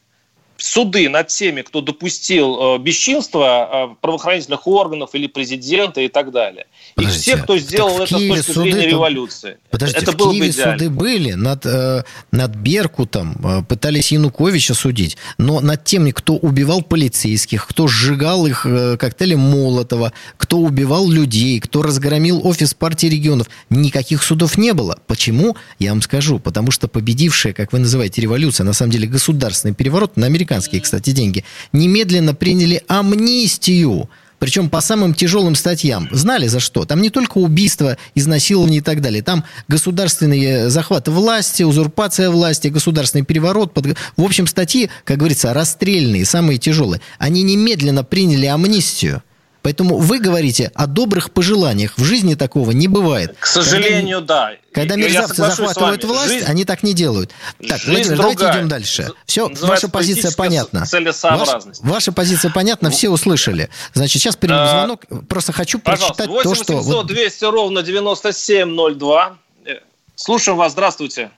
суды 0.58 1.10
над 1.10 1.28
теми, 1.28 1.62
кто 1.62 1.82
допустил 1.82 2.76
э, 2.76 2.78
бесчинство 2.80 3.90
э, 3.92 3.96
правоохранительных 4.02 4.68
органов 4.68 5.12
или 5.14 5.28
президента 5.28 6.02
и 6.02 6.08
так 6.08 6.32
далее. 6.32 6.68
Подождите, 6.96 7.32
и 7.32 7.34
все, 7.34 7.44
кто 7.44 7.58
сделал 7.58 8.00
это 8.00 8.18
с 8.18 8.28
точки 8.28 8.52
зрения 8.52 8.80
это... 8.80 8.90
революции. 8.90 9.58
Подождите, 9.70 10.02
это 10.02 10.12
в 10.12 10.18
было 10.18 10.32
Киеве 10.32 10.48
бы 10.48 10.54
суды 10.54 10.90
были 10.90 11.34
над, 11.34 11.66
э, 11.66 12.04
над 12.32 12.56
Беркутом, 12.56 13.36
э, 13.44 13.64
пытались 13.64 14.12
Януковича 14.12 14.74
судить, 14.74 15.18
но 15.38 15.60
над 15.60 15.84
теми, 15.84 16.12
кто 16.12 16.36
убивал 16.36 16.82
полицейских, 16.82 17.68
кто 17.68 17.88
сжигал 17.88 18.46
их 18.48 18.66
э, 18.66 18.98
коктейлем 18.98 19.40
Молотова, 19.40 20.14
кто 20.38 20.58
убивал 20.60 21.10
людей, 21.10 21.60
кто 21.60 21.82
разгромил 21.82 22.46
офис 22.48 22.74
партии 22.74 23.08
регионов, 23.08 23.48
никаких 23.70 24.24
судов 24.24 24.58
не 24.58 24.74
было. 24.74 25.00
Почему? 25.08 25.56
Я 25.80 25.92
вам 25.92 26.02
скажу. 26.02 26.40
Потому 26.40 26.72
что 26.72 26.88
победившая, 26.88 27.54
как 27.54 27.74
вы 27.74 27.80
называете, 27.80 28.22
революция, 28.22 28.64
на 28.64 28.74
самом 28.74 28.92
деле 28.92 29.08
государственный 29.08 29.74
переворот, 29.74 30.18
на 30.18 30.30
американские, 30.46 30.82
кстати, 30.82 31.10
деньги, 31.12 31.44
немедленно 31.74 32.34
приняли 32.34 32.84
амнистию 32.88 34.10
причем 34.38 34.70
по 34.70 34.82
самым 34.82 35.14
тяжелым 35.14 35.56
статьям. 35.56 36.10
Знали 36.12 36.48
за 36.48 36.60
что? 36.60 36.84
Там 36.84 37.02
не 37.02 37.10
только 37.10 37.38
убийство, 37.38 37.98
изнасилование 38.16 38.80
и 38.80 38.82
так 38.82 39.02
далее. 39.02 39.24
Там 39.24 39.46
государственные 39.70 40.70
захваты 40.70 41.10
власти, 41.10 41.64
узурпация 41.64 42.30
власти, 42.30 42.68
государственный 42.68 43.24
переворот. 43.24 43.74
Под... 43.74 43.98
В 44.18 44.22
общем, 44.22 44.46
статьи, 44.46 44.90
как 45.06 45.18
говорится, 45.18 45.54
расстрельные, 45.54 46.26
самые 46.26 46.60
тяжелые. 46.60 47.02
Они 47.18 47.44
немедленно 47.44 48.04
приняли 48.04 48.46
амнистию. 48.46 49.24
Поэтому 49.66 49.98
вы 49.98 50.20
говорите 50.20 50.72
о 50.76 50.86
добрых 50.86 51.32
пожеланиях. 51.32 51.98
В 51.98 52.04
жизни 52.04 52.36
такого 52.36 52.70
не 52.70 52.88
бывает. 52.88 53.36
К 53.40 53.48
сожалению, 53.48 54.20
когда, 54.20 54.52
да. 54.52 54.58
Когда 54.72 54.96
мерзавцы 54.96 55.38
захватывают 55.38 56.04
власть, 56.04 56.34
жизнь, 56.34 56.46
они 56.46 56.66
так 56.66 56.84
не 56.84 56.94
делают. 56.94 57.32
Так, 57.68 57.84
Владимир, 57.84 58.16
другая. 58.16 58.36
давайте 58.36 58.60
идем 58.60 58.68
дальше. 58.68 59.12
Все, 59.26 59.50
ваша 59.62 59.90
позиция 59.90 60.32
понятна. 60.34 60.86
Ваша, 60.92 61.62
ваша 61.80 62.12
позиция 62.12 62.52
понятна, 62.52 62.92
все 62.92 63.10
услышали. 63.10 63.72
Значит, 63.96 64.22
сейчас 64.22 64.36
примем 64.36 64.58
а, 64.58 64.70
звонок. 64.70 65.06
Просто 65.28 65.52
хочу 65.52 65.80
прочитать 65.80 66.28
8 66.28 66.44
то, 66.44 66.54
что... 66.54 66.74
800 66.78 67.08
200 67.08 67.46
ровно 67.46 67.82
9702. 67.82 69.38
Э, 69.66 69.70
слушаем 70.16 70.60
вас, 70.60 70.74
здравствуйте. 70.74 71.32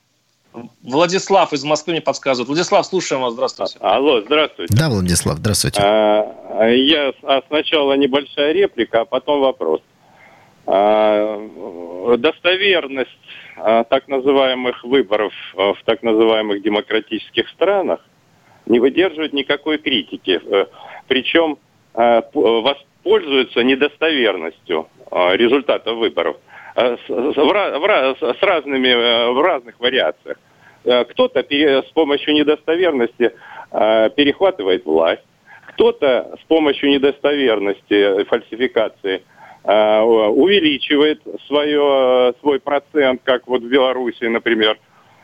Владислав 0.81 1.53
из 1.53 1.63
Москвы 1.63 1.93
мне 1.93 2.01
подсказывает. 2.01 2.47
Владислав, 2.47 2.85
слушаем 2.85 3.21
вас. 3.21 3.33
Здравствуйте. 3.33 3.77
Алло, 3.79 4.21
здравствуйте. 4.21 4.73
Да, 4.75 4.89
Владислав, 4.89 5.37
здравствуйте. 5.37 5.81
А, 5.81 6.67
я 6.69 7.13
а 7.23 7.41
сначала 7.47 7.93
небольшая 7.93 8.53
реплика, 8.53 9.01
а 9.01 9.05
потом 9.05 9.41
вопрос. 9.41 9.81
А, 10.65 12.17
достоверность 12.17 13.09
а, 13.55 13.83
так 13.83 14.07
называемых 14.07 14.83
выборов 14.83 15.33
а, 15.55 15.73
в 15.73 15.83
так 15.83 16.03
называемых 16.03 16.61
демократических 16.61 17.47
странах 17.49 17.99
не 18.65 18.79
выдерживает 18.79 19.33
никакой 19.33 19.77
критики. 19.77 20.41
Э, 20.43 20.65
Причем 21.07 21.57
а, 21.93 22.23
воспользуются 22.33 23.63
недостоверностью 23.63 24.87
а, 25.09 25.35
результатов 25.35 25.97
выборов 25.97 26.37
с, 26.77 27.09
в, 27.09 27.33
в, 27.35 28.35
с 28.39 28.43
разными, 28.43 28.87
э, 28.87 29.31
в 29.31 29.41
разных 29.41 29.79
вариациях. 29.79 30.37
Э, 30.85 31.05
кто-то 31.05 31.39
с 31.39 31.91
помощью 31.91 32.35
недостоверности 32.35 33.33
э, 33.71 34.09
перехватывает 34.15 34.85
власть, 34.85 35.23
кто-то 35.69 36.37
с 36.41 36.45
помощью 36.47 36.89
недостоверности, 36.89 38.23
фальсификации 38.25 39.23
увеличивает 39.63 41.21
свое, 41.45 42.33
свой 42.39 42.59
процент, 42.61 43.21
как 43.25 43.47
вот 43.47 43.61
в 43.63 43.67
Беларуси, 43.67 44.23
например. 44.23 44.79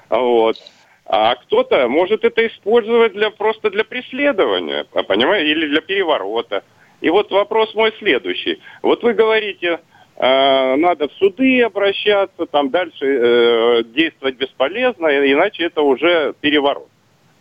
Вот. 0.10 0.58
А 1.06 1.36
кто-то 1.36 1.88
может 1.88 2.26
это 2.26 2.46
использовать 2.46 3.14
для, 3.14 3.30
просто 3.30 3.70
для 3.70 3.86
преследования, 3.86 4.84
понимаете, 5.08 5.50
или 5.50 5.68
для 5.68 5.80
переворота. 5.80 6.62
И 7.00 7.10
вот 7.10 7.32
вопрос 7.32 7.74
мой 7.74 7.94
следующий. 8.00 8.60
Вот 8.82 9.02
вы 9.04 9.14
говорите, 9.14 9.80
Э, 9.80 9.80
надо 10.18 11.08
в 11.08 11.14
суды 11.14 11.62
обращаться, 11.64 12.46
там 12.46 12.70
дальше 12.70 13.06
э, 13.06 13.84
действовать 13.84 14.36
бесполезно, 14.36 15.08
иначе 15.08 15.64
это 15.64 15.82
уже 15.82 16.34
переворот. 16.40 16.88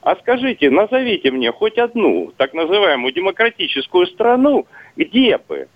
А 0.01 0.17
скажите, 0.17 0.71
назовите 0.71 1.31
мне 1.31 1.53
хоть 1.53 1.79
одну 1.79 2.33
так 2.37 2.55
называемую 2.55 3.13
демократическую 3.13 4.07
страну, 4.07 4.67
где 4.97 5.39
бы 5.39 5.69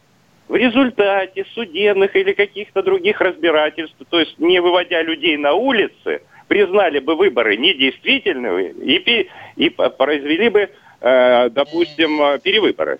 в 0.48 0.56
результате 0.56 1.44
судебных 1.54 2.16
или 2.16 2.32
каких-то 2.32 2.82
других 2.82 3.20
разбирательств, 3.20 3.96
то 4.08 4.18
есть 4.18 4.38
не 4.38 4.60
выводя 4.60 5.02
людей 5.02 5.36
на 5.36 5.52
улицы, 5.52 6.22
признали 6.48 6.98
бы 7.00 7.14
выборы 7.14 7.56
недействительными 7.56 8.72
и, 8.82 9.28
и 9.56 9.70
произвели 9.70 10.48
бы, 10.48 10.70
э, 11.00 11.50
допустим, 11.50 12.40
перевыборы. 12.40 12.98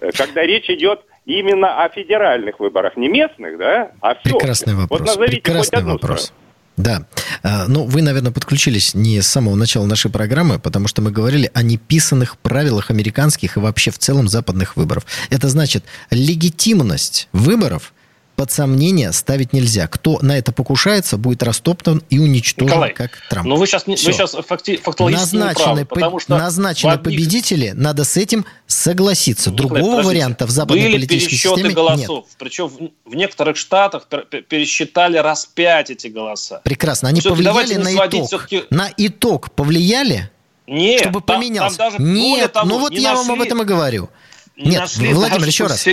Когда 0.00 0.42
речь 0.42 0.68
идет 0.68 1.02
именно 1.24 1.82
о 1.82 1.88
федеральных 1.88 2.60
выборах, 2.60 2.96
не 2.96 3.08
местных, 3.08 3.58
да, 3.58 3.92
а 4.00 4.14
все. 4.14 4.36
Прекрасный 4.36 4.74
вопрос. 4.74 5.00
Вот 5.00 5.06
назовите 5.06 5.36
Прекрасный 5.36 5.60
хоть 5.60 5.74
одну 5.74 5.92
вопрос. 5.92 6.22
Страну. 6.24 6.38
Да. 6.76 7.06
А, 7.42 7.66
ну, 7.68 7.84
вы, 7.84 8.00
наверное, 8.00 8.32
подключились 8.32 8.94
не 8.94 9.20
с 9.20 9.26
самого 9.26 9.54
начала 9.54 9.84
нашей 9.84 10.10
программы, 10.10 10.58
потому 10.58 10.88
что 10.88 11.02
мы 11.02 11.10
говорили 11.10 11.50
о 11.52 11.62
неписанных 11.62 12.38
правилах 12.38 12.90
американских 12.90 13.56
и 13.56 13.60
вообще 13.60 13.90
в 13.90 13.98
целом 13.98 14.26
западных 14.28 14.76
выборов. 14.76 15.04
Это 15.30 15.48
значит, 15.48 15.84
легитимность 16.10 17.28
выборов– 17.32 17.92
под 18.36 18.50
сомнение 18.50 19.12
ставить 19.12 19.52
нельзя. 19.52 19.86
Кто 19.86 20.18
на 20.22 20.36
это 20.36 20.52
покушается, 20.52 21.16
будет 21.16 21.42
растоптан 21.42 22.02
и 22.10 22.18
уничтожен, 22.18 22.68
Николай, 22.68 22.92
как 22.92 23.10
Трамп. 23.28 23.46
Но 23.46 23.54
ну 23.54 23.60
вы 23.60 23.66
сейчас, 23.66 23.86
вы 23.86 23.96
сейчас 23.96 24.32
факти, 24.46 24.76
фактологически 24.76 25.36
назначены, 25.36 25.78
не 25.80 25.84
правы, 25.84 26.20
что 26.20 26.38
назначены 26.38 26.92
одних... 26.92 27.04
победители, 27.04 27.72
надо 27.74 28.04
с 28.04 28.16
этим 28.16 28.44
согласиться. 28.66 29.50
Николай, 29.50 29.82
Другого 29.82 30.02
варианта 30.02 30.46
в 30.46 30.50
западной 30.50 30.84
Были 30.84 30.94
политической 30.94 31.36
системе 31.36 31.70
голосов. 31.70 32.24
Нет. 32.24 32.36
Причем 32.38 32.68
в, 32.68 33.10
в 33.10 33.14
некоторых 33.14 33.56
штатах 33.56 34.06
пересчитали 34.48 35.18
раз 35.18 35.46
пять 35.46 35.90
эти 35.90 36.08
голоса. 36.08 36.60
Прекрасно. 36.64 37.08
Они 37.08 37.20
повлияли 37.20 37.74
на 37.74 37.94
итог. 37.94 38.30
На 38.70 38.90
итог 38.96 39.52
повлияли? 39.52 40.30
Нет, 40.66 41.00
чтобы 41.00 41.20
там, 41.20 41.36
поменялся. 41.36 41.76
Там 41.76 41.90
даже 41.90 42.02
Нет, 42.02 42.56
ну 42.64 42.78
вот 42.78 42.92
я 42.92 43.12
нашли. 43.12 43.28
вам 43.28 43.40
об 43.40 43.46
этом 43.46 43.62
и 43.62 43.64
говорю. 43.64 44.08
Нет, 44.64 44.90
Владимир, 44.96 45.46
еще 45.46 45.66
раз. 45.66 45.84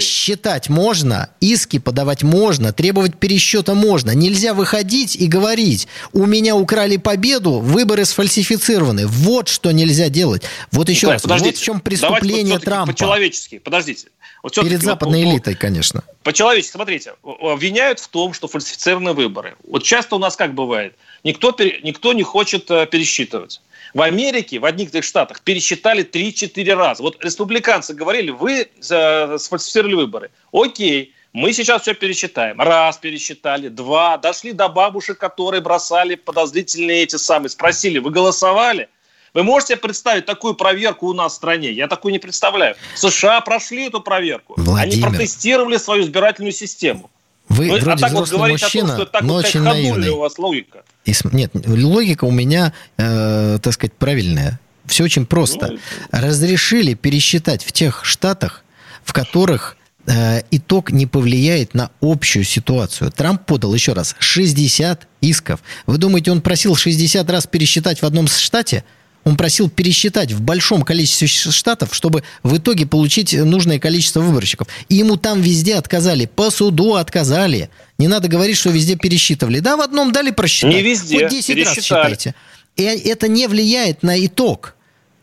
Считать 0.00 0.68
можно, 0.68 1.30
иски 1.40 1.78
подавать 1.78 2.22
можно, 2.22 2.72
требовать 2.72 3.16
пересчета 3.18 3.74
можно. 3.74 4.10
Нельзя 4.12 4.54
выходить 4.54 5.16
и 5.16 5.26
говорить, 5.26 5.88
у 6.12 6.26
меня 6.26 6.56
украли 6.56 6.96
победу, 6.96 7.60
выборы 7.60 8.04
сфальсифицированы. 8.04 9.06
Вот 9.06 9.48
что 9.48 9.72
нельзя 9.72 10.08
делать. 10.08 10.42
Вот 10.72 10.88
еще 10.88 11.06
Николай, 11.06 11.14
раз, 11.14 11.22
подождите. 11.22 11.50
вот 11.50 11.58
в 11.58 11.62
чем 11.62 11.80
преступление 11.80 12.58
Трампа. 12.58 12.92
По-человечески, 12.92 13.58
подождите. 13.58 14.08
Вот 14.42 14.54
Перед 14.54 14.82
западной 14.82 15.24
вот, 15.24 15.32
элитой, 15.32 15.54
конечно. 15.54 16.04
По-человечески, 16.22 16.72
смотрите, 16.72 17.14
обвиняют 17.22 17.98
в 17.98 18.08
том, 18.08 18.32
что 18.32 18.46
фальсифицированы 18.48 19.12
выборы. 19.12 19.56
Вот 19.66 19.82
часто 19.82 20.16
у 20.16 20.18
нас 20.18 20.36
как 20.36 20.54
бывает, 20.54 20.94
никто, 21.24 21.54
никто 21.82 22.12
не 22.12 22.22
хочет 22.22 22.70
э, 22.70 22.86
пересчитывать. 22.86 23.60
В 23.94 24.02
Америке, 24.02 24.58
в 24.58 24.64
одних 24.64 24.94
из 24.94 25.04
штатах 25.04 25.40
пересчитали 25.40 26.04
3-4 26.04 26.74
раза. 26.74 27.02
Вот 27.02 27.24
республиканцы 27.24 27.94
говорили, 27.94 28.30
вы 28.30 28.68
сфальсифицировали 28.80 29.94
выборы. 29.94 30.30
Окей, 30.52 31.14
мы 31.32 31.52
сейчас 31.52 31.82
все 31.82 31.94
пересчитаем. 31.94 32.60
Раз 32.60 32.96
пересчитали, 32.98 33.68
два, 33.68 34.16
дошли 34.16 34.52
до 34.52 34.68
бабушек, 34.68 35.18
которые 35.18 35.60
бросали 35.60 36.14
подозрительные 36.14 37.02
эти 37.02 37.16
самые, 37.16 37.50
спросили, 37.50 37.98
вы 37.98 38.10
голосовали? 38.10 38.88
Вы 39.34 39.42
можете 39.42 39.76
представить 39.76 40.24
такую 40.24 40.54
проверку 40.54 41.08
у 41.08 41.12
нас 41.12 41.32
в 41.32 41.36
стране? 41.36 41.70
Я 41.70 41.88
такую 41.88 42.12
не 42.12 42.18
представляю. 42.18 42.74
США 42.94 43.42
прошли 43.42 43.88
эту 43.88 44.00
проверку. 44.00 44.54
Владимир. 44.56 45.06
Они 45.08 45.16
протестировали 45.16 45.76
свою 45.76 46.04
избирательную 46.04 46.52
систему. 46.52 47.10
Вы 47.48 47.66
ну, 47.66 47.78
вроде 47.78 47.90
а 47.90 47.96
так 47.96 48.10
взрослый 48.10 48.38
вот 48.38 48.50
мужчина, 48.50 48.88
том, 48.88 48.96
что 48.96 49.06
так 49.06 49.22
но 49.22 49.34
вот 49.34 49.44
очень 49.44 49.60
наивный. 49.60 50.08
у 50.08 50.18
вас 50.18 50.38
логика. 50.38 50.82
И, 51.04 51.12
нет, 51.32 51.52
логика 51.66 52.24
у 52.24 52.30
меня, 52.30 52.72
э, 52.96 53.58
так 53.62 53.72
сказать, 53.72 53.92
правильная. 53.94 54.58
Все 54.86 55.04
очень 55.04 55.26
просто. 55.26 55.72
Ну, 55.72 55.78
Разрешили 56.10 56.94
пересчитать 56.94 57.64
в 57.64 57.72
тех 57.72 58.04
штатах, 58.04 58.64
в 59.04 59.12
которых 59.12 59.76
э, 60.06 60.42
итог 60.50 60.90
не 60.90 61.06
повлияет 61.06 61.74
на 61.74 61.90
общую 62.00 62.44
ситуацию. 62.44 63.12
Трамп 63.12 63.44
подал, 63.44 63.74
еще 63.74 63.92
раз, 63.92 64.16
60 64.18 65.06
исков. 65.20 65.60
Вы 65.86 65.98
думаете, 65.98 66.32
он 66.32 66.40
просил 66.40 66.74
60 66.74 67.28
раз 67.30 67.46
пересчитать 67.46 68.02
в 68.02 68.06
одном 68.06 68.26
штате? 68.26 68.84
Он 69.26 69.36
просил 69.36 69.68
пересчитать 69.68 70.30
в 70.30 70.40
большом 70.40 70.82
количестве 70.82 71.26
штатов, 71.26 71.92
чтобы 71.92 72.22
в 72.44 72.58
итоге 72.58 72.86
получить 72.86 73.32
нужное 73.32 73.80
количество 73.80 74.20
выборщиков. 74.20 74.68
И 74.88 74.94
ему 74.94 75.16
там 75.16 75.42
везде 75.42 75.74
отказали. 75.74 76.26
По 76.26 76.48
суду 76.48 76.94
отказали. 76.94 77.68
Не 77.98 78.06
надо 78.06 78.28
говорить, 78.28 78.56
что 78.56 78.70
везде 78.70 78.94
пересчитывали. 78.94 79.58
Да, 79.58 79.76
в 79.76 79.80
одном 79.80 80.12
дали 80.12 80.30
просчитать. 80.30 80.72
Не 80.72 80.80
везде. 80.80 81.24
Хоть 81.24 81.30
10 81.30 81.66
раз 81.66 81.74
считайте. 81.74 82.36
И 82.76 82.84
это 82.84 83.26
не 83.26 83.48
влияет 83.48 84.04
на 84.04 84.24
итог. 84.24 84.76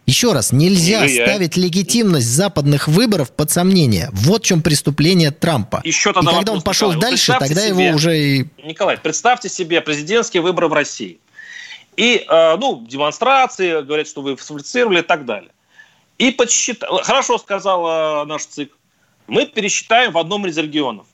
Еще 0.06 0.34
раз, 0.34 0.51
нельзя 0.51 1.06
не 1.06 1.14
ставить 1.14 1.56
легитимность 1.56 2.28
западных 2.28 2.89
выборов 2.89 3.32
под 3.32 3.51
сомнение. 3.51 4.10
Вот 4.12 4.43
в 4.43 4.45
чем 4.45 4.62
преступление 4.62 5.32
Трампа. 5.32 5.82
Еще 5.86 6.12
тогда 6.12 6.32
и 6.32 6.36
когда 6.36 6.51
вопрос, 6.51 6.58
он 6.58 6.62
пошел 6.62 6.89
Николай, 6.89 7.10
дальше, 7.10 7.36
тогда 7.39 7.62
себе, 7.62 7.86
его 7.86 7.95
уже 7.95 8.20
и... 8.20 8.45
Николай, 8.66 8.97
представьте 8.97 9.47
себе 9.47 9.80
президентские 9.80 10.43
выборы 10.43 10.68
в 10.68 10.74
России. 10.74 11.20
И, 11.98 12.26
э, 12.28 12.58
ну, 12.58 12.86
демонстрации, 12.88 13.82
говорят, 13.82 14.08
что 14.08 14.22
вы 14.22 14.36
фальсифицировали 14.36 15.00
и 15.00 15.04
так 15.04 15.26
далее. 15.26 15.52
И 16.18 16.32
подсчитал, 16.32 17.02
хорошо 17.04 17.38
сказал 17.38 18.26
наш 18.26 18.46
ЦИК, 18.46 18.72
мы 19.28 19.46
пересчитаем 19.46 20.12
в 20.12 20.18
одном 20.18 20.46
из 20.48 20.58
регионов. 20.58 21.08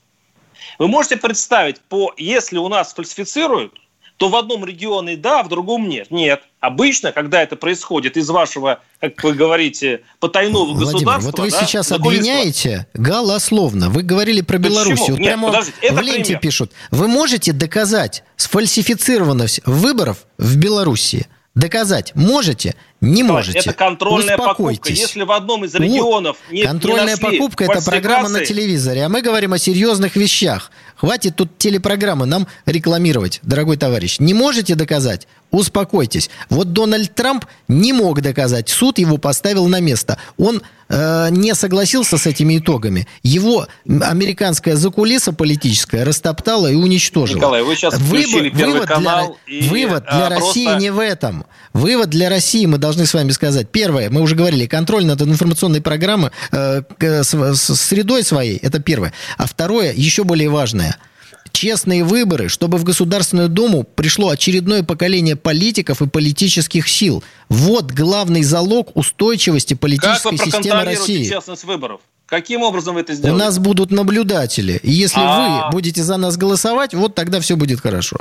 Вы 0.78 0.88
можете 0.88 1.18
представить, 1.18 1.80
по, 1.82 2.14
если 2.18 2.58
у 2.58 2.68
нас 2.68 2.94
фальсифицируют, 2.94 3.74
то 4.20 4.28
в 4.28 4.36
одном 4.36 4.66
регионе 4.66 5.16
да, 5.16 5.44
в 5.44 5.48
другом 5.48 5.88
нет. 5.88 6.12
Нет. 6.12 6.42
Обычно, 6.60 7.14
когда 7.14 7.42
это 7.42 7.56
происходит 7.56 8.18
из 8.18 8.30
вашего, 8.30 8.82
как 9.00 9.24
вы 9.24 9.32
говорите, 9.32 10.02
потайного 10.20 10.66
Владимир, 10.66 10.92
государства... 10.92 11.32
вот 11.32 11.40
вы 11.40 11.52
да, 11.52 11.66
сейчас 11.66 11.92
обвиняете 11.94 12.86
голословно. 12.94 13.90
Вы 13.90 14.04
говорили 14.04 14.42
про 14.42 14.58
Беларусь. 14.58 15.00
Вот 15.00 15.20
Нет, 15.20 15.40
прямо 15.40 15.52
в 15.52 16.02
ленте 16.02 16.24
пример. 16.24 16.42
пишут. 16.42 16.74
Вы 16.92 17.08
можете 17.08 17.54
доказать 17.54 18.26
сфальсифицированность 18.36 19.62
выборов 19.66 20.26
в 20.38 20.58
Беларуси? 20.58 21.28
Доказать 21.56 22.14
можете? 22.14 22.76
Не 23.02 23.24
можете. 23.24 23.60
Это 23.60 23.74
контрольная 23.74 24.38
покупка. 24.38 24.90
Если 24.90 25.24
в 25.24 25.32
одном 25.32 25.64
из 25.64 25.74
регионов 25.74 26.38
вот. 26.48 26.54
не 26.54 26.64
Контрольная 26.64 27.16
не 27.16 27.22
покупка– 27.22 27.64
это 27.66 27.82
программа 27.82 28.28
на 28.30 28.46
телевизоре. 28.46 29.06
А 29.06 29.10
мы 29.10 29.22
говорим 29.22 29.54
о 29.54 29.58
серьезных 29.58 30.16
вещах. 30.16 30.72
Хватит 30.96 31.38
тут 31.38 31.58
телепрограммы 31.58 32.26
нам 32.26 32.48
рекламировать, 32.66 33.40
дорогой 33.42 33.78
товарищ. 33.78 34.20
Не 34.20 34.34
можете 34.34 34.76
доказать? 34.76 35.28
Успокойтесь. 35.50 36.30
Вот 36.50 36.74
Дональд 36.74 37.16
Трамп 37.16 37.46
не 37.70 37.94
мог 37.94 38.22
доказать. 38.22 38.68
Суд 38.70 39.00
его 39.00 39.18
поставил 39.18 39.68
на 39.68 39.80
место. 39.80 40.20
Он 40.38 40.62
э, 40.90 41.28
не 41.32 41.56
согласился 41.56 42.18
с 42.18 42.28
этими 42.28 42.58
итогами. 42.58 43.08
Его 43.24 43.66
американская 43.86 44.76
закулиса 44.76 45.32
политическая 45.32 46.04
растоптала 46.04 46.68
и 46.68 46.76
уничтожила. 46.76 47.38
Николай, 47.38 47.64
вы 47.64 47.76
сейчас 47.76 47.96
включили 47.96 48.50
Выбор, 48.50 48.68
вывод 48.68 48.88
канал. 48.88 49.38
Для, 49.48 49.58
и, 49.58 49.70
вывод 49.70 50.04
для 50.04 50.28
а, 50.28 50.30
России 50.30 50.66
просто... 50.66 50.82
не 50.82 50.92
в 50.92 51.00
этом. 51.00 51.46
Вывод 51.74 52.10
для 52.10 52.30
России 52.30 52.66
мы 52.66 52.78
должны 52.78 52.89
с 52.92 53.14
вами 53.14 53.32
сказать. 53.32 53.70
Первое, 53.70 54.10
мы 54.10 54.22
уже 54.22 54.36
говорили, 54.36 54.66
контроль 54.66 55.06
над 55.06 55.22
информационной 55.22 55.82
программой 55.82 56.32
э, 56.52 56.82
с, 57.00 57.34
с 57.34 57.76
средой 57.76 58.24
своей. 58.24 58.58
Это 58.58 58.80
первое. 58.80 59.14
А 59.38 59.46
второе, 59.46 59.94
еще 59.94 60.24
более 60.24 60.50
важное– 60.50 60.98
честные 61.52 62.04
выборы, 62.04 62.50
чтобы 62.50 62.78
в 62.78 62.84
Государственную 62.84 63.50
Думу 63.50 63.84
пришло 63.84 64.30
очередное 64.30 64.84
поколение 64.84 65.36
политиков 65.36 66.02
и 66.02 66.08
политических 66.08 66.88
сил. 66.88 67.24
Вот 67.50 67.92
главный 67.92 68.44
залог 68.44 68.96
устойчивости 68.96 69.74
политической 69.74 70.38
как 70.38 70.46
вы 70.46 70.52
системы 70.52 70.84
России. 70.84 71.26
честность 71.28 71.64
выборов? 71.64 72.02
Каким 72.26 72.62
образом 72.62 72.94
вы 72.96 73.02
это 73.02 73.16
сделаете? 73.16 73.36
У 73.36 73.46
нас 73.46 73.58
будут 73.58 73.92
наблюдатели. 73.92 74.80
И 74.84 74.92
если 74.92 75.20
А-а-а. 75.20 75.66
вы 75.66 75.72
будете 75.72 76.04
за 76.04 76.18
нас 76.18 76.38
голосовать, 76.38 76.94
вот 76.94 77.16
тогда 77.16 77.40
все 77.40 77.56
будет 77.56 77.82
хорошо. 77.82 78.18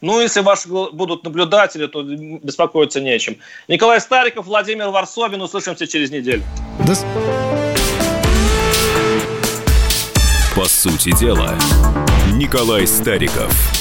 Ну, 0.00 0.20
если 0.20 0.40
ваши 0.40 0.68
будут 0.68 1.24
наблюдатели, 1.24 1.86
то 1.86 2.02
беспокоиться 2.02 3.00
не 3.00 3.10
о 3.10 3.18
чем. 3.18 3.36
Николай 3.66 4.00
Стариков, 4.00 4.46
Владимир 4.46 4.88
Варсобин. 4.90 5.42
Услышимся 5.42 5.86
через 5.86 6.10
неделю. 6.10 6.42
До... 6.86 6.94
По 10.54 10.68
сути 10.68 11.16
дела, 11.16 11.56
Николай 12.34 12.86
Стариков– 12.86 13.52